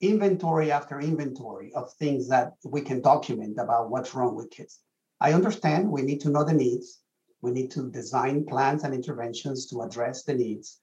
inventory 0.00 0.70
after 0.70 1.00
inventory 1.00 1.72
of 1.74 1.92
things 1.94 2.28
that 2.28 2.54
we 2.64 2.80
can 2.80 3.00
document 3.00 3.58
about 3.58 3.90
what's 3.90 4.14
wrong 4.14 4.34
with 4.34 4.50
kids. 4.50 4.80
I 5.20 5.32
understand 5.32 5.90
we 5.90 6.02
need 6.02 6.20
to 6.22 6.30
know 6.30 6.44
the 6.44 6.52
needs. 6.52 7.00
We 7.42 7.50
need 7.50 7.70
to 7.72 7.90
design 7.90 8.46
plans 8.46 8.84
and 8.84 8.94
interventions 8.94 9.66
to 9.66 9.82
address 9.82 10.22
the 10.22 10.34
needs. 10.34 10.80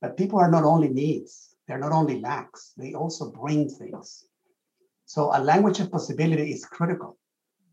But 0.00 0.16
people 0.16 0.38
are 0.38 0.50
not 0.50 0.64
only 0.64 0.88
needs, 0.88 1.51
they're 1.66 1.78
not 1.78 1.92
only 1.92 2.20
lacks, 2.20 2.72
they 2.76 2.94
also 2.94 3.30
bring 3.30 3.68
things. 3.68 4.26
So 5.06 5.30
a 5.34 5.40
language 5.40 5.80
of 5.80 5.90
possibility 5.90 6.52
is 6.52 6.64
critical 6.64 7.18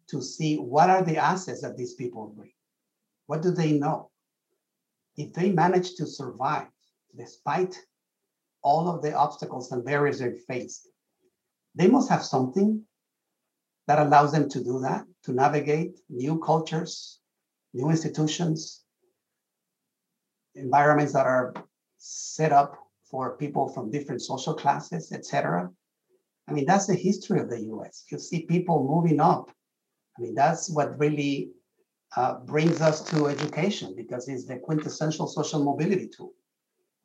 to 0.10 0.22
see 0.22 0.58
what 0.58 0.90
are 0.90 1.04
the 1.04 1.18
assets 1.18 1.62
that 1.62 1.78
these 1.78 1.94
people 1.94 2.34
bring. 2.36 2.52
What 3.28 3.42
do 3.42 3.52
they 3.52 3.74
know? 3.74 4.10
If 5.18 5.34
they 5.34 5.52
manage 5.52 5.96
to 5.96 6.08
survive 6.08 6.68
despite 7.18 7.76
all 8.62 8.90
of 8.90 9.02
the 9.02 9.14
obstacles 9.14 9.72
and 9.72 9.86
barriers 9.86 10.20
they 10.20 10.34
faced, 10.48 10.88
they 11.76 11.88
must 11.88 12.10
have 12.10 12.24
something 12.24 12.84
that 13.88 14.00
allows 14.00 14.32
them 14.32 14.50
to 14.50 14.64
do 14.64 14.80
that, 14.80 15.06
to 15.24 15.32
navigate 15.32 16.00
new 16.10 16.40
cultures, 16.40 17.20
new 17.74 17.90
institutions, 17.90 18.84
environments 20.56 21.14
that 21.14 21.26
are 21.26 21.54
set 21.98 22.52
up 22.52 22.79
for 23.10 23.38
people 23.38 23.68
from 23.70 23.92
different 23.92 24.22
social 24.22 24.54
classes, 24.54 25.12
etc. 25.12 25.70
I 26.48 26.52
mean, 26.52 26.66
that's 26.66 26.88
the 26.88 26.96
history 26.96 27.40
of 27.40 27.50
the 27.50 27.62
US. 27.74 28.06
You 28.12 28.20
see 28.20 28.44
people 28.44 28.88
moving 28.88 29.20
up. 29.20 29.52
I 30.18 30.22
mean, 30.22 30.36
that's 30.36 30.70
what 30.70 30.98
really 31.00 31.52
uh, 32.16 32.40
brings 32.40 32.82
us 32.82 33.02
to 33.10 33.28
education 33.28 33.94
because 33.96 34.28
it's 34.28 34.46
the 34.46 34.58
quintessential 34.58 35.28
social 35.28 35.64
mobility 35.64 36.08
tool. 36.08 36.34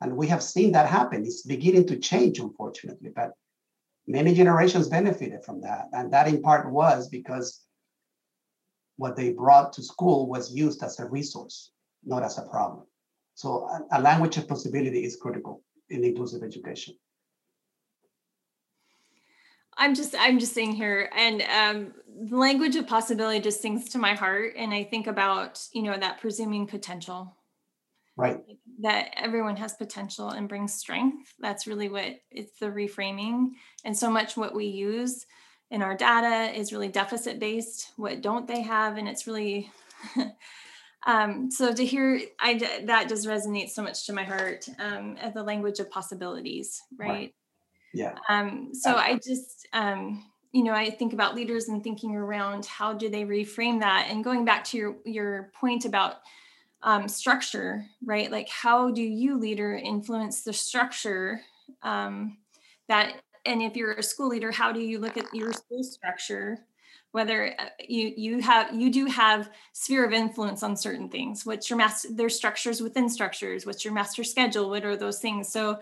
And 0.01 0.17
we 0.17 0.27
have 0.27 0.43
seen 0.43 0.71
that 0.73 0.89
happen. 0.89 1.23
It's 1.23 1.43
beginning 1.43 1.87
to 1.87 1.97
change, 1.97 2.39
unfortunately, 2.39 3.11
but 3.15 3.31
many 4.07 4.33
generations 4.33 4.89
benefited 4.89 5.43
from 5.45 5.61
that. 5.61 5.87
And 5.93 6.11
that 6.11 6.27
in 6.27 6.41
part 6.41 6.71
was 6.71 7.07
because 7.07 7.61
what 8.97 9.15
they 9.15 9.31
brought 9.31 9.73
to 9.73 9.83
school 9.83 10.27
was 10.27 10.53
used 10.53 10.83
as 10.83 10.99
a 10.99 11.05
resource, 11.05 11.71
not 12.03 12.23
as 12.23 12.37
a 12.37 12.43
problem. 12.43 12.85
So 13.35 13.67
a, 13.67 13.99
a 13.99 14.01
language 14.01 14.37
of 14.37 14.47
possibility 14.47 15.03
is 15.05 15.17
critical 15.17 15.61
in 15.89 16.03
inclusive 16.03 16.43
education. 16.43 16.95
I'm 19.77 19.93
just 19.93 20.15
I'm 20.17 20.39
just 20.39 20.53
saying 20.53 20.73
here, 20.73 21.09
and 21.15 21.41
um, 21.41 21.93
the 22.29 22.37
language 22.37 22.75
of 22.75 22.87
possibility 22.87 23.41
just 23.41 23.61
sings 23.61 23.89
to 23.89 23.97
my 23.97 24.13
heart, 24.13 24.53
and 24.55 24.73
I 24.73 24.83
think 24.83 25.07
about 25.07 25.61
you 25.73 25.83
know 25.83 25.97
that 25.97 26.21
presuming 26.21 26.65
potential, 26.65 27.35
right? 28.15 28.39
That 28.81 29.09
everyone 29.17 29.57
has 29.57 29.73
potential 29.73 30.29
and 30.29 30.47
brings 30.47 30.73
strength. 30.73 31.33
That's 31.39 31.67
really 31.67 31.89
what 31.89 32.21
it's 32.31 32.57
the 32.59 32.67
reframing, 32.67 33.51
and 33.83 33.97
so 33.97 34.09
much 34.09 34.37
what 34.37 34.55
we 34.55 34.65
use 34.65 35.25
in 35.71 35.81
our 35.81 35.95
data 35.95 36.57
is 36.57 36.71
really 36.71 36.87
deficit 36.87 37.39
based. 37.39 37.91
What 37.97 38.21
don't 38.21 38.47
they 38.47 38.61
have? 38.61 38.97
And 38.97 39.07
it's 39.07 39.27
really, 39.27 39.69
um, 41.05 41.51
so 41.51 41.73
to 41.73 41.85
hear, 41.85 42.19
I 42.39 42.57
that 42.85 43.07
just 43.09 43.27
resonates 43.27 43.71
so 43.71 43.83
much 43.83 44.05
to 44.07 44.13
my 44.13 44.23
heart 44.23 44.67
um, 44.79 45.17
as 45.17 45.33
the 45.33 45.43
language 45.43 45.79
of 45.79 45.89
possibilities, 45.91 46.81
right? 46.97 47.07
right. 47.07 47.35
Yeah. 47.93 48.15
Um, 48.27 48.71
so 48.73 48.95
I 48.95 49.15
just, 49.15 49.67
um, 49.71 50.25
you 50.51 50.63
know, 50.63 50.73
I 50.73 50.89
think 50.89 51.13
about 51.13 51.35
leaders 51.35 51.69
and 51.69 51.83
thinking 51.83 52.15
around 52.15 52.65
how 52.65 52.93
do 52.93 53.09
they 53.09 53.23
reframe 53.23 53.79
that, 53.81 54.07
and 54.09 54.23
going 54.23 54.45
back 54.45 54.63
to 54.65 54.77
your 54.77 54.95
your 55.05 55.51
point 55.53 55.85
about 55.85 56.15
um, 56.81 57.07
structure, 57.07 57.85
right? 58.03 58.31
Like, 58.31 58.49
how 58.49 58.89
do 58.89 59.01
you 59.01 59.37
leader 59.37 59.75
influence 59.75 60.41
the 60.41 60.53
structure 60.53 61.41
um, 61.83 62.37
that? 62.89 63.21
And 63.47 63.61
if 63.61 63.75
you're 63.75 63.93
a 63.93 64.01
school 64.01 64.29
leader, 64.29 64.51
how 64.51 64.71
do 64.71 64.79
you 64.79 64.97
look 64.97 65.17
at 65.17 65.31
your 65.31 65.53
school 65.53 65.83
structure 65.83 66.65
whether 67.15 67.55
uh, 67.57 67.69
you 67.79 68.13
you 68.17 68.41
have 68.41 68.75
you 68.75 68.91
do 68.91 69.05
have 69.05 69.49
sphere 69.71 70.05
of 70.05 70.11
influence 70.11 70.61
on 70.63 70.75
certain 70.75 71.07
things 71.07 71.45
what's 71.45 71.69
your 71.69 71.77
master 71.77 72.09
there's 72.11 72.35
structures 72.35 72.81
within 72.81 73.07
structures 73.07 73.65
what's 73.65 73.85
your 73.85 73.93
master 73.93 74.21
schedule 74.21 74.69
what 74.69 74.83
are 74.83 74.97
those 74.97 75.19
things? 75.19 75.47
So 75.47 75.79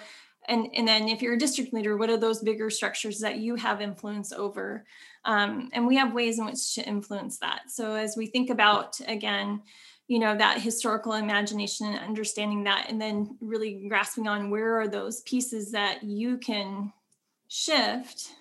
and 0.47 0.67
and 0.75 0.87
then 0.87 1.09
if 1.09 1.23
you're 1.23 1.33
a 1.33 1.39
district 1.39 1.73
leader 1.73 1.97
what 1.97 2.11
are 2.11 2.17
those 2.17 2.43
bigger 2.43 2.69
structures 2.69 3.19
that 3.21 3.37
you 3.39 3.55
have 3.55 3.81
influence 3.81 4.31
over? 4.31 4.85
Um, 5.25 5.71
and 5.73 5.87
we 5.87 5.95
have 5.95 6.13
ways 6.13 6.37
in 6.37 6.45
which 6.45 6.75
to 6.75 6.87
influence 6.87 7.39
that. 7.39 7.61
So 7.67 7.95
as 7.95 8.15
we 8.15 8.27
think 8.27 8.51
about 8.51 8.99
again 9.07 9.63
you 10.07 10.19
know 10.19 10.37
that 10.37 10.61
historical 10.61 11.13
imagination 11.13 11.87
and 11.87 11.97
understanding 11.97 12.63
that 12.65 12.85
and 12.89 13.01
then 13.01 13.37
really 13.41 13.87
grasping 13.89 14.27
on 14.27 14.51
where 14.51 14.79
are 14.79 14.87
those 14.87 15.21
pieces 15.21 15.71
that 15.71 16.03
you 16.03 16.37
can 16.37 16.93
shift 17.47 18.33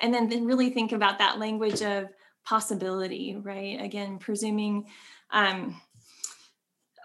and 0.00 0.12
then, 0.12 0.28
then 0.28 0.46
really 0.46 0.70
think 0.70 0.92
about 0.92 1.18
that 1.18 1.38
language 1.38 1.82
of 1.82 2.08
possibility 2.44 3.36
right? 3.42 3.80
Again 3.80 4.18
presuming 4.18 4.86
um, 5.30 5.80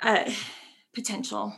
uh, 0.01 0.29
potential. 0.93 1.53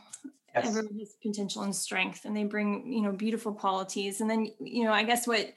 Yes. 0.56 0.70
everyone 0.70 0.98
has 0.98 1.16
potential 1.24 1.62
and 1.62 1.76
strength 1.76 2.26
and 2.26 2.36
they 2.36 2.44
bring 2.44 2.92
you 2.92 3.02
know 3.02 3.12
beautiful 3.12 3.54
qualities. 3.54 4.22
And 4.22 4.30
then 4.30 4.48
you 4.60 4.86
know 4.86 4.92
i 4.92 5.04
guess 5.04 5.28
what 5.28 5.54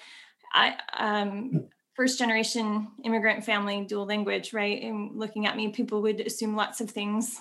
i 0.52 0.74
um, 0.98 1.68
first 1.94 2.18
generation 2.18 2.88
immigrant 3.04 3.44
family 3.44 3.84
dual 3.84 4.06
language 4.06 4.52
right? 4.52 4.82
And 4.82 5.16
looking 5.16 5.46
at 5.46 5.56
me 5.56 5.68
people 5.68 6.02
would 6.02 6.20
assume 6.20 6.54
lots 6.54 6.80
of 6.80 6.90
things. 6.90 7.40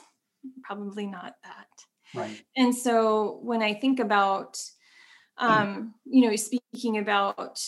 Probably 0.64 1.06
not 1.06 1.36
that. 1.44 1.68
Right. 2.16 2.42
And 2.56 2.74
so 2.74 3.40
when 3.44 3.62
i 3.62 3.74
think 3.74 4.00
about 4.00 4.58
um, 5.38 5.96
you 6.06 6.30
know 6.30 6.36
speaking 6.36 6.98
about 6.98 7.60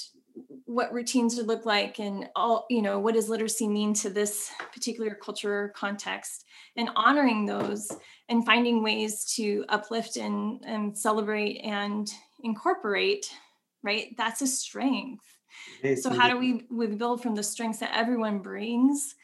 what 0.74 0.94
routines 0.94 1.36
would 1.36 1.48
look 1.48 1.66
like 1.66 2.00
and 2.00 2.30
all 2.36 2.66
you 2.70 2.82
know 2.82 3.00
what 3.00 3.16
does 3.16 3.30
literacy 3.30 3.68
mean 3.68 3.94
to 3.96 4.10
this 4.10 4.52
particular 4.74 5.16
culture 5.16 5.74
context? 5.76 6.46
And 6.76 6.90
honoring 6.96 7.46
those 7.46 7.92
and 8.30 8.46
finding 8.46 8.82
ways 8.82 9.26
to 9.36 9.66
uplift 9.70 10.16
and, 10.16 10.62
and 10.66 10.98
celebrate 10.98 11.58
and 11.64 12.10
incorporate 12.44 13.30
right? 13.84 14.16
That's 14.18 14.42
a 14.42 14.48
strength. 14.48 15.26
So 16.02 16.10
how 16.10 16.30
do 16.30 16.38
we, 16.38 16.66
we 16.72 16.88
build 16.88 17.22
from 17.22 17.36
the 17.36 17.44
strengths 17.44 17.80
that 17.80 17.96
everyone 17.96 18.40
brings 18.40 19.16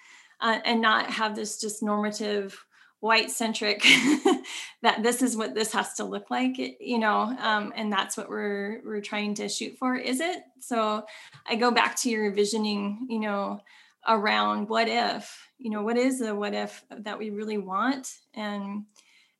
uh, 0.41 0.59
and 0.65 0.81
not 0.81 1.09
have 1.09 1.35
this 1.35 1.59
just 1.59 1.81
normative 1.81 2.63
white 2.99 3.29
centric 3.29 3.81
that 4.81 5.03
this 5.03 5.21
is 5.21 5.37
what 5.37 5.53
this 5.53 5.71
has 5.71 5.93
to 5.93 6.03
look 6.03 6.31
like 6.31 6.57
you 6.79 6.97
know 6.97 7.35
um, 7.39 7.71
and 7.75 7.91
that's 7.91 8.17
what 8.17 8.29
we're 8.29 8.81
we're 8.83 9.01
trying 9.01 9.33
to 9.35 9.47
shoot 9.47 9.77
for 9.77 9.95
is 9.95 10.19
it? 10.19 10.43
So 10.59 11.05
i 11.47 11.55
go 11.55 11.71
back 11.71 11.95
to 11.97 12.09
your 12.09 12.31
visioning 12.31 13.07
you 13.09 13.19
know 13.19 13.61
around 14.07 14.69
what 14.69 14.87
if 14.87 15.47
you 15.57 15.69
know 15.69 15.83
what 15.83 15.97
is 15.97 16.19
the 16.19 16.33
what 16.33 16.53
if 16.53 16.83
that 16.89 17.19
we 17.19 17.29
really 17.29 17.57
want? 17.57 18.13
And 18.33 18.85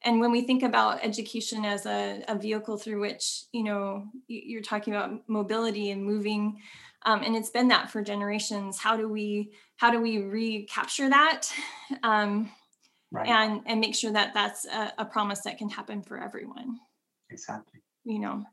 and 0.04 0.20
when 0.20 0.32
we 0.32 0.42
think 0.42 0.62
about 0.62 1.04
education 1.04 1.66
as 1.66 1.86
a, 1.86 2.24
a 2.28 2.38
vehicle 2.38 2.78
through 2.78 3.02
which 3.02 3.44
you 3.52 3.64
know 3.64 4.06
you're 4.28 4.62
talking 4.62 4.94
about 4.94 5.28
mobility 5.28 5.92
and 5.92 6.06
moving 6.06 6.62
um, 7.04 7.24
and 7.24 7.36
it's 7.36 7.50
been 7.50 7.70
that 7.70 7.90
for 7.90 8.02
generations 8.02 8.78
how 8.78 8.96
do 8.96 9.08
we 9.10 9.52
how 9.78 9.92
do 9.92 10.02
we 10.02 10.18
recapture 10.18 11.10
that? 11.10 11.44
Um, 12.04 12.52
right. 13.12 13.28
and 13.28 13.62
and 13.66 13.80
make 13.80 13.96
sure 13.96 14.12
that 14.12 14.34
that's 14.34 14.66
a, 14.66 14.94
a 15.00 15.06
promise 15.06 15.42
that 15.42 15.58
can 15.58 15.70
happen 15.70 16.02
for 16.02 16.22
everyone. 16.22 16.78
Exactly. 17.30 17.82
You 18.04 18.20
know? 18.20 18.44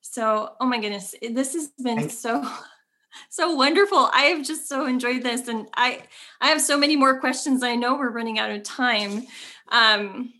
So 0.00 0.54
oh 0.60 0.66
my 0.66 0.80
goodness 0.80 1.14
this 1.30 1.54
has 1.54 1.68
been 1.82 2.08
so 2.10 2.48
so 3.28 3.54
wonderful. 3.54 4.10
I 4.12 4.22
have 4.22 4.46
just 4.46 4.68
so 4.68 4.86
enjoyed 4.86 5.22
this 5.22 5.48
and 5.48 5.66
i 5.74 6.02
i 6.40 6.48
have 6.48 6.60
so 6.60 6.78
many 6.78 6.96
more 6.96 7.20
questions. 7.20 7.62
I 7.62 7.76
know 7.76 7.96
we're 7.96 8.10
running 8.10 8.38
out 8.38 8.50
of 8.50 8.62
time. 8.62 9.26
Um 9.70 10.32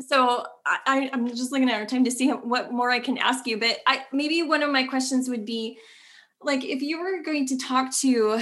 so 0.00 0.44
I, 0.66 1.08
i'm 1.12 1.28
just 1.28 1.52
looking 1.52 1.70
at 1.70 1.80
our 1.80 1.86
time 1.86 2.04
to 2.04 2.10
see 2.10 2.28
what 2.28 2.72
more 2.72 2.90
i 2.90 2.98
can 2.98 3.16
ask 3.18 3.46
you 3.46 3.58
but 3.58 3.78
i 3.86 4.04
maybe 4.12 4.42
one 4.42 4.62
of 4.62 4.70
my 4.70 4.84
questions 4.84 5.28
would 5.28 5.44
be 5.44 5.78
like 6.42 6.64
if 6.64 6.82
you 6.82 7.00
were 7.00 7.22
going 7.22 7.46
to 7.46 7.58
talk 7.58 7.94
to 7.98 8.40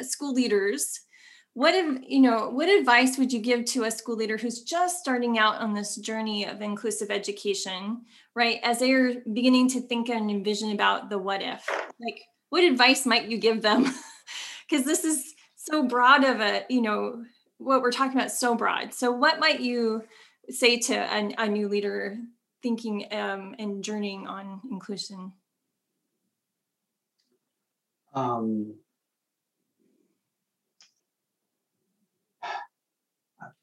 school 0.00 0.32
leaders 0.32 1.00
what 1.56 1.74
if 1.74 2.02
you 2.06 2.20
know 2.20 2.50
what 2.50 2.68
advice 2.68 3.16
would 3.16 3.32
you 3.32 3.40
give 3.40 3.64
to 3.64 3.84
a 3.84 3.90
school 3.90 4.14
leader 4.14 4.36
who's 4.36 4.60
just 4.60 5.00
starting 5.00 5.38
out 5.38 5.56
on 5.56 5.72
this 5.72 5.96
journey 5.96 6.44
of 6.44 6.60
inclusive 6.60 7.10
education 7.10 8.02
right 8.34 8.60
as 8.62 8.78
they're 8.78 9.22
beginning 9.32 9.66
to 9.66 9.80
think 9.80 10.10
and 10.10 10.30
envision 10.30 10.72
about 10.72 11.08
the 11.08 11.16
what 11.16 11.40
if? 11.40 11.66
Like 11.98 12.20
what 12.50 12.62
advice 12.62 13.06
might 13.06 13.28
you 13.28 13.38
give 13.38 13.62
them? 13.62 13.86
Because 14.68 14.84
this 14.84 15.04
is 15.04 15.34
so 15.54 15.84
broad 15.84 16.24
of 16.24 16.40
a 16.40 16.64
you 16.68 16.82
know 16.82 17.24
what 17.56 17.80
we're 17.80 17.92
talking 17.92 18.18
about 18.18 18.32
so 18.32 18.54
broad. 18.54 18.92
So 18.92 19.10
what 19.12 19.40
might 19.40 19.60
you 19.60 20.02
say 20.50 20.78
to 20.80 20.94
a, 20.94 21.34
a 21.38 21.48
new 21.48 21.68
leader 21.68 22.18
thinking 22.62 23.06
um, 23.12 23.54
and 23.58 23.82
journeying 23.82 24.26
on 24.26 24.60
inclusion? 24.70 25.32
Um, 28.12 28.74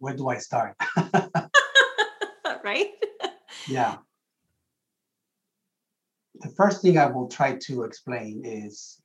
where 0.03 0.13
do 0.13 0.27
I 0.27 0.37
start? 0.37 0.75
right? 2.65 2.87
yeah. 3.69 3.95
The 6.41 6.49
first 6.57 6.81
thing 6.81 6.97
I 6.97 7.05
will 7.05 7.29
try 7.29 7.55
to 7.67 7.83
explain 7.83 8.41
is 8.43 9.01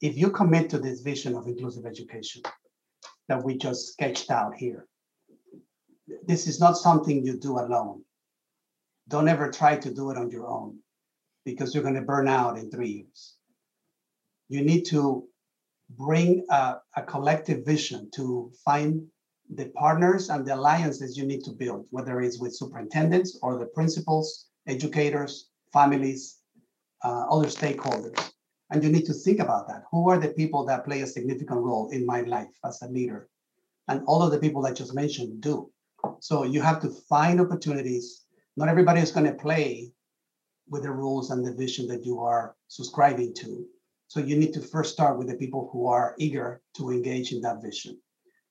if 0.00 0.16
you 0.16 0.30
commit 0.30 0.70
to 0.70 0.78
this 0.78 1.02
vision 1.02 1.36
of 1.36 1.46
inclusive 1.46 1.84
education 1.84 2.40
that 3.28 3.44
we 3.44 3.58
just 3.58 3.92
sketched 3.92 4.30
out 4.30 4.54
here, 4.56 4.86
this 6.26 6.46
is 6.46 6.58
not 6.60 6.78
something 6.78 7.22
you 7.22 7.36
do 7.36 7.58
alone. 7.58 8.00
Don't 9.06 9.28
ever 9.28 9.50
try 9.50 9.76
to 9.76 9.92
do 9.92 10.10
it 10.10 10.16
on 10.16 10.30
your 10.30 10.48
own 10.48 10.78
because 11.44 11.74
you're 11.74 11.82
going 11.82 12.00
to 12.02 12.12
burn 12.12 12.26
out 12.26 12.56
in 12.56 12.70
three 12.70 13.04
years. 13.04 13.36
You 14.48 14.62
need 14.62 14.84
to 14.86 15.28
bring 15.90 16.46
a, 16.48 16.76
a 16.96 17.02
collective 17.02 17.66
vision 17.66 18.10
to 18.14 18.50
find 18.64 19.08
the 19.54 19.66
partners 19.70 20.28
and 20.28 20.46
the 20.46 20.54
alliances 20.54 21.16
you 21.16 21.26
need 21.26 21.42
to 21.44 21.50
build, 21.50 21.86
whether 21.90 22.20
it's 22.20 22.38
with 22.38 22.56
superintendents 22.56 23.38
or 23.42 23.58
the 23.58 23.66
principals, 23.66 24.46
educators, 24.66 25.48
families, 25.72 26.38
uh, 27.04 27.26
other 27.30 27.48
stakeholders. 27.48 28.32
And 28.70 28.84
you 28.84 28.90
need 28.90 29.06
to 29.06 29.14
think 29.14 29.40
about 29.40 29.66
that. 29.68 29.84
Who 29.90 30.10
are 30.10 30.18
the 30.18 30.28
people 30.28 30.64
that 30.66 30.84
play 30.84 31.00
a 31.00 31.06
significant 31.06 31.60
role 31.60 31.88
in 31.90 32.04
my 32.04 32.20
life 32.22 32.48
as 32.64 32.82
a 32.82 32.88
leader? 32.88 33.28
And 33.88 34.02
all 34.06 34.22
of 34.22 34.30
the 34.30 34.38
people 34.38 34.66
I 34.66 34.72
just 34.72 34.94
mentioned 34.94 35.40
do. 35.40 35.70
So 36.20 36.44
you 36.44 36.60
have 36.60 36.80
to 36.82 36.90
find 37.08 37.40
opportunities. 37.40 38.26
Not 38.56 38.68
everybody 38.68 39.00
is 39.00 39.10
going 39.10 39.26
to 39.26 39.32
play 39.32 39.90
with 40.68 40.82
the 40.82 40.90
rules 40.90 41.30
and 41.30 41.44
the 41.44 41.54
vision 41.54 41.86
that 41.88 42.04
you 42.04 42.20
are 42.20 42.54
subscribing 42.68 43.34
to. 43.36 43.66
So 44.08 44.20
you 44.20 44.36
need 44.36 44.52
to 44.54 44.60
first 44.60 44.92
start 44.92 45.18
with 45.18 45.28
the 45.28 45.36
people 45.36 45.70
who 45.72 45.86
are 45.86 46.14
eager 46.18 46.60
to 46.76 46.90
engage 46.90 47.32
in 47.32 47.40
that 47.42 47.62
vision. 47.62 47.98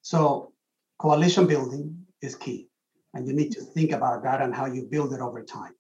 So 0.02 0.54
coalition 1.00 1.48
building 1.48 2.06
is 2.22 2.36
key. 2.36 2.70
And 3.14 3.28
you 3.28 3.34
need 3.34 3.52
to 3.54 3.62
think 3.62 3.92
about 3.92 4.24
that 4.24 4.42
and 4.42 4.54
how 4.54 4.66
you 4.66 4.88
build 4.90 5.14
it 5.14 5.22
over 5.22 5.44
time, 5.44 5.74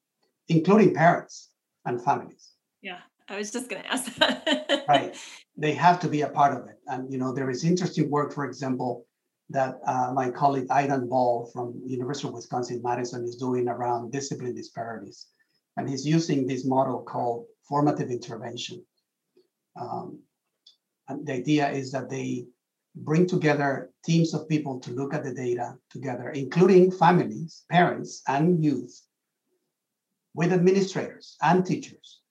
including 0.47 0.93
parents 0.93 1.49
and 1.85 2.03
families. 2.03 2.51
Yeah, 2.81 2.99
I 3.29 3.37
was 3.37 3.51
just 3.51 3.69
going 3.69 3.83
to 3.83 3.91
ask 3.91 4.15
that. 4.15 4.85
right. 4.87 5.15
They 5.57 5.73
have 5.73 5.99
to 6.01 6.07
be 6.07 6.21
a 6.21 6.29
part 6.29 6.53
of 6.55 6.67
it. 6.69 6.77
And, 6.87 7.11
you 7.11 7.19
know, 7.19 7.33
there 7.33 7.49
is 7.49 7.63
interesting 7.63 8.09
work, 8.09 8.33
for 8.33 8.45
example, 8.45 9.05
that 9.49 9.79
uh, 9.85 10.11
my 10.13 10.29
colleague 10.29 10.67
Aydin 10.67 11.09
Bal 11.09 11.49
from 11.53 11.81
University 11.85 12.27
of 12.27 12.33
Wisconsin-Madison 12.33 13.23
is 13.23 13.35
doing 13.35 13.67
around 13.67 14.11
discipline 14.11 14.55
disparities. 14.55 15.27
And 15.77 15.87
he's 15.87 16.05
using 16.05 16.47
this 16.47 16.65
model 16.65 17.01
called 17.01 17.45
formative 17.67 18.09
intervention. 18.09 18.83
Um, 19.79 20.19
and 21.07 21.25
the 21.25 21.33
idea 21.33 21.69
is 21.69 21.91
that 21.91 22.09
they 22.09 22.47
bring 23.03 23.27
together 23.27 23.91
teams 24.05 24.33
of 24.33 24.49
people 24.49 24.79
to 24.79 24.91
look 24.91 25.13
at 25.13 25.23
the 25.23 25.33
data 25.33 25.77
together, 25.89 26.29
including 26.29 26.91
families, 26.91 27.63
parents, 27.69 28.21
and 28.27 28.63
youth, 28.63 29.01
with 30.33 30.53
administrators 30.53 31.37
and 31.41 31.65
teachers. 31.65 32.21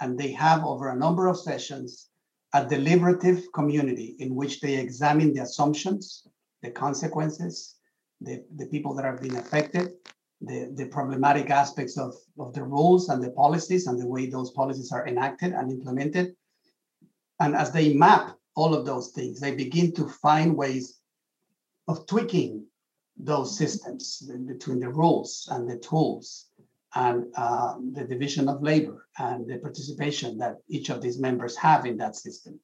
And 0.00 0.18
they 0.18 0.32
have, 0.32 0.64
over 0.64 0.90
a 0.90 0.96
number 0.96 1.28
of 1.28 1.38
sessions, 1.38 2.08
a 2.52 2.64
deliberative 2.64 3.42
community 3.52 4.16
in 4.18 4.34
which 4.34 4.60
they 4.60 4.76
examine 4.76 5.34
the 5.34 5.42
assumptions, 5.42 6.26
the 6.62 6.70
consequences, 6.70 7.76
the, 8.20 8.44
the 8.56 8.66
people 8.66 8.94
that 8.94 9.04
are 9.04 9.16
being 9.16 9.36
affected, 9.36 9.92
the, 10.40 10.72
the 10.74 10.86
problematic 10.86 11.50
aspects 11.50 11.98
of, 11.98 12.14
of 12.38 12.52
the 12.54 12.62
rules 12.62 13.08
and 13.08 13.22
the 13.22 13.30
policies 13.30 13.86
and 13.86 14.00
the 14.00 14.06
way 14.06 14.26
those 14.26 14.50
policies 14.50 14.92
are 14.92 15.06
enacted 15.06 15.52
and 15.52 15.70
implemented. 15.70 16.34
And 17.40 17.56
as 17.56 17.72
they 17.72 17.94
map 17.94 18.36
all 18.56 18.74
of 18.74 18.86
those 18.86 19.10
things, 19.10 19.40
they 19.40 19.54
begin 19.54 19.92
to 19.94 20.08
find 20.08 20.56
ways 20.56 21.00
of 21.88 22.06
tweaking 22.06 22.64
those 23.16 23.56
systems 23.56 24.28
between 24.46 24.80
the 24.80 24.88
rules 24.88 25.48
and 25.50 25.68
the 25.68 25.78
tools 25.78 26.46
and 26.94 27.26
uh, 27.36 27.74
the 27.92 28.04
division 28.04 28.48
of 28.48 28.62
labor 28.62 29.06
and 29.18 29.46
the 29.48 29.58
participation 29.58 30.38
that 30.38 30.58
each 30.68 30.90
of 30.90 31.00
these 31.00 31.18
members 31.18 31.56
have 31.56 31.86
in 31.86 31.96
that 31.96 32.16
system. 32.16 32.58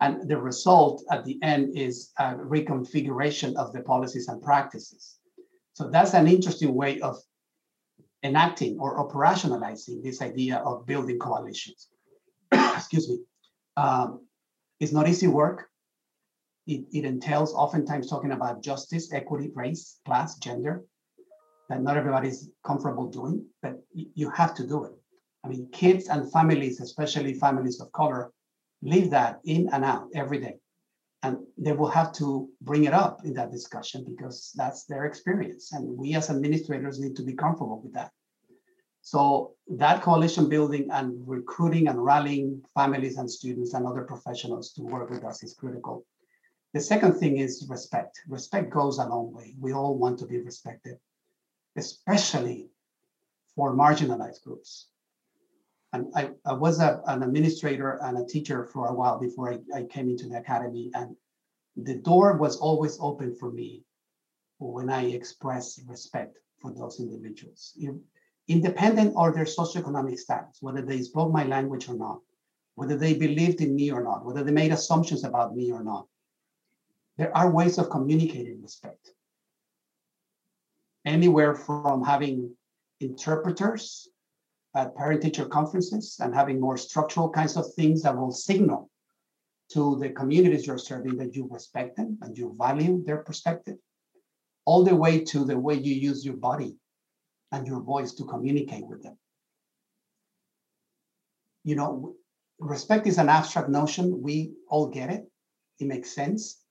And 0.00 0.28
the 0.28 0.40
result 0.40 1.02
at 1.10 1.24
the 1.24 1.38
end 1.42 1.76
is 1.76 2.12
a 2.18 2.34
reconfiguration 2.34 3.56
of 3.56 3.72
the 3.72 3.80
policies 3.80 4.28
and 4.28 4.40
practices. 4.40 5.18
So 5.72 5.90
that's 5.90 6.14
an 6.14 6.28
interesting 6.28 6.74
way 6.74 7.00
of 7.00 7.16
enacting 8.22 8.78
or 8.78 8.96
operationalizing 8.98 10.02
this 10.02 10.22
idea 10.22 10.56
of 10.58 10.86
building 10.86 11.18
coalitions. 11.18 11.88
Excuse 12.52 13.08
me. 13.08 13.18
Um, 13.76 14.27
it's 14.80 14.92
not 14.92 15.08
easy 15.08 15.26
work. 15.26 15.68
It, 16.66 16.84
it 16.92 17.04
entails 17.04 17.54
oftentimes 17.54 18.08
talking 18.08 18.32
about 18.32 18.62
justice, 18.62 19.12
equity, 19.12 19.50
race, 19.54 20.00
class, 20.04 20.38
gender, 20.38 20.84
that 21.68 21.82
not 21.82 21.96
everybody's 21.96 22.50
comfortable 22.64 23.08
doing, 23.08 23.44
but 23.62 23.82
you 23.92 24.30
have 24.30 24.54
to 24.54 24.66
do 24.66 24.84
it. 24.84 24.92
I 25.44 25.48
mean, 25.48 25.68
kids 25.72 26.08
and 26.08 26.30
families, 26.32 26.80
especially 26.80 27.34
families 27.34 27.80
of 27.80 27.90
color, 27.92 28.32
live 28.82 29.10
that 29.10 29.40
in 29.44 29.68
and 29.72 29.84
out 29.84 30.08
every 30.14 30.40
day. 30.40 30.56
And 31.22 31.38
they 31.56 31.72
will 31.72 31.88
have 31.88 32.12
to 32.14 32.48
bring 32.60 32.84
it 32.84 32.94
up 32.94 33.24
in 33.24 33.34
that 33.34 33.50
discussion 33.50 34.04
because 34.08 34.52
that's 34.54 34.84
their 34.84 35.04
experience. 35.04 35.72
And 35.72 35.96
we 35.96 36.14
as 36.14 36.30
administrators 36.30 37.00
need 37.00 37.16
to 37.16 37.24
be 37.24 37.32
comfortable 37.32 37.80
with 37.82 37.94
that. 37.94 38.12
So 39.10 39.54
that 39.68 40.02
coalition 40.02 40.50
building 40.50 40.90
and 40.92 41.26
recruiting 41.26 41.88
and 41.88 42.04
rallying 42.04 42.62
families 42.74 43.16
and 43.16 43.30
students 43.30 43.72
and 43.72 43.86
other 43.86 44.02
professionals 44.02 44.74
to 44.74 44.82
work 44.82 45.08
with 45.08 45.24
us 45.24 45.42
is 45.42 45.54
critical. 45.54 46.04
The 46.74 46.80
second 46.80 47.14
thing 47.14 47.38
is 47.38 47.66
respect. 47.70 48.20
Respect 48.28 48.68
goes 48.68 48.98
a 48.98 49.08
long 49.08 49.32
way. 49.32 49.56
We 49.58 49.72
all 49.72 49.96
want 49.96 50.18
to 50.18 50.26
be 50.26 50.42
respected, 50.42 50.98
especially 51.74 52.68
for 53.56 53.74
marginalized 53.74 54.42
groups. 54.42 54.88
And 55.94 56.12
I, 56.14 56.32
I 56.44 56.52
was 56.52 56.78
a, 56.78 57.00
an 57.06 57.22
administrator 57.22 57.98
and 58.02 58.18
a 58.18 58.26
teacher 58.26 58.66
for 58.66 58.88
a 58.88 58.94
while 58.94 59.18
before 59.18 59.54
I, 59.54 59.58
I 59.74 59.82
came 59.84 60.10
into 60.10 60.28
the 60.28 60.36
academy. 60.36 60.90
And 60.92 61.16
the 61.76 61.94
door 61.94 62.36
was 62.36 62.58
always 62.58 62.98
open 63.00 63.34
for 63.34 63.50
me 63.50 63.84
when 64.58 64.90
I 64.90 65.06
expressed 65.06 65.80
respect 65.86 66.36
for 66.60 66.74
those 66.74 67.00
individuals, 67.00 67.72
independent 68.48 69.14
of 69.16 69.34
their 69.34 69.44
socioeconomic 69.44 70.18
status, 70.18 70.58
whether 70.60 70.82
they 70.82 71.02
spoke 71.02 71.32
my 71.32 71.44
language 71.44 71.88
or 71.88 71.94
not, 71.94 72.18
whether 72.74 72.96
they 72.96 73.14
believed 73.14 73.60
in 73.60 73.74
me 73.74 73.90
or 73.90 74.02
not, 74.02 74.24
whether 74.24 74.42
they 74.42 74.52
made 74.52 74.72
assumptions 74.72 75.22
about 75.24 75.54
me 75.54 75.70
or 75.70 75.84
not. 75.84 76.06
There 77.18 77.36
are 77.36 77.50
ways 77.50 77.78
of 77.78 77.90
communicating 77.90 78.62
respect. 78.62 79.12
Anywhere 81.04 81.54
from 81.54 82.04
having 82.04 82.54
interpreters 83.00 84.08
at 84.74 84.96
parent-teacher 84.96 85.46
conferences 85.46 86.16
and 86.20 86.34
having 86.34 86.60
more 86.60 86.76
structural 86.76 87.30
kinds 87.30 87.56
of 87.56 87.66
things 87.74 88.02
that 88.02 88.16
will 88.16 88.30
signal 88.30 88.90
to 89.72 89.98
the 89.98 90.10
communities 90.10 90.66
you're 90.66 90.78
serving 90.78 91.16
that 91.16 91.34
you 91.34 91.48
respect 91.50 91.96
them 91.96 92.18
and 92.22 92.36
you 92.38 92.54
value 92.58 93.02
their 93.04 93.18
perspective, 93.18 93.76
all 94.64 94.84
the 94.84 94.94
way 94.94 95.22
to 95.24 95.44
the 95.44 95.58
way 95.58 95.74
you 95.74 95.94
use 95.94 96.24
your 96.24 96.36
body 96.36 96.76
and 97.52 97.66
your 97.66 97.80
voice 97.80 98.12
to 98.12 98.24
communicate 98.24 98.86
with 98.86 99.02
them. 99.02 99.16
You 101.64 101.76
know, 101.76 102.14
respect 102.58 103.06
is 103.06 103.18
an 103.18 103.28
abstract 103.28 103.68
notion. 103.68 104.22
We 104.22 104.52
all 104.68 104.86
get 104.88 105.10
it. 105.10 105.30
It 105.80 105.86
makes 105.86 106.10
sense. 106.10 106.62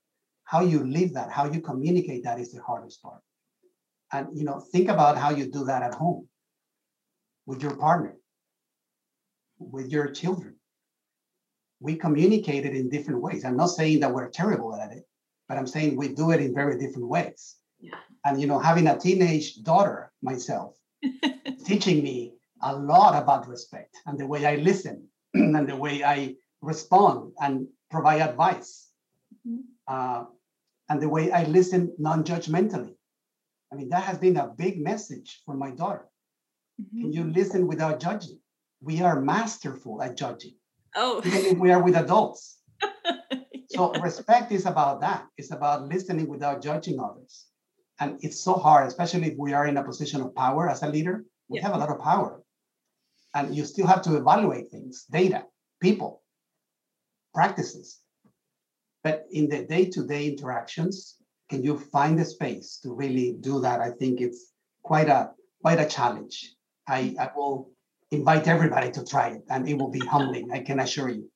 How 0.44 0.60
you 0.62 0.86
live 0.86 1.14
that, 1.14 1.30
how 1.30 1.50
you 1.50 1.60
communicate 1.60 2.24
that 2.24 2.40
is 2.40 2.52
the 2.52 2.62
hardest 2.62 3.02
part. 3.02 3.20
And 4.12 4.28
you 4.36 4.44
know, 4.44 4.60
think 4.60 4.88
about 4.88 5.18
how 5.18 5.30
you 5.30 5.46
do 5.50 5.64
that 5.64 5.82
at 5.82 5.94
home 5.94 6.26
with 7.46 7.62
your 7.62 7.76
partner, 7.76 8.16
with 9.58 9.90
your 9.90 10.08
children. 10.10 10.56
We 11.80 11.96
communicate 11.96 12.64
it 12.64 12.74
in 12.74 12.88
different 12.88 13.20
ways. 13.20 13.44
I'm 13.44 13.56
not 13.56 13.66
saying 13.66 14.00
that 14.00 14.12
we're 14.12 14.30
terrible 14.30 14.74
at 14.74 14.92
it, 14.92 15.04
but 15.48 15.58
I'm 15.58 15.66
saying 15.66 15.96
we 15.96 16.08
do 16.08 16.30
it 16.30 16.40
in 16.40 16.54
very 16.54 16.78
different 16.78 17.08
ways. 17.08 17.57
And 18.28 18.38
you 18.38 18.46
know, 18.46 18.58
having 18.58 18.86
a 18.88 18.98
teenage 18.98 19.62
daughter 19.62 20.12
myself, 20.22 20.76
teaching 21.64 22.02
me 22.02 22.34
a 22.62 22.76
lot 22.76 23.20
about 23.22 23.48
respect 23.48 23.96
and 24.04 24.18
the 24.18 24.26
way 24.26 24.44
I 24.44 24.56
listen 24.56 25.08
and 25.34 25.66
the 25.66 25.76
way 25.76 26.04
I 26.04 26.34
respond 26.60 27.32
and 27.40 27.68
provide 27.90 28.20
advice, 28.20 28.88
mm-hmm. 29.46 29.62
uh, 29.86 30.24
and 30.90 31.00
the 31.00 31.08
way 31.08 31.32
I 31.32 31.44
listen 31.44 31.94
non-judgmentally. 31.98 32.94
I 33.72 33.76
mean, 33.76 33.88
that 33.88 34.02
has 34.02 34.18
been 34.18 34.36
a 34.36 34.48
big 34.48 34.78
message 34.78 35.40
for 35.46 35.54
my 35.54 35.70
daughter. 35.70 36.06
Mm-hmm. 36.80 37.00
Can 37.00 37.12
you 37.14 37.24
listen 37.24 37.66
without 37.66 37.98
judging? 37.98 38.40
We 38.82 39.00
are 39.00 39.22
masterful 39.22 40.02
at 40.02 40.18
judging. 40.18 40.56
Oh, 40.94 41.22
even 41.24 41.46
if 41.46 41.58
we 41.58 41.70
are 41.70 41.82
with 41.82 41.96
adults. 41.96 42.58
yeah. 42.82 43.38
So 43.68 43.92
respect 43.92 44.52
is 44.52 44.66
about 44.66 45.00
that. 45.00 45.24
It's 45.38 45.50
about 45.50 45.88
listening 45.88 46.28
without 46.28 46.62
judging 46.62 47.00
others. 47.00 47.47
And 48.00 48.18
it's 48.22 48.40
so 48.40 48.54
hard, 48.54 48.86
especially 48.86 49.28
if 49.28 49.36
we 49.36 49.52
are 49.52 49.66
in 49.66 49.76
a 49.76 49.82
position 49.82 50.20
of 50.20 50.34
power 50.34 50.68
as 50.68 50.82
a 50.82 50.88
leader. 50.88 51.24
We 51.48 51.58
yeah. 51.58 51.66
have 51.66 51.74
a 51.74 51.78
lot 51.78 51.90
of 51.90 52.00
power. 52.00 52.42
And 53.34 53.54
you 53.54 53.64
still 53.64 53.86
have 53.86 54.02
to 54.02 54.16
evaluate 54.16 54.70
things, 54.70 55.04
data, 55.10 55.44
people, 55.80 56.22
practices. 57.34 58.00
But 59.02 59.26
in 59.30 59.48
the 59.48 59.64
day-to-day 59.64 60.28
interactions, 60.28 61.16
can 61.48 61.62
you 61.62 61.78
find 61.78 62.18
the 62.18 62.24
space 62.24 62.78
to 62.82 62.92
really 62.92 63.36
do 63.40 63.60
that? 63.60 63.80
I 63.80 63.90
think 63.90 64.20
it's 64.20 64.52
quite 64.82 65.08
a 65.08 65.30
quite 65.62 65.80
a 65.80 65.86
challenge. 65.86 66.54
I, 66.86 67.14
I 67.18 67.30
will 67.36 67.70
invite 68.10 68.48
everybody 68.48 68.90
to 68.92 69.04
try 69.04 69.28
it 69.28 69.42
and 69.50 69.68
it 69.68 69.74
will 69.74 69.90
be 69.90 70.00
humbling, 70.00 70.50
I 70.52 70.60
can 70.60 70.80
assure 70.80 71.10
you. 71.10 71.30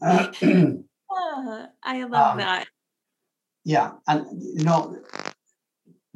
Uh, 1.08 1.66
I 1.82 2.02
love 2.02 2.32
um, 2.32 2.38
that. 2.38 2.66
Yeah, 3.64 3.92
and 4.06 4.26
you 4.42 4.64
know, 4.64 4.98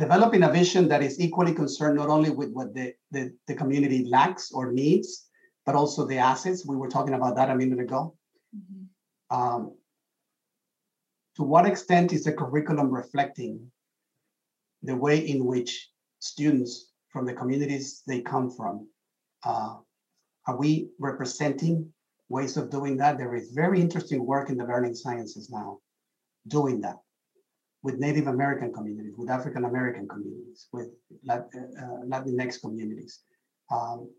developing 0.01 0.43
a 0.45 0.51
vision 0.51 0.89
that 0.89 1.03
is 1.03 1.21
equally 1.21 1.55
concerned 1.55 1.97
not 1.97 2.09
only 2.09 2.31
with 2.31 2.51
what 2.53 2.75
the, 2.75 2.95
the, 3.11 3.33
the 3.47 3.55
community 3.55 4.07
lacks 4.07 4.51
or 4.51 4.73
needs, 4.73 5.29
but 5.67 5.75
also 5.75 6.07
the 6.07 6.17
assets. 6.17 6.67
We 6.67 6.77
were 6.77 6.89
talking 6.89 7.13
about 7.15 7.37
that 7.37 7.51
a 7.51 7.55
minute 7.55 7.79
ago. 7.79 8.17
Mm-hmm. 8.57 9.37
Um, 9.39 9.75
to 11.37 11.43
what 11.43 11.67
extent 11.67 12.15
is 12.15 12.25
the 12.25 12.33
curriculum 12.33 12.91
reflecting 12.91 13.71
the 14.83 14.97
way 14.97 15.19
in 15.19 15.45
which 15.45 15.91
students 16.19 16.91
from 17.11 17.27
the 17.27 17.35
communities 17.35 18.03
they 18.07 18.23
come 18.23 18.51
from. 18.51 18.89
Uh, 19.45 19.77
are 20.47 20.57
we 20.57 20.89
representing 20.99 21.93
ways 22.31 22.57
of 22.57 22.71
doing 22.71 22.97
that? 22.97 23.19
There 23.19 23.37
is 23.37 23.51
very 23.53 23.81
interesting 23.83 24.25
work 24.25 24.49
in 24.49 24.57
the 24.57 24.65
learning 24.65 24.95
sciences 24.95 25.51
now 25.51 25.79
doing 26.49 26.81
that 26.81 26.97
with 27.83 27.99
Native 27.99 28.27
American 28.27 28.73
communities, 28.73 29.15
with 29.17 29.31
African 29.31 29.65
American 29.65 30.07
communities, 30.07 30.69
with 30.73 30.89
Lat- 31.25 31.49
uh, 31.55 32.05
Latinx 32.07 32.61
communities. 32.61 33.21
Um, 33.71 34.11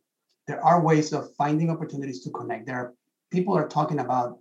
there 0.47 0.63
are 0.65 0.81
ways 0.81 1.13
of 1.13 1.33
finding 1.35 1.69
opportunities 1.69 2.23
to 2.23 2.31
connect. 2.31 2.65
There 2.65 2.77
are 2.77 2.93
people 3.31 3.55
are 3.55 3.67
talking 3.67 3.99
about 3.99 4.39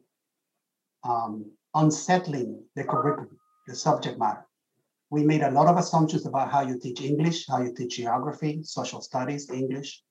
um, 1.04 1.50
unsettling 1.74 2.62
the 2.74 2.84
curriculum, 2.84 3.38
the 3.66 3.74
subject 3.74 4.18
matter 4.18 4.46
we 5.10 5.24
made 5.24 5.42
a 5.42 5.50
lot 5.50 5.66
of 5.66 5.76
assumptions 5.76 6.24
about 6.24 6.50
how 6.50 6.62
you 6.62 6.78
teach 6.78 7.00
English, 7.02 7.48
how 7.48 7.60
you 7.60 7.74
teach 7.74 7.96
geography, 7.96 8.62
social 8.62 9.02
studies, 9.02 9.50
English, 9.50 10.02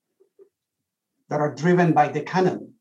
that 1.30 1.39
are 1.39 1.55
driven 1.55 1.93
by 1.93 2.10
the 2.10 2.22
canon, 2.22 2.74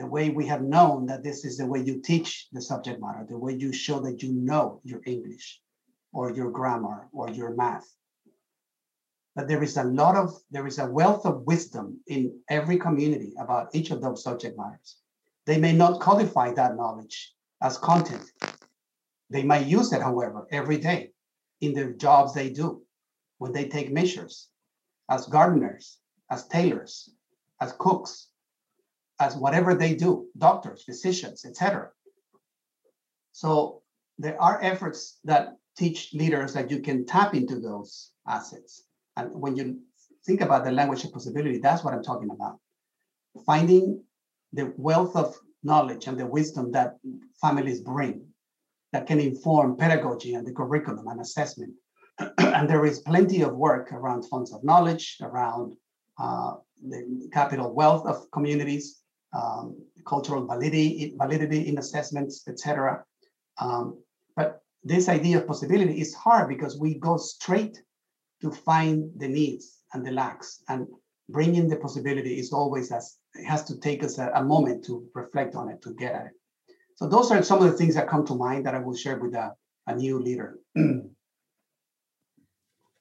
the 0.00 0.06
way 0.06 0.30
we 0.30 0.46
have 0.46 0.62
known 0.62 1.04
that 1.04 1.22
this 1.22 1.44
is 1.44 1.58
the 1.58 1.66
way 1.66 1.78
you 1.78 2.00
teach 2.00 2.48
the 2.52 2.62
subject 2.62 3.02
matter, 3.02 3.26
the 3.28 3.36
way 3.36 3.52
you 3.52 3.70
show 3.70 4.00
that 4.00 4.22
you 4.22 4.32
know 4.32 4.80
your 4.82 5.02
English 5.04 5.60
or 6.14 6.32
your 6.32 6.50
grammar 6.50 7.06
or 7.12 7.28
your 7.28 7.54
math. 7.54 7.86
But 9.36 9.46
there 9.46 9.62
is 9.62 9.76
a 9.76 9.84
lot 9.84 10.16
of, 10.16 10.30
there 10.50 10.66
is 10.66 10.78
a 10.78 10.90
wealth 10.90 11.26
of 11.26 11.42
wisdom 11.42 12.00
in 12.06 12.34
every 12.48 12.78
community 12.78 13.34
about 13.38 13.74
each 13.74 13.90
of 13.90 14.00
those 14.00 14.22
subject 14.22 14.56
matters. 14.56 14.96
They 15.44 15.58
may 15.58 15.74
not 15.74 16.00
codify 16.00 16.54
that 16.54 16.76
knowledge 16.76 17.34
as 17.62 17.76
content. 17.76 18.24
They 19.28 19.42
might 19.42 19.66
use 19.66 19.92
it, 19.92 20.00
however, 20.00 20.46
every 20.50 20.78
day 20.78 21.10
in 21.60 21.74
the 21.74 21.92
jobs 21.92 22.32
they 22.32 22.48
do 22.48 22.80
when 23.36 23.52
they 23.52 23.68
take 23.68 23.92
measures 23.92 24.48
as 25.10 25.26
gardeners, 25.26 25.98
as 26.30 26.48
tailors, 26.48 27.10
as 27.60 27.74
cooks, 27.78 28.29
as 29.20 29.36
whatever 29.36 29.74
they 29.74 29.94
do, 29.94 30.26
doctors, 30.38 30.82
physicians, 30.82 31.44
etc. 31.44 31.90
So 33.32 33.82
there 34.18 34.40
are 34.40 34.58
efforts 34.62 35.18
that 35.24 35.56
teach 35.76 36.12
leaders 36.14 36.54
that 36.54 36.70
you 36.70 36.80
can 36.80 37.06
tap 37.06 37.34
into 37.34 37.60
those 37.60 38.10
assets. 38.26 38.84
And 39.16 39.30
when 39.32 39.56
you 39.56 39.78
think 40.26 40.40
about 40.40 40.64
the 40.64 40.72
language 40.72 41.04
of 41.04 41.12
possibility, 41.12 41.58
that's 41.58 41.84
what 41.84 41.94
I'm 41.94 42.02
talking 42.02 42.30
about. 42.30 42.58
Finding 43.46 44.02
the 44.52 44.72
wealth 44.76 45.14
of 45.14 45.36
knowledge 45.62 46.06
and 46.06 46.18
the 46.18 46.26
wisdom 46.26 46.72
that 46.72 46.96
families 47.40 47.80
bring 47.80 48.26
that 48.92 49.06
can 49.06 49.20
inform 49.20 49.76
pedagogy 49.76 50.34
and 50.34 50.46
the 50.46 50.52
curriculum 50.52 51.06
and 51.08 51.20
assessment. 51.20 51.72
and 52.38 52.68
there 52.68 52.84
is 52.84 53.00
plenty 53.00 53.42
of 53.42 53.54
work 53.54 53.92
around 53.92 54.24
funds 54.24 54.52
of 54.52 54.64
knowledge, 54.64 55.18
around 55.22 55.74
uh, 56.18 56.54
the 56.88 57.28
capital 57.32 57.72
wealth 57.72 58.06
of 58.06 58.30
communities, 58.32 59.00
um, 59.32 59.76
cultural 60.06 60.46
validity, 60.46 61.14
validity 61.16 61.68
in 61.68 61.78
assessments, 61.78 62.46
etc. 62.48 63.04
Um, 63.60 64.02
but 64.36 64.62
this 64.82 65.08
idea 65.08 65.38
of 65.38 65.46
possibility 65.46 66.00
is 66.00 66.14
hard 66.14 66.48
because 66.48 66.78
we 66.78 66.94
go 66.98 67.16
straight 67.16 67.82
to 68.42 68.50
find 68.50 69.10
the 69.16 69.28
needs 69.28 69.78
and 69.92 70.06
the 70.06 70.12
lacks, 70.12 70.62
and 70.68 70.86
bringing 71.28 71.68
the 71.68 71.76
possibility 71.76 72.38
is 72.38 72.52
always 72.52 72.90
as 72.90 73.18
it 73.34 73.44
has 73.44 73.64
to 73.64 73.78
take 73.78 74.02
us 74.02 74.18
a, 74.18 74.30
a 74.34 74.42
moment 74.42 74.84
to 74.84 75.06
reflect 75.14 75.54
on 75.54 75.68
it 75.68 75.82
to 75.82 75.94
get 75.94 76.14
at 76.14 76.26
it. 76.26 76.32
So 76.96 77.06
those 77.06 77.30
are 77.30 77.42
some 77.42 77.62
of 77.62 77.70
the 77.70 77.76
things 77.76 77.94
that 77.94 78.08
come 78.08 78.26
to 78.26 78.34
mind 78.34 78.66
that 78.66 78.74
I 78.74 78.78
will 78.78 78.96
share 78.96 79.18
with 79.18 79.34
a, 79.34 79.52
a 79.86 79.94
new 79.94 80.18
leader. 80.18 80.58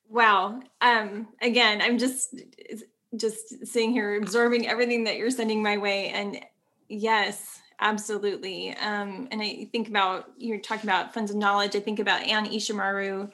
wow. 0.09 0.59
Um, 0.81 1.27
again, 1.41 1.81
I'm 1.81 1.97
just 1.97 2.39
just 3.15 3.65
sitting 3.65 3.91
here 3.91 4.17
absorbing 4.17 4.67
everything 4.67 5.03
that 5.05 5.17
you're 5.17 5.31
sending 5.31 5.63
my 5.63 5.77
way. 5.77 6.09
And 6.09 6.39
yes, 6.87 7.59
absolutely. 7.79 8.75
Um, 8.77 9.27
and 9.31 9.41
I 9.41 9.67
think 9.71 9.87
about 9.87 10.31
you're 10.37 10.59
talking 10.59 10.89
about 10.89 11.13
funds 11.13 11.31
of 11.31 11.37
knowledge. 11.37 11.75
I 11.75 11.79
think 11.79 11.99
about 11.99 12.23
Ann 12.23 12.45
Ishimaru. 12.45 13.31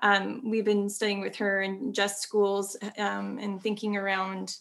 Um, 0.00 0.42
we've 0.48 0.64
been 0.64 0.88
studying 0.88 1.20
with 1.20 1.36
her 1.36 1.62
in 1.62 1.92
just 1.92 2.22
schools 2.22 2.76
um, 2.98 3.38
and 3.38 3.60
thinking 3.60 3.96
around, 3.96 4.56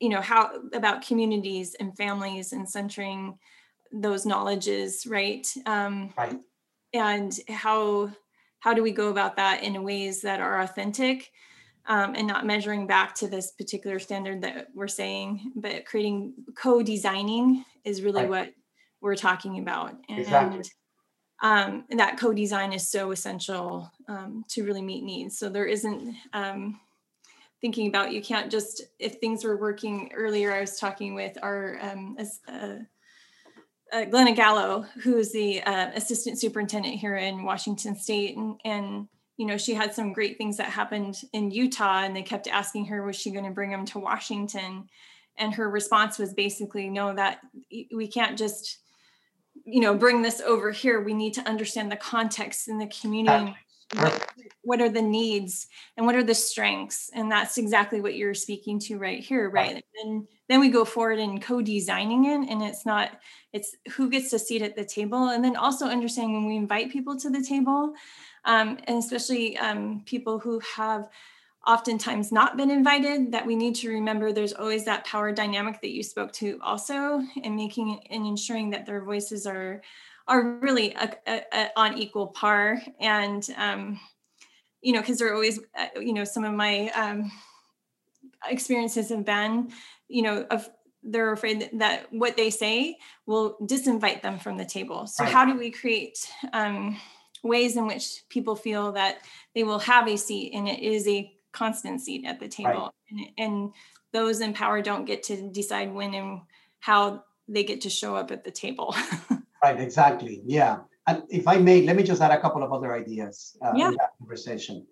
you 0.00 0.08
know, 0.08 0.20
how 0.20 0.52
about 0.72 1.04
communities 1.04 1.74
and 1.80 1.96
families 1.96 2.52
and 2.52 2.68
centering 2.68 3.38
those 3.90 4.24
knowledges, 4.24 5.06
right? 5.06 5.46
Um, 5.66 6.14
right. 6.16 6.38
And 6.94 7.36
how 7.48 8.12
how 8.60 8.74
do 8.74 8.82
we 8.82 8.90
go 8.90 9.08
about 9.08 9.36
that 9.36 9.62
in 9.62 9.82
ways 9.84 10.20
that 10.22 10.40
are 10.40 10.60
authentic 10.60 11.30
um, 11.88 12.14
and 12.14 12.26
not 12.26 12.46
measuring 12.46 12.86
back 12.86 13.14
to 13.16 13.28
this 13.28 13.50
particular 13.52 13.98
standard 13.98 14.42
that 14.42 14.68
we're 14.74 14.88
saying, 14.88 15.52
but 15.56 15.86
creating 15.86 16.34
co-designing 16.56 17.64
is 17.84 18.02
really 18.02 18.22
right. 18.22 18.30
what 18.30 18.54
we're 19.00 19.16
talking 19.16 19.58
about. 19.58 19.94
And, 20.08 20.18
exactly. 20.20 20.62
Um, 21.40 21.84
that 21.90 22.18
co-design 22.18 22.72
is 22.72 22.90
so 22.90 23.10
essential 23.10 23.90
um, 24.08 24.44
to 24.50 24.64
really 24.64 24.82
meet 24.82 25.04
needs. 25.04 25.38
So 25.38 25.48
there 25.48 25.66
isn't 25.66 26.14
um, 26.32 26.80
thinking 27.60 27.88
about 27.88 28.12
you 28.12 28.20
can't 28.20 28.50
just 28.50 28.82
if 28.98 29.14
things 29.14 29.44
were 29.44 29.56
working 29.56 30.10
earlier. 30.14 30.52
I 30.52 30.60
was 30.60 30.78
talking 30.78 31.14
with 31.14 31.38
our 31.42 31.78
um, 31.80 32.16
uh, 32.48 32.74
uh, 33.92 34.04
Glenna 34.06 34.32
Gallo, 34.32 34.84
who 35.02 35.16
is 35.16 35.32
the 35.32 35.62
uh, 35.62 35.90
assistant 35.94 36.38
superintendent 36.38 36.96
here 36.96 37.16
in 37.16 37.44
Washington 37.44 37.96
State, 37.96 38.36
and, 38.36 38.60
and 38.64 39.08
you 39.38 39.46
know 39.46 39.56
she 39.56 39.72
had 39.72 39.94
some 39.94 40.12
great 40.12 40.36
things 40.36 40.58
that 40.58 40.68
happened 40.68 41.22
in 41.32 41.50
Utah, 41.50 42.02
and 42.02 42.14
they 42.14 42.22
kept 42.22 42.48
asking 42.48 42.86
her 42.86 43.02
was 43.02 43.16
she 43.16 43.30
going 43.30 43.44
to 43.44 43.50
bring 43.52 43.70
them 43.70 43.86
to 43.86 43.98
Washington, 43.98 44.88
and 45.38 45.54
her 45.54 45.70
response 45.70 46.18
was 46.18 46.34
basically 46.34 46.90
no, 46.90 47.14
that 47.14 47.38
we 47.94 48.08
can't 48.08 48.36
just 48.36 48.78
you 49.64 49.80
know 49.80 49.94
bring 49.94 50.20
this 50.20 50.40
over 50.40 50.72
here. 50.72 51.00
We 51.00 51.14
need 51.14 51.34
to 51.34 51.48
understand 51.48 51.90
the 51.90 51.96
context 51.96 52.68
in 52.68 52.78
the 52.78 52.88
community. 52.88 53.56
What, 53.94 54.30
what 54.60 54.80
are 54.82 54.90
the 54.90 55.00
needs 55.00 55.66
and 55.96 56.04
what 56.04 56.14
are 56.14 56.22
the 56.22 56.34
strengths. 56.34 57.10
And 57.14 57.32
that's 57.32 57.56
exactly 57.56 58.02
what 58.02 58.16
you're 58.16 58.34
speaking 58.34 58.78
to 58.80 58.98
right 58.98 59.24
here 59.24 59.48
right, 59.48 59.82
and 60.04 60.28
then 60.48 60.60
we 60.60 60.68
go 60.68 60.84
forward 60.84 61.18
in 61.18 61.40
co-designing 61.40 62.26
it 62.26 62.50
and 62.50 62.62
it's 62.62 62.84
not 62.84 63.12
it's 63.52 63.74
who 63.92 64.10
gets 64.10 64.28
to 64.30 64.38
seat 64.38 64.62
at 64.62 64.76
the 64.76 64.84
table. 64.84 65.28
And 65.28 65.42
then 65.42 65.56
also 65.56 65.86
understanding 65.86 66.34
when 66.34 66.46
we 66.46 66.56
invite 66.56 66.90
people 66.92 67.16
to 67.18 67.30
the 67.30 67.42
table 67.42 67.94
um, 68.48 68.78
and 68.84 68.98
especially 68.98 69.56
um, 69.58 70.02
people 70.06 70.38
who 70.40 70.60
have 70.76 71.08
oftentimes 71.66 72.32
not 72.32 72.56
been 72.56 72.70
invited 72.70 73.30
that 73.30 73.44
we 73.44 73.54
need 73.54 73.74
to 73.74 73.90
remember 73.90 74.32
there's 74.32 74.54
always 74.54 74.86
that 74.86 75.04
power 75.04 75.30
dynamic 75.30 75.80
that 75.82 75.90
you 75.90 76.02
spoke 76.02 76.32
to 76.32 76.58
also 76.62 77.22
and 77.44 77.54
making 77.54 78.00
and 78.10 78.26
ensuring 78.26 78.70
that 78.70 78.86
their 78.86 79.04
voices 79.04 79.46
are 79.46 79.82
are 80.26 80.58
really 80.60 80.92
a, 80.94 81.14
a, 81.26 81.42
a, 81.52 81.70
on 81.76 81.96
equal 81.98 82.28
par 82.28 82.80
and 83.00 83.50
um, 83.56 84.00
you 84.80 84.94
know 84.94 85.00
because 85.00 85.18
they're 85.18 85.34
always 85.34 85.60
uh, 85.78 86.00
you 86.00 86.14
know 86.14 86.24
some 86.24 86.44
of 86.44 86.54
my 86.54 86.88
um, 86.90 87.30
experiences 88.48 89.10
have 89.10 89.26
been 89.26 89.70
you 90.08 90.22
know 90.22 90.46
of 90.50 90.70
they're 91.04 91.32
afraid 91.32 91.60
that, 91.60 91.78
that, 91.78 92.12
what 92.12 92.36
they 92.36 92.50
say 92.50 92.96
will 93.24 93.56
disinvite 93.62 94.20
them 94.22 94.38
from 94.38 94.56
the 94.56 94.64
table 94.64 95.06
so 95.06 95.22
right. 95.22 95.32
how 95.32 95.44
do 95.44 95.56
we 95.58 95.70
create 95.70 96.18
um, 96.54 96.96
ways 97.42 97.76
in 97.76 97.86
which 97.86 98.24
people 98.28 98.56
feel 98.56 98.92
that 98.92 99.18
they 99.54 99.64
will 99.64 99.78
have 99.78 100.08
a 100.08 100.16
seat 100.16 100.52
and 100.54 100.68
it 100.68 100.80
is 100.80 101.06
a 101.08 101.32
constant 101.52 102.00
seat 102.00 102.24
at 102.26 102.40
the 102.40 102.48
table 102.48 102.70
right. 102.70 102.90
and, 103.10 103.20
and 103.38 103.72
those 104.12 104.40
in 104.40 104.52
power 104.52 104.82
don't 104.82 105.04
get 105.04 105.22
to 105.22 105.50
decide 105.50 105.92
when 105.92 106.14
and 106.14 106.40
how 106.80 107.22
they 107.48 107.64
get 107.64 107.80
to 107.80 107.90
show 107.90 108.14
up 108.14 108.30
at 108.30 108.44
the 108.44 108.50
table 108.50 108.94
right 109.62 109.80
exactly 109.80 110.42
yeah 110.44 110.78
and 111.06 111.22
if 111.30 111.48
i 111.48 111.56
may 111.56 111.82
let 111.82 111.96
me 111.96 112.02
just 112.02 112.20
add 112.20 112.30
a 112.30 112.40
couple 112.40 112.62
of 112.62 112.72
other 112.72 112.94
ideas 112.94 113.56
uh, 113.62 113.72
yeah. 113.74 113.88
in 113.88 113.94
that 113.94 114.10
conversation 114.18 114.86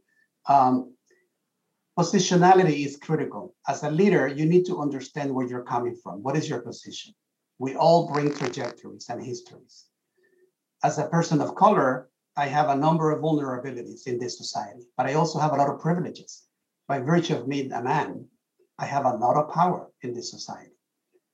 um, 0.49 0.93
Positionality 1.99 2.85
is 2.85 2.99
critical. 2.99 3.55
As 3.67 3.83
a 3.83 3.91
leader, 3.91 4.27
you 4.27 4.45
need 4.45 4.67
to 4.67 4.83
understand 4.83 5.35
where 5.35 5.47
you're 5.47 5.63
coming 5.63 5.97
from. 5.97 6.23
What 6.23 6.37
is 6.37 6.47
your 6.47 6.61
position? 6.61 7.15
We 7.59 7.75
all 7.75 8.13
bring 8.13 8.35
trajectories 8.35 9.07
and 9.09 9.25
histories. 9.25 9.87
As 10.85 10.99
a 10.99 11.09
person 11.09 11.41
of 11.41 11.55
color, 11.55 12.11
I 12.37 12.47
have 12.47 12.69
a 12.69 12.77
number 12.77 13.11
of 13.11 13.23
vulnerabilities 13.23 14.07
in 14.07 14.19
this 14.19 14.37
society, 14.37 14.87
but 14.97 15.07
I 15.07 15.15
also 15.15 15.39
have 15.39 15.53
a 15.53 15.57
lot 15.57 15.71
of 15.71 15.81
privileges. 15.81 16.43
By 16.87 17.01
virtue 17.01 17.37
of 17.37 17.49
being 17.49 17.73
a 17.73 17.83
man, 17.83 18.27
I 18.79 18.85
have 18.85 19.07
a 19.07 19.17
lot 19.17 19.37
of 19.37 19.53
power 19.53 19.91
in 20.03 20.13
this 20.13 20.31
society. 20.31 20.73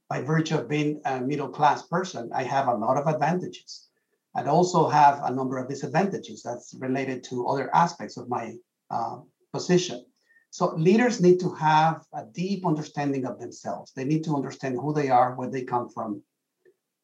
By 0.08 0.22
virtue 0.22 0.56
of 0.58 0.68
being 0.68 1.00
a 1.04 1.20
middle 1.20 1.48
class 1.48 1.82
person, 1.82 2.30
I 2.32 2.44
have 2.44 2.68
a 2.68 2.74
lot 2.74 2.96
of 2.96 3.06
advantages. 3.06 3.88
I 4.34 4.44
also 4.44 4.88
have 4.88 5.22
a 5.24 5.34
number 5.34 5.58
of 5.58 5.68
disadvantages 5.68 6.42
that's 6.42 6.74
related 6.78 7.24
to 7.24 7.48
other 7.48 7.74
aspects 7.74 8.16
of 8.16 8.28
my 8.28 8.54
uh, 8.90 9.18
position. 9.52 10.04
So 10.50 10.74
leaders 10.76 11.20
need 11.20 11.40
to 11.40 11.52
have 11.54 12.04
a 12.12 12.24
deep 12.26 12.64
understanding 12.64 13.24
of 13.26 13.40
themselves. 13.40 13.92
They 13.92 14.04
need 14.04 14.22
to 14.24 14.36
understand 14.36 14.76
who 14.76 14.92
they 14.92 15.08
are, 15.08 15.34
where 15.34 15.50
they 15.50 15.64
come 15.64 15.88
from, 15.88 16.22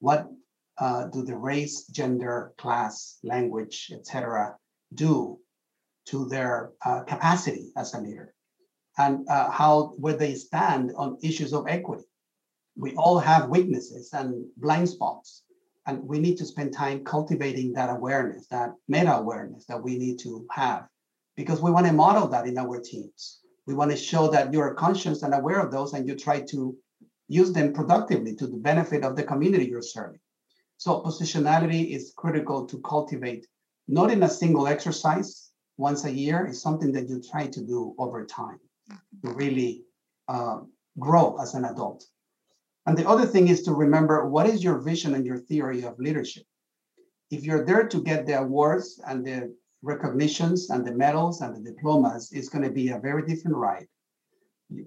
what 0.01 0.29
uh, 0.81 1.07
do 1.07 1.23
the 1.23 1.37
race, 1.37 1.85
gender, 1.87 2.53
class, 2.59 3.19
language, 3.23 3.91
etc., 3.93 4.57
do 4.95 5.39
to 6.07 6.27
their 6.27 6.73
uh, 6.85 7.03
capacity 7.03 7.71
as 7.77 7.95
a 7.95 8.01
leader, 8.01 8.35
and 8.97 9.29
uh, 9.29 9.51
how 9.51 9.95
where 9.99 10.17
they 10.17 10.35
stand 10.35 10.93
on 10.97 11.19
issues 11.23 11.53
of 11.53 11.67
equity. 11.69 12.05
We 12.77 12.95
all 12.95 13.19
have 13.19 13.49
weaknesses 13.49 14.11
and 14.13 14.47
blind 14.57 14.89
spots, 14.89 15.43
and 15.87 16.03
we 16.05 16.19
need 16.19 16.37
to 16.39 16.47
spend 16.47 16.73
time 16.73 17.05
cultivating 17.05 17.73
that 17.73 17.91
awareness, 17.91 18.47
that 18.49 18.75
meta 18.87 19.17
awareness 19.17 19.67
that 19.67 19.83
we 19.83 19.99
need 19.99 20.19
to 20.21 20.47
have 20.51 20.87
because 21.39 21.63
we 21.63 21.71
want 21.71 21.87
to 21.87 21.93
model 21.93 22.27
that 22.27 22.49
in 22.49 22.59
our 22.59 22.81
teams. 22.81 23.39
We 23.67 23.75
want 23.75 23.93
to 23.93 23.97
show 23.97 24.29
that 24.29 24.53
you're 24.53 24.75
conscious 24.75 25.23
and 25.23 25.33
aware 25.33 25.61
of 25.61 25.71
those 25.71 25.95
and 25.95 26.07
you 26.07 26.17
try 26.17 26.41
to 26.41 26.77
use 27.29 27.53
them 27.53 27.73
productively 27.73 28.35
to 28.37 28.47
the 28.47 28.57
benefit 28.57 29.05
of 29.05 29.15
the 29.15 29.23
community 29.23 29.67
you're 29.67 29.83
serving. 29.83 30.19
So 30.79 31.03
positionality 31.03 31.91
is 31.91 32.13
critical 32.17 32.67
to 32.67 32.81
cultivate, 32.81 33.47
not 33.89 34.11
in 34.11 34.23
a 34.23 34.29
single 34.29 34.67
exercise 34.67 35.51
once 35.77 36.05
a 36.05 36.11
year, 36.11 36.47
it's 36.47 36.61
something 36.61 36.93
that 36.93 37.09
you 37.09 37.21
try 37.21 37.47
to 37.47 37.61
do 37.61 37.95
over 37.99 38.25
time 38.25 38.59
to 39.25 39.33
really 39.33 39.85
uh, 40.29 40.61
grow 40.99 41.37
as 41.41 41.55
an 41.55 41.65
adult. 41.65 42.05
And 42.87 42.97
the 42.97 43.09
other 43.09 43.27
thing 43.27 43.49
is 43.49 43.63
to 43.63 43.73
remember 43.73 44.29
what 44.29 44.47
is 44.47 44.65
your 44.65 44.79
vision 44.79 45.15
and 45.15 45.27
your 45.27 45.39
theory 45.39 45.83
of 45.83 45.99
leadership. 45.99 46.45
If 47.31 47.45
you're 47.45 47.65
there 47.65 47.87
to 47.87 48.03
get 48.03 48.27
the 48.27 48.41
awards 48.41 49.01
and 49.07 49.25
the 49.25 49.55
recognitions 49.83 50.71
and 50.71 50.87
the 50.87 50.93
medals 50.93 51.41
and 51.41 51.55
the 51.55 51.71
diplomas 51.71 52.33
it's 52.33 52.49
going 52.49 52.65
to 52.65 52.71
be 52.71 52.89
a 52.89 52.99
very 52.99 53.25
different 53.25 53.57
ride 53.57 53.87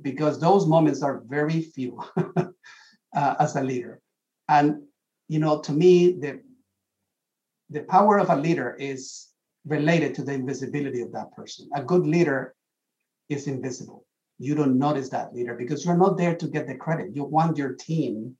because 0.01 0.39
those 0.39 0.67
moments 0.67 1.01
are 1.01 1.23
very 1.27 1.61
few 1.61 2.01
uh, 3.15 3.35
as 3.39 3.55
a 3.55 3.63
leader. 3.63 4.01
And 4.49 4.83
you 5.31 5.39
know, 5.39 5.61
to 5.61 5.71
me, 5.71 6.11
the 6.23 6.41
the 7.69 7.83
power 7.83 8.19
of 8.19 8.29
a 8.29 8.35
leader 8.35 8.75
is 8.77 9.29
related 9.65 10.13
to 10.15 10.23
the 10.23 10.33
invisibility 10.33 10.99
of 10.99 11.13
that 11.13 11.31
person. 11.31 11.69
A 11.73 11.81
good 11.81 12.05
leader 12.05 12.53
is 13.29 13.47
invisible. 13.47 14.05
You 14.39 14.55
don't 14.55 14.77
notice 14.77 15.07
that 15.11 15.33
leader 15.33 15.55
because 15.55 15.85
you're 15.85 16.03
not 16.05 16.17
there 16.17 16.35
to 16.35 16.47
get 16.55 16.67
the 16.67 16.75
credit. 16.75 17.15
You 17.15 17.23
want 17.23 17.57
your 17.57 17.75
team 17.75 18.35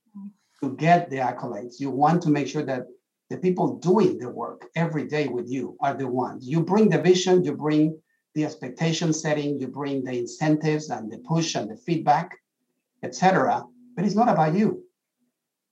to 0.61 0.75
get 0.75 1.09
the 1.09 1.19
accolades. 1.29 1.79
You 1.79 1.91
want 1.91 2.21
to 2.23 2.29
make 2.29 2.49
sure 2.49 2.65
that 2.65 2.87
the 3.29 3.37
people 3.37 3.77
doing 3.77 4.17
the 4.17 4.29
work 4.29 4.67
every 4.75 5.07
day 5.07 5.29
with 5.29 5.47
you 5.49 5.77
are 5.79 5.93
the 5.93 6.09
ones. 6.09 6.45
You 6.45 6.59
bring 6.59 6.89
the 6.89 7.01
vision, 7.01 7.45
you 7.45 7.53
bring 7.55 7.97
the 8.35 8.43
expectation 8.43 9.13
setting, 9.13 9.61
you 9.61 9.67
bring 9.69 10.03
the 10.03 10.17
incentives 10.23 10.89
and 10.89 11.09
the 11.09 11.19
push 11.19 11.55
and 11.55 11.71
the 11.71 11.77
feedback, 11.77 12.37
etc. 13.01 13.63
But 13.95 14.03
it's 14.03 14.19
not 14.21 14.27
about 14.27 14.55
you. 14.55 14.83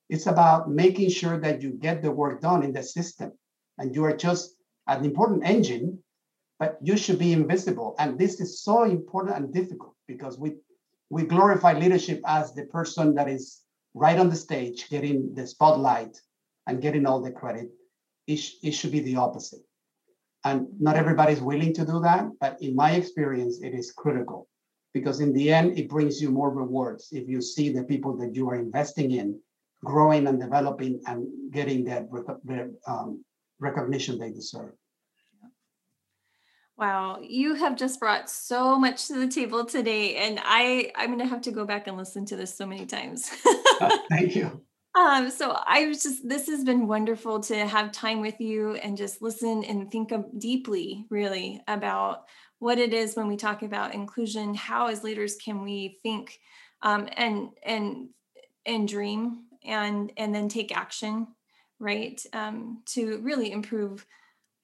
It's 0.10 0.26
about 0.26 0.70
making 0.70 1.10
sure 1.10 1.40
that 1.40 1.62
you 1.62 1.72
get 1.72 2.02
the 2.02 2.12
work 2.12 2.42
done 2.42 2.64
in 2.64 2.74
the 2.74 2.84
system. 2.84 3.32
And 3.78 3.96
you 3.96 4.04
are 4.06 4.18
just 4.18 4.56
an 4.88 5.06
important 5.06 5.46
engine, 5.46 6.00
but 6.58 6.78
you 6.82 6.98
should 6.98 7.20
be 7.20 7.32
invisible. 7.32 7.96
And 8.00 8.18
this 8.18 8.42
is 8.42 8.62
so 8.62 8.84
important 8.84 9.38
and 9.38 9.54
difficult 9.54 9.96
because 10.08 10.38
we 10.38 10.56
we 11.12 11.24
glorify 11.24 11.74
leadership 11.74 12.22
as 12.26 12.54
the 12.54 12.66
person 12.66 13.16
that 13.16 13.28
is 13.28 13.62
right 13.96 14.20
on 14.20 14.30
the 14.30 14.36
stage, 14.36 14.90
getting 14.90 15.34
the 15.34 15.48
spotlight 15.48 16.22
and 16.68 16.82
getting 16.82 17.08
all 17.08 17.20
the 17.22 17.32
credit. 17.32 17.70
It, 18.28 18.38
sh- 18.38 18.56
it 18.62 18.72
should 18.72 18.92
be 18.92 19.00
the 19.00 19.16
opposite. 19.16 19.62
And 20.46 20.68
not 20.80 20.98
everybody's 20.98 21.42
willing 21.42 21.74
to 21.74 21.86
do 21.86 22.00
that, 22.02 22.30
but 22.40 22.62
in 22.62 22.76
my 22.76 22.92
experience, 22.92 23.60
it 23.62 23.74
is 23.74 23.92
critical 23.92 24.48
because 24.94 25.20
in 25.20 25.34
the 25.34 25.52
end, 25.52 25.80
it 25.80 25.90
brings 25.90 26.22
you 26.22 26.30
more 26.30 26.52
rewards 26.52 27.10
if 27.12 27.28
you 27.28 27.42
see 27.42 27.70
the 27.70 27.84
people 27.84 28.16
that 28.18 28.36
you 28.36 28.48
are 28.50 28.56
investing 28.56 29.12
in 29.12 29.40
growing 29.84 30.28
and 30.28 30.40
developing 30.40 31.02
and 31.08 31.28
getting 31.52 31.84
that 31.86 32.08
rec- 32.10 32.70
um, 32.88 33.24
recognition 33.60 34.20
they 34.20 34.32
deserve. 34.32 34.74
Wow, 36.78 37.20
you 37.22 37.56
have 37.56 37.76
just 37.76 38.00
brought 38.00 38.30
so 38.30 38.80
much 38.80 39.08
to 39.08 39.20
the 39.20 39.28
table 39.28 39.66
today, 39.66 40.16
and 40.16 40.40
I 40.42 40.94
I'm 40.96 41.10
gonna 41.10 41.28
have 41.28 41.42
to 41.42 41.52
go 41.52 41.66
back 41.66 41.88
and 41.88 41.98
listen 41.98 42.26
to 42.28 42.38
this 42.38 42.56
so 42.56 42.66
many 42.66 42.86
times. 42.86 43.30
Thank 44.10 44.36
you. 44.36 44.62
Um, 44.96 45.30
so 45.30 45.52
I 45.66 45.88
was 45.88 46.02
just 46.02 46.28
this 46.28 46.48
has 46.48 46.64
been 46.64 46.88
wonderful 46.88 47.42
to 47.42 47.68
have 47.68 47.92
time 47.92 48.22
with 48.22 48.40
you 48.40 48.76
and 48.76 48.96
just 48.96 49.22
listen 49.22 49.66
and 49.66 49.92
think 49.92 50.12
of 50.14 50.26
deeply, 50.40 51.06
really, 51.10 51.62
about 51.68 52.24
what 52.60 52.80
it 52.80 52.94
is 52.94 53.16
when 53.16 53.28
we 53.28 53.36
talk 53.36 53.62
about 53.62 53.94
inclusion. 53.94 54.56
How 54.56 54.88
as 54.88 55.04
leaders 55.04 55.36
can 55.36 55.64
we 55.64 56.00
think 56.02 56.40
um, 56.82 57.10
and 57.12 57.50
and 57.62 58.08
and 58.66 58.88
dream 58.88 59.49
and 59.70 60.12
and 60.18 60.34
then 60.34 60.50
take 60.50 60.76
action, 60.76 61.28
right, 61.80 62.22
um, 62.34 62.82
to 62.88 63.20
really 63.20 63.52
improve 63.52 64.06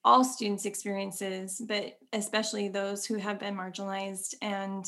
all 0.04 0.22
students' 0.22 0.66
experiences, 0.66 1.60
but 1.66 1.98
especially 2.12 2.68
those 2.68 3.04
who 3.04 3.16
have 3.16 3.40
been 3.40 3.56
marginalized. 3.56 4.34
And 4.40 4.84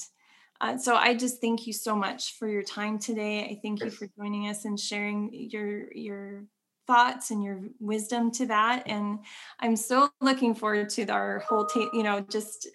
uh, 0.61 0.79
so 0.79 0.95
I 0.95 1.15
just 1.15 1.41
thank 1.41 1.67
you 1.67 1.73
so 1.73 1.97
much 1.97 2.39
for 2.39 2.49
your 2.49 2.63
time 2.63 2.99
today. 2.99 3.45
I 3.45 3.61
thank 3.63 3.83
you 3.83 3.91
for 3.91 4.09
joining 4.19 4.49
us 4.49 4.65
and 4.65 4.79
sharing 4.79 5.33
your 5.33 5.93
your 5.93 6.45
thoughts 6.87 7.31
and 7.31 7.43
your 7.43 7.61
wisdom 7.81 8.31
to 8.33 8.47
that. 8.47 8.85
And 8.87 9.21
I'm 9.61 9.77
so 9.77 10.09
looking 10.21 10.55
forward 10.55 10.89
to 10.91 11.07
our 11.09 11.41
whole, 11.41 11.67
ta- 11.67 11.91
you 11.93 12.03
know, 12.03 12.21
just 12.21 12.67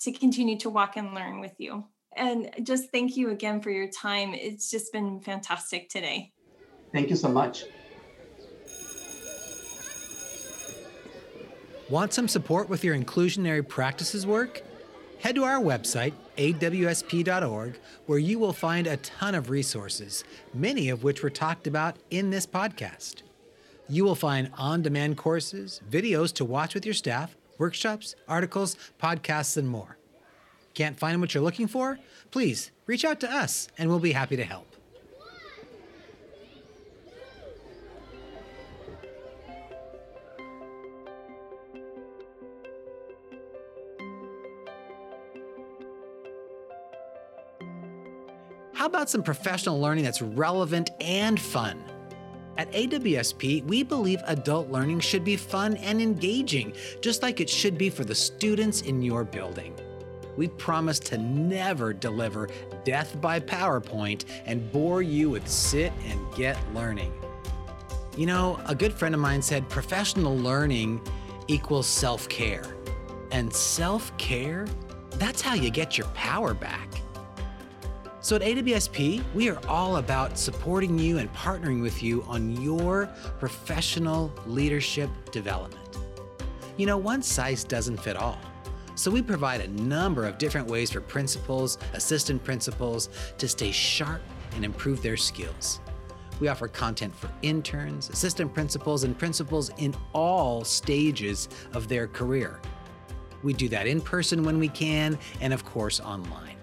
to 0.00 0.12
continue 0.12 0.58
to 0.58 0.70
walk 0.70 0.96
and 0.96 1.14
learn 1.14 1.40
with 1.40 1.54
you. 1.58 1.84
And 2.16 2.50
just 2.62 2.90
thank 2.90 3.16
you 3.16 3.30
again 3.30 3.60
for 3.60 3.70
your 3.70 3.88
time. 3.88 4.34
It's 4.34 4.70
just 4.70 4.92
been 4.92 5.20
fantastic 5.20 5.90
today. 5.90 6.32
Thank 6.92 7.10
you 7.10 7.16
so 7.16 7.28
much. 7.28 7.64
Want 11.88 12.12
some 12.12 12.28
support 12.28 12.68
with 12.68 12.84
your 12.84 12.94
inclusionary 12.94 13.66
practices 13.66 14.26
work? 14.26 14.62
Head 15.20 15.34
to 15.36 15.44
our 15.44 15.58
website, 15.58 16.12
awsp.org, 16.36 17.78
where 18.06 18.18
you 18.18 18.38
will 18.38 18.52
find 18.52 18.86
a 18.86 18.98
ton 18.98 19.34
of 19.34 19.50
resources, 19.50 20.22
many 20.52 20.90
of 20.90 21.02
which 21.02 21.22
were 21.22 21.30
talked 21.30 21.66
about 21.66 21.96
in 22.10 22.30
this 22.30 22.46
podcast. 22.46 23.22
You 23.88 24.04
will 24.04 24.14
find 24.14 24.50
on 24.58 24.82
demand 24.82 25.16
courses, 25.16 25.80
videos 25.90 26.32
to 26.34 26.44
watch 26.44 26.74
with 26.74 26.84
your 26.84 26.94
staff, 26.94 27.34
workshops, 27.56 28.14
articles, 28.28 28.76
podcasts, 29.02 29.56
and 29.56 29.68
more. 29.68 29.96
Can't 30.74 30.98
find 30.98 31.20
what 31.20 31.34
you're 31.34 31.42
looking 31.42 31.66
for? 31.66 31.98
Please 32.30 32.70
reach 32.86 33.04
out 33.04 33.18
to 33.20 33.32
us 33.32 33.68
and 33.78 33.88
we'll 33.88 33.98
be 33.98 34.12
happy 34.12 34.36
to 34.36 34.44
help. 34.44 34.67
About 48.88 49.08
some 49.08 49.22
professional 49.22 49.80
learning 49.80 50.04
that's 50.04 50.20
relevant 50.20 50.90
and 51.00 51.38
fun? 51.38 51.82
At 52.56 52.72
AWSP, 52.72 53.64
we 53.66 53.84
believe 53.84 54.20
adult 54.26 54.68
learning 54.68 54.98
should 54.98 55.24
be 55.24 55.36
fun 55.36 55.76
and 55.76 56.02
engaging, 56.02 56.72
just 57.00 57.22
like 57.22 57.40
it 57.40 57.48
should 57.48 57.78
be 57.78 57.88
for 57.88 58.02
the 58.02 58.14
students 58.14 58.82
in 58.82 59.00
your 59.00 59.22
building. 59.22 59.78
We 60.36 60.48
promise 60.48 60.98
to 61.00 61.18
never 61.18 61.92
deliver 61.92 62.48
death 62.84 63.20
by 63.20 63.38
PowerPoint 63.38 64.24
and 64.44 64.72
bore 64.72 65.02
you 65.02 65.30
with 65.30 65.46
sit 65.48 65.92
and 66.04 66.34
get 66.34 66.58
learning. 66.74 67.12
You 68.16 68.26
know, 68.26 68.60
a 68.66 68.74
good 68.74 68.92
friend 68.92 69.14
of 69.14 69.20
mine 69.20 69.42
said 69.42 69.68
professional 69.68 70.36
learning 70.36 71.00
equals 71.46 71.86
self 71.86 72.28
care. 72.28 72.64
And 73.30 73.52
self 73.52 74.16
care, 74.18 74.66
that's 75.12 75.40
how 75.40 75.54
you 75.54 75.70
get 75.70 75.96
your 75.96 76.08
power 76.08 76.54
back. 76.54 76.88
So 78.28 78.36
at 78.36 78.42
AWSP, 78.42 79.24
we 79.34 79.48
are 79.48 79.58
all 79.68 79.96
about 79.96 80.36
supporting 80.36 80.98
you 80.98 81.16
and 81.16 81.32
partnering 81.32 81.80
with 81.80 82.02
you 82.02 82.22
on 82.24 82.60
your 82.60 83.08
professional 83.38 84.30
leadership 84.44 85.08
development. 85.32 85.96
You 86.76 86.84
know, 86.84 86.98
one 86.98 87.22
size 87.22 87.64
doesn't 87.64 87.96
fit 87.96 88.16
all. 88.16 88.38
So 88.96 89.10
we 89.10 89.22
provide 89.22 89.62
a 89.62 89.68
number 89.68 90.26
of 90.26 90.36
different 90.36 90.66
ways 90.66 90.90
for 90.90 91.00
principals, 91.00 91.78
assistant 91.94 92.44
principals 92.44 93.08
to 93.38 93.48
stay 93.48 93.70
sharp 93.70 94.20
and 94.54 94.62
improve 94.62 95.00
their 95.00 95.16
skills. 95.16 95.80
We 96.38 96.48
offer 96.48 96.68
content 96.68 97.14
for 97.16 97.30
interns, 97.40 98.10
assistant 98.10 98.52
principals, 98.52 99.04
and 99.04 99.18
principals 99.18 99.70
in 99.78 99.94
all 100.12 100.64
stages 100.64 101.48
of 101.72 101.88
their 101.88 102.06
career. 102.06 102.60
We 103.42 103.54
do 103.54 103.70
that 103.70 103.86
in 103.86 104.02
person 104.02 104.42
when 104.44 104.58
we 104.58 104.68
can, 104.68 105.18
and 105.40 105.54
of 105.54 105.64
course, 105.64 105.98
online. 105.98 106.57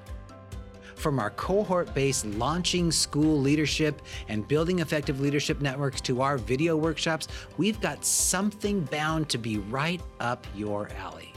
From 0.95 1.19
our 1.19 1.29
cohort 1.31 1.93
based 1.93 2.25
launching 2.25 2.91
school 2.91 3.39
leadership 3.39 4.01
and 4.27 4.47
building 4.47 4.79
effective 4.79 5.19
leadership 5.19 5.61
networks 5.61 6.01
to 6.01 6.21
our 6.21 6.37
video 6.37 6.75
workshops, 6.75 7.27
we've 7.57 7.79
got 7.81 8.03
something 8.03 8.81
bound 8.85 9.29
to 9.29 9.37
be 9.37 9.57
right 9.57 10.01
up 10.19 10.47
your 10.55 10.89
alley. 10.97 11.31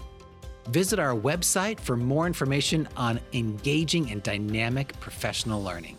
Visit 0.68 0.98
our 0.98 1.14
website 1.14 1.80
for 1.80 1.96
more 1.96 2.26
information 2.26 2.88
on 2.96 3.20
engaging 3.32 4.10
and 4.10 4.22
dynamic 4.22 4.98
professional 5.00 5.62
learning. 5.62 5.97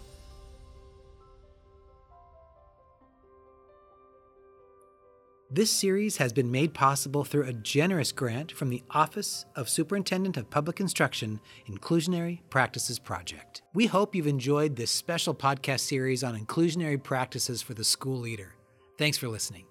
This 5.51 5.71
series 5.71 6.17
has 6.17 6.31
been 6.31 6.51
made 6.51 6.75
possible 6.75 7.23
through 7.23 7.45
a 7.45 7.53
generous 7.53 8.11
grant 8.11 8.51
from 8.51 8.69
the 8.69 8.83
Office 8.91 9.47
of 9.55 9.67
Superintendent 9.67 10.37
of 10.37 10.51
Public 10.51 10.79
Instruction 10.79 11.39
Inclusionary 11.67 12.41
Practices 12.51 12.99
Project. 12.99 13.63
We 13.73 13.87
hope 13.87 14.13
you've 14.13 14.27
enjoyed 14.27 14.75
this 14.75 14.91
special 14.91 15.33
podcast 15.33 15.79
series 15.79 16.23
on 16.23 16.37
inclusionary 16.37 17.01
practices 17.01 17.63
for 17.63 17.73
the 17.73 17.83
school 17.83 18.19
leader. 18.19 18.53
Thanks 18.99 19.17
for 19.17 19.27
listening. 19.27 19.65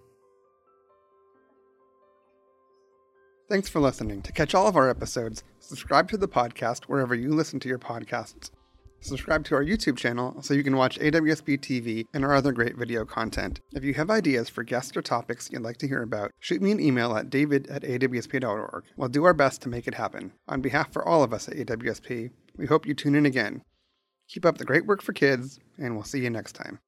Thanks 3.49 3.69
for 3.69 3.79
listening. 3.79 4.23
To 4.23 4.33
catch 4.33 4.57
all 4.57 4.67
of 4.67 4.75
our 4.75 4.91
episodes, 4.91 5.45
subscribe 5.61 6.11
to 6.11 6.17
the 6.17 6.27
podcast 6.27 6.87
wherever 6.87 7.15
you 7.15 7.31
listen 7.31 7.61
to 7.61 7.69
your 7.69 7.79
podcasts. 7.79 8.51
Subscribe 9.01 9.45
to 9.45 9.55
our 9.55 9.65
YouTube 9.65 9.97
channel 9.97 10.43
so 10.43 10.55
you 10.55 10.65
can 10.65 10.77
watch 10.77 10.99
AWSP 10.99 11.61
TV 11.61 12.07
and 12.13 12.25
our 12.25 12.35
other 12.35 12.53
great 12.53 12.77
video 12.77 13.05
content. 13.05 13.61
If 13.73 13.85
you 13.85 13.95
have 13.95 14.11
ideas 14.11 14.49
for 14.49 14.65
guests 14.65 14.97
or 14.97 15.03
topics 15.03 15.51
you'd 15.51 15.63
like 15.63 15.79
to 15.79 15.89
hear 15.89 16.03
about, 16.03 16.33
shoot 16.41 16.61
me 16.61 16.73
an 16.73 16.81
email 16.81 17.17
at 17.17 17.31
david 17.31 17.69
at 17.69 17.83
awsp.org. 17.83 18.85
We'll 18.97 19.09
do 19.09 19.25
our 19.25 19.35
best 19.35 19.63
to 19.63 19.69
make 19.69 19.87
it 19.87 19.95
happen. 19.95 20.33
On 20.49 20.61
behalf 20.61 20.93
for 20.93 21.07
all 21.07 21.23
of 21.23 21.33
us 21.33 21.49
at 21.49 21.57
AWSP, 21.57 22.31
we 22.57 22.67
hope 22.67 22.87
you 22.87 22.95
tune 22.95 23.15
in 23.15 23.27
again. 23.27 23.63
Keep 24.29 24.45
up 24.45 24.59
the 24.59 24.65
great 24.65 24.85
work 24.85 25.01
for 25.01 25.13
kids, 25.13 25.59
and 25.79 25.95
we'll 25.95 26.05
see 26.05 26.21
you 26.21 26.29
next 26.29 26.53
time. 26.53 26.81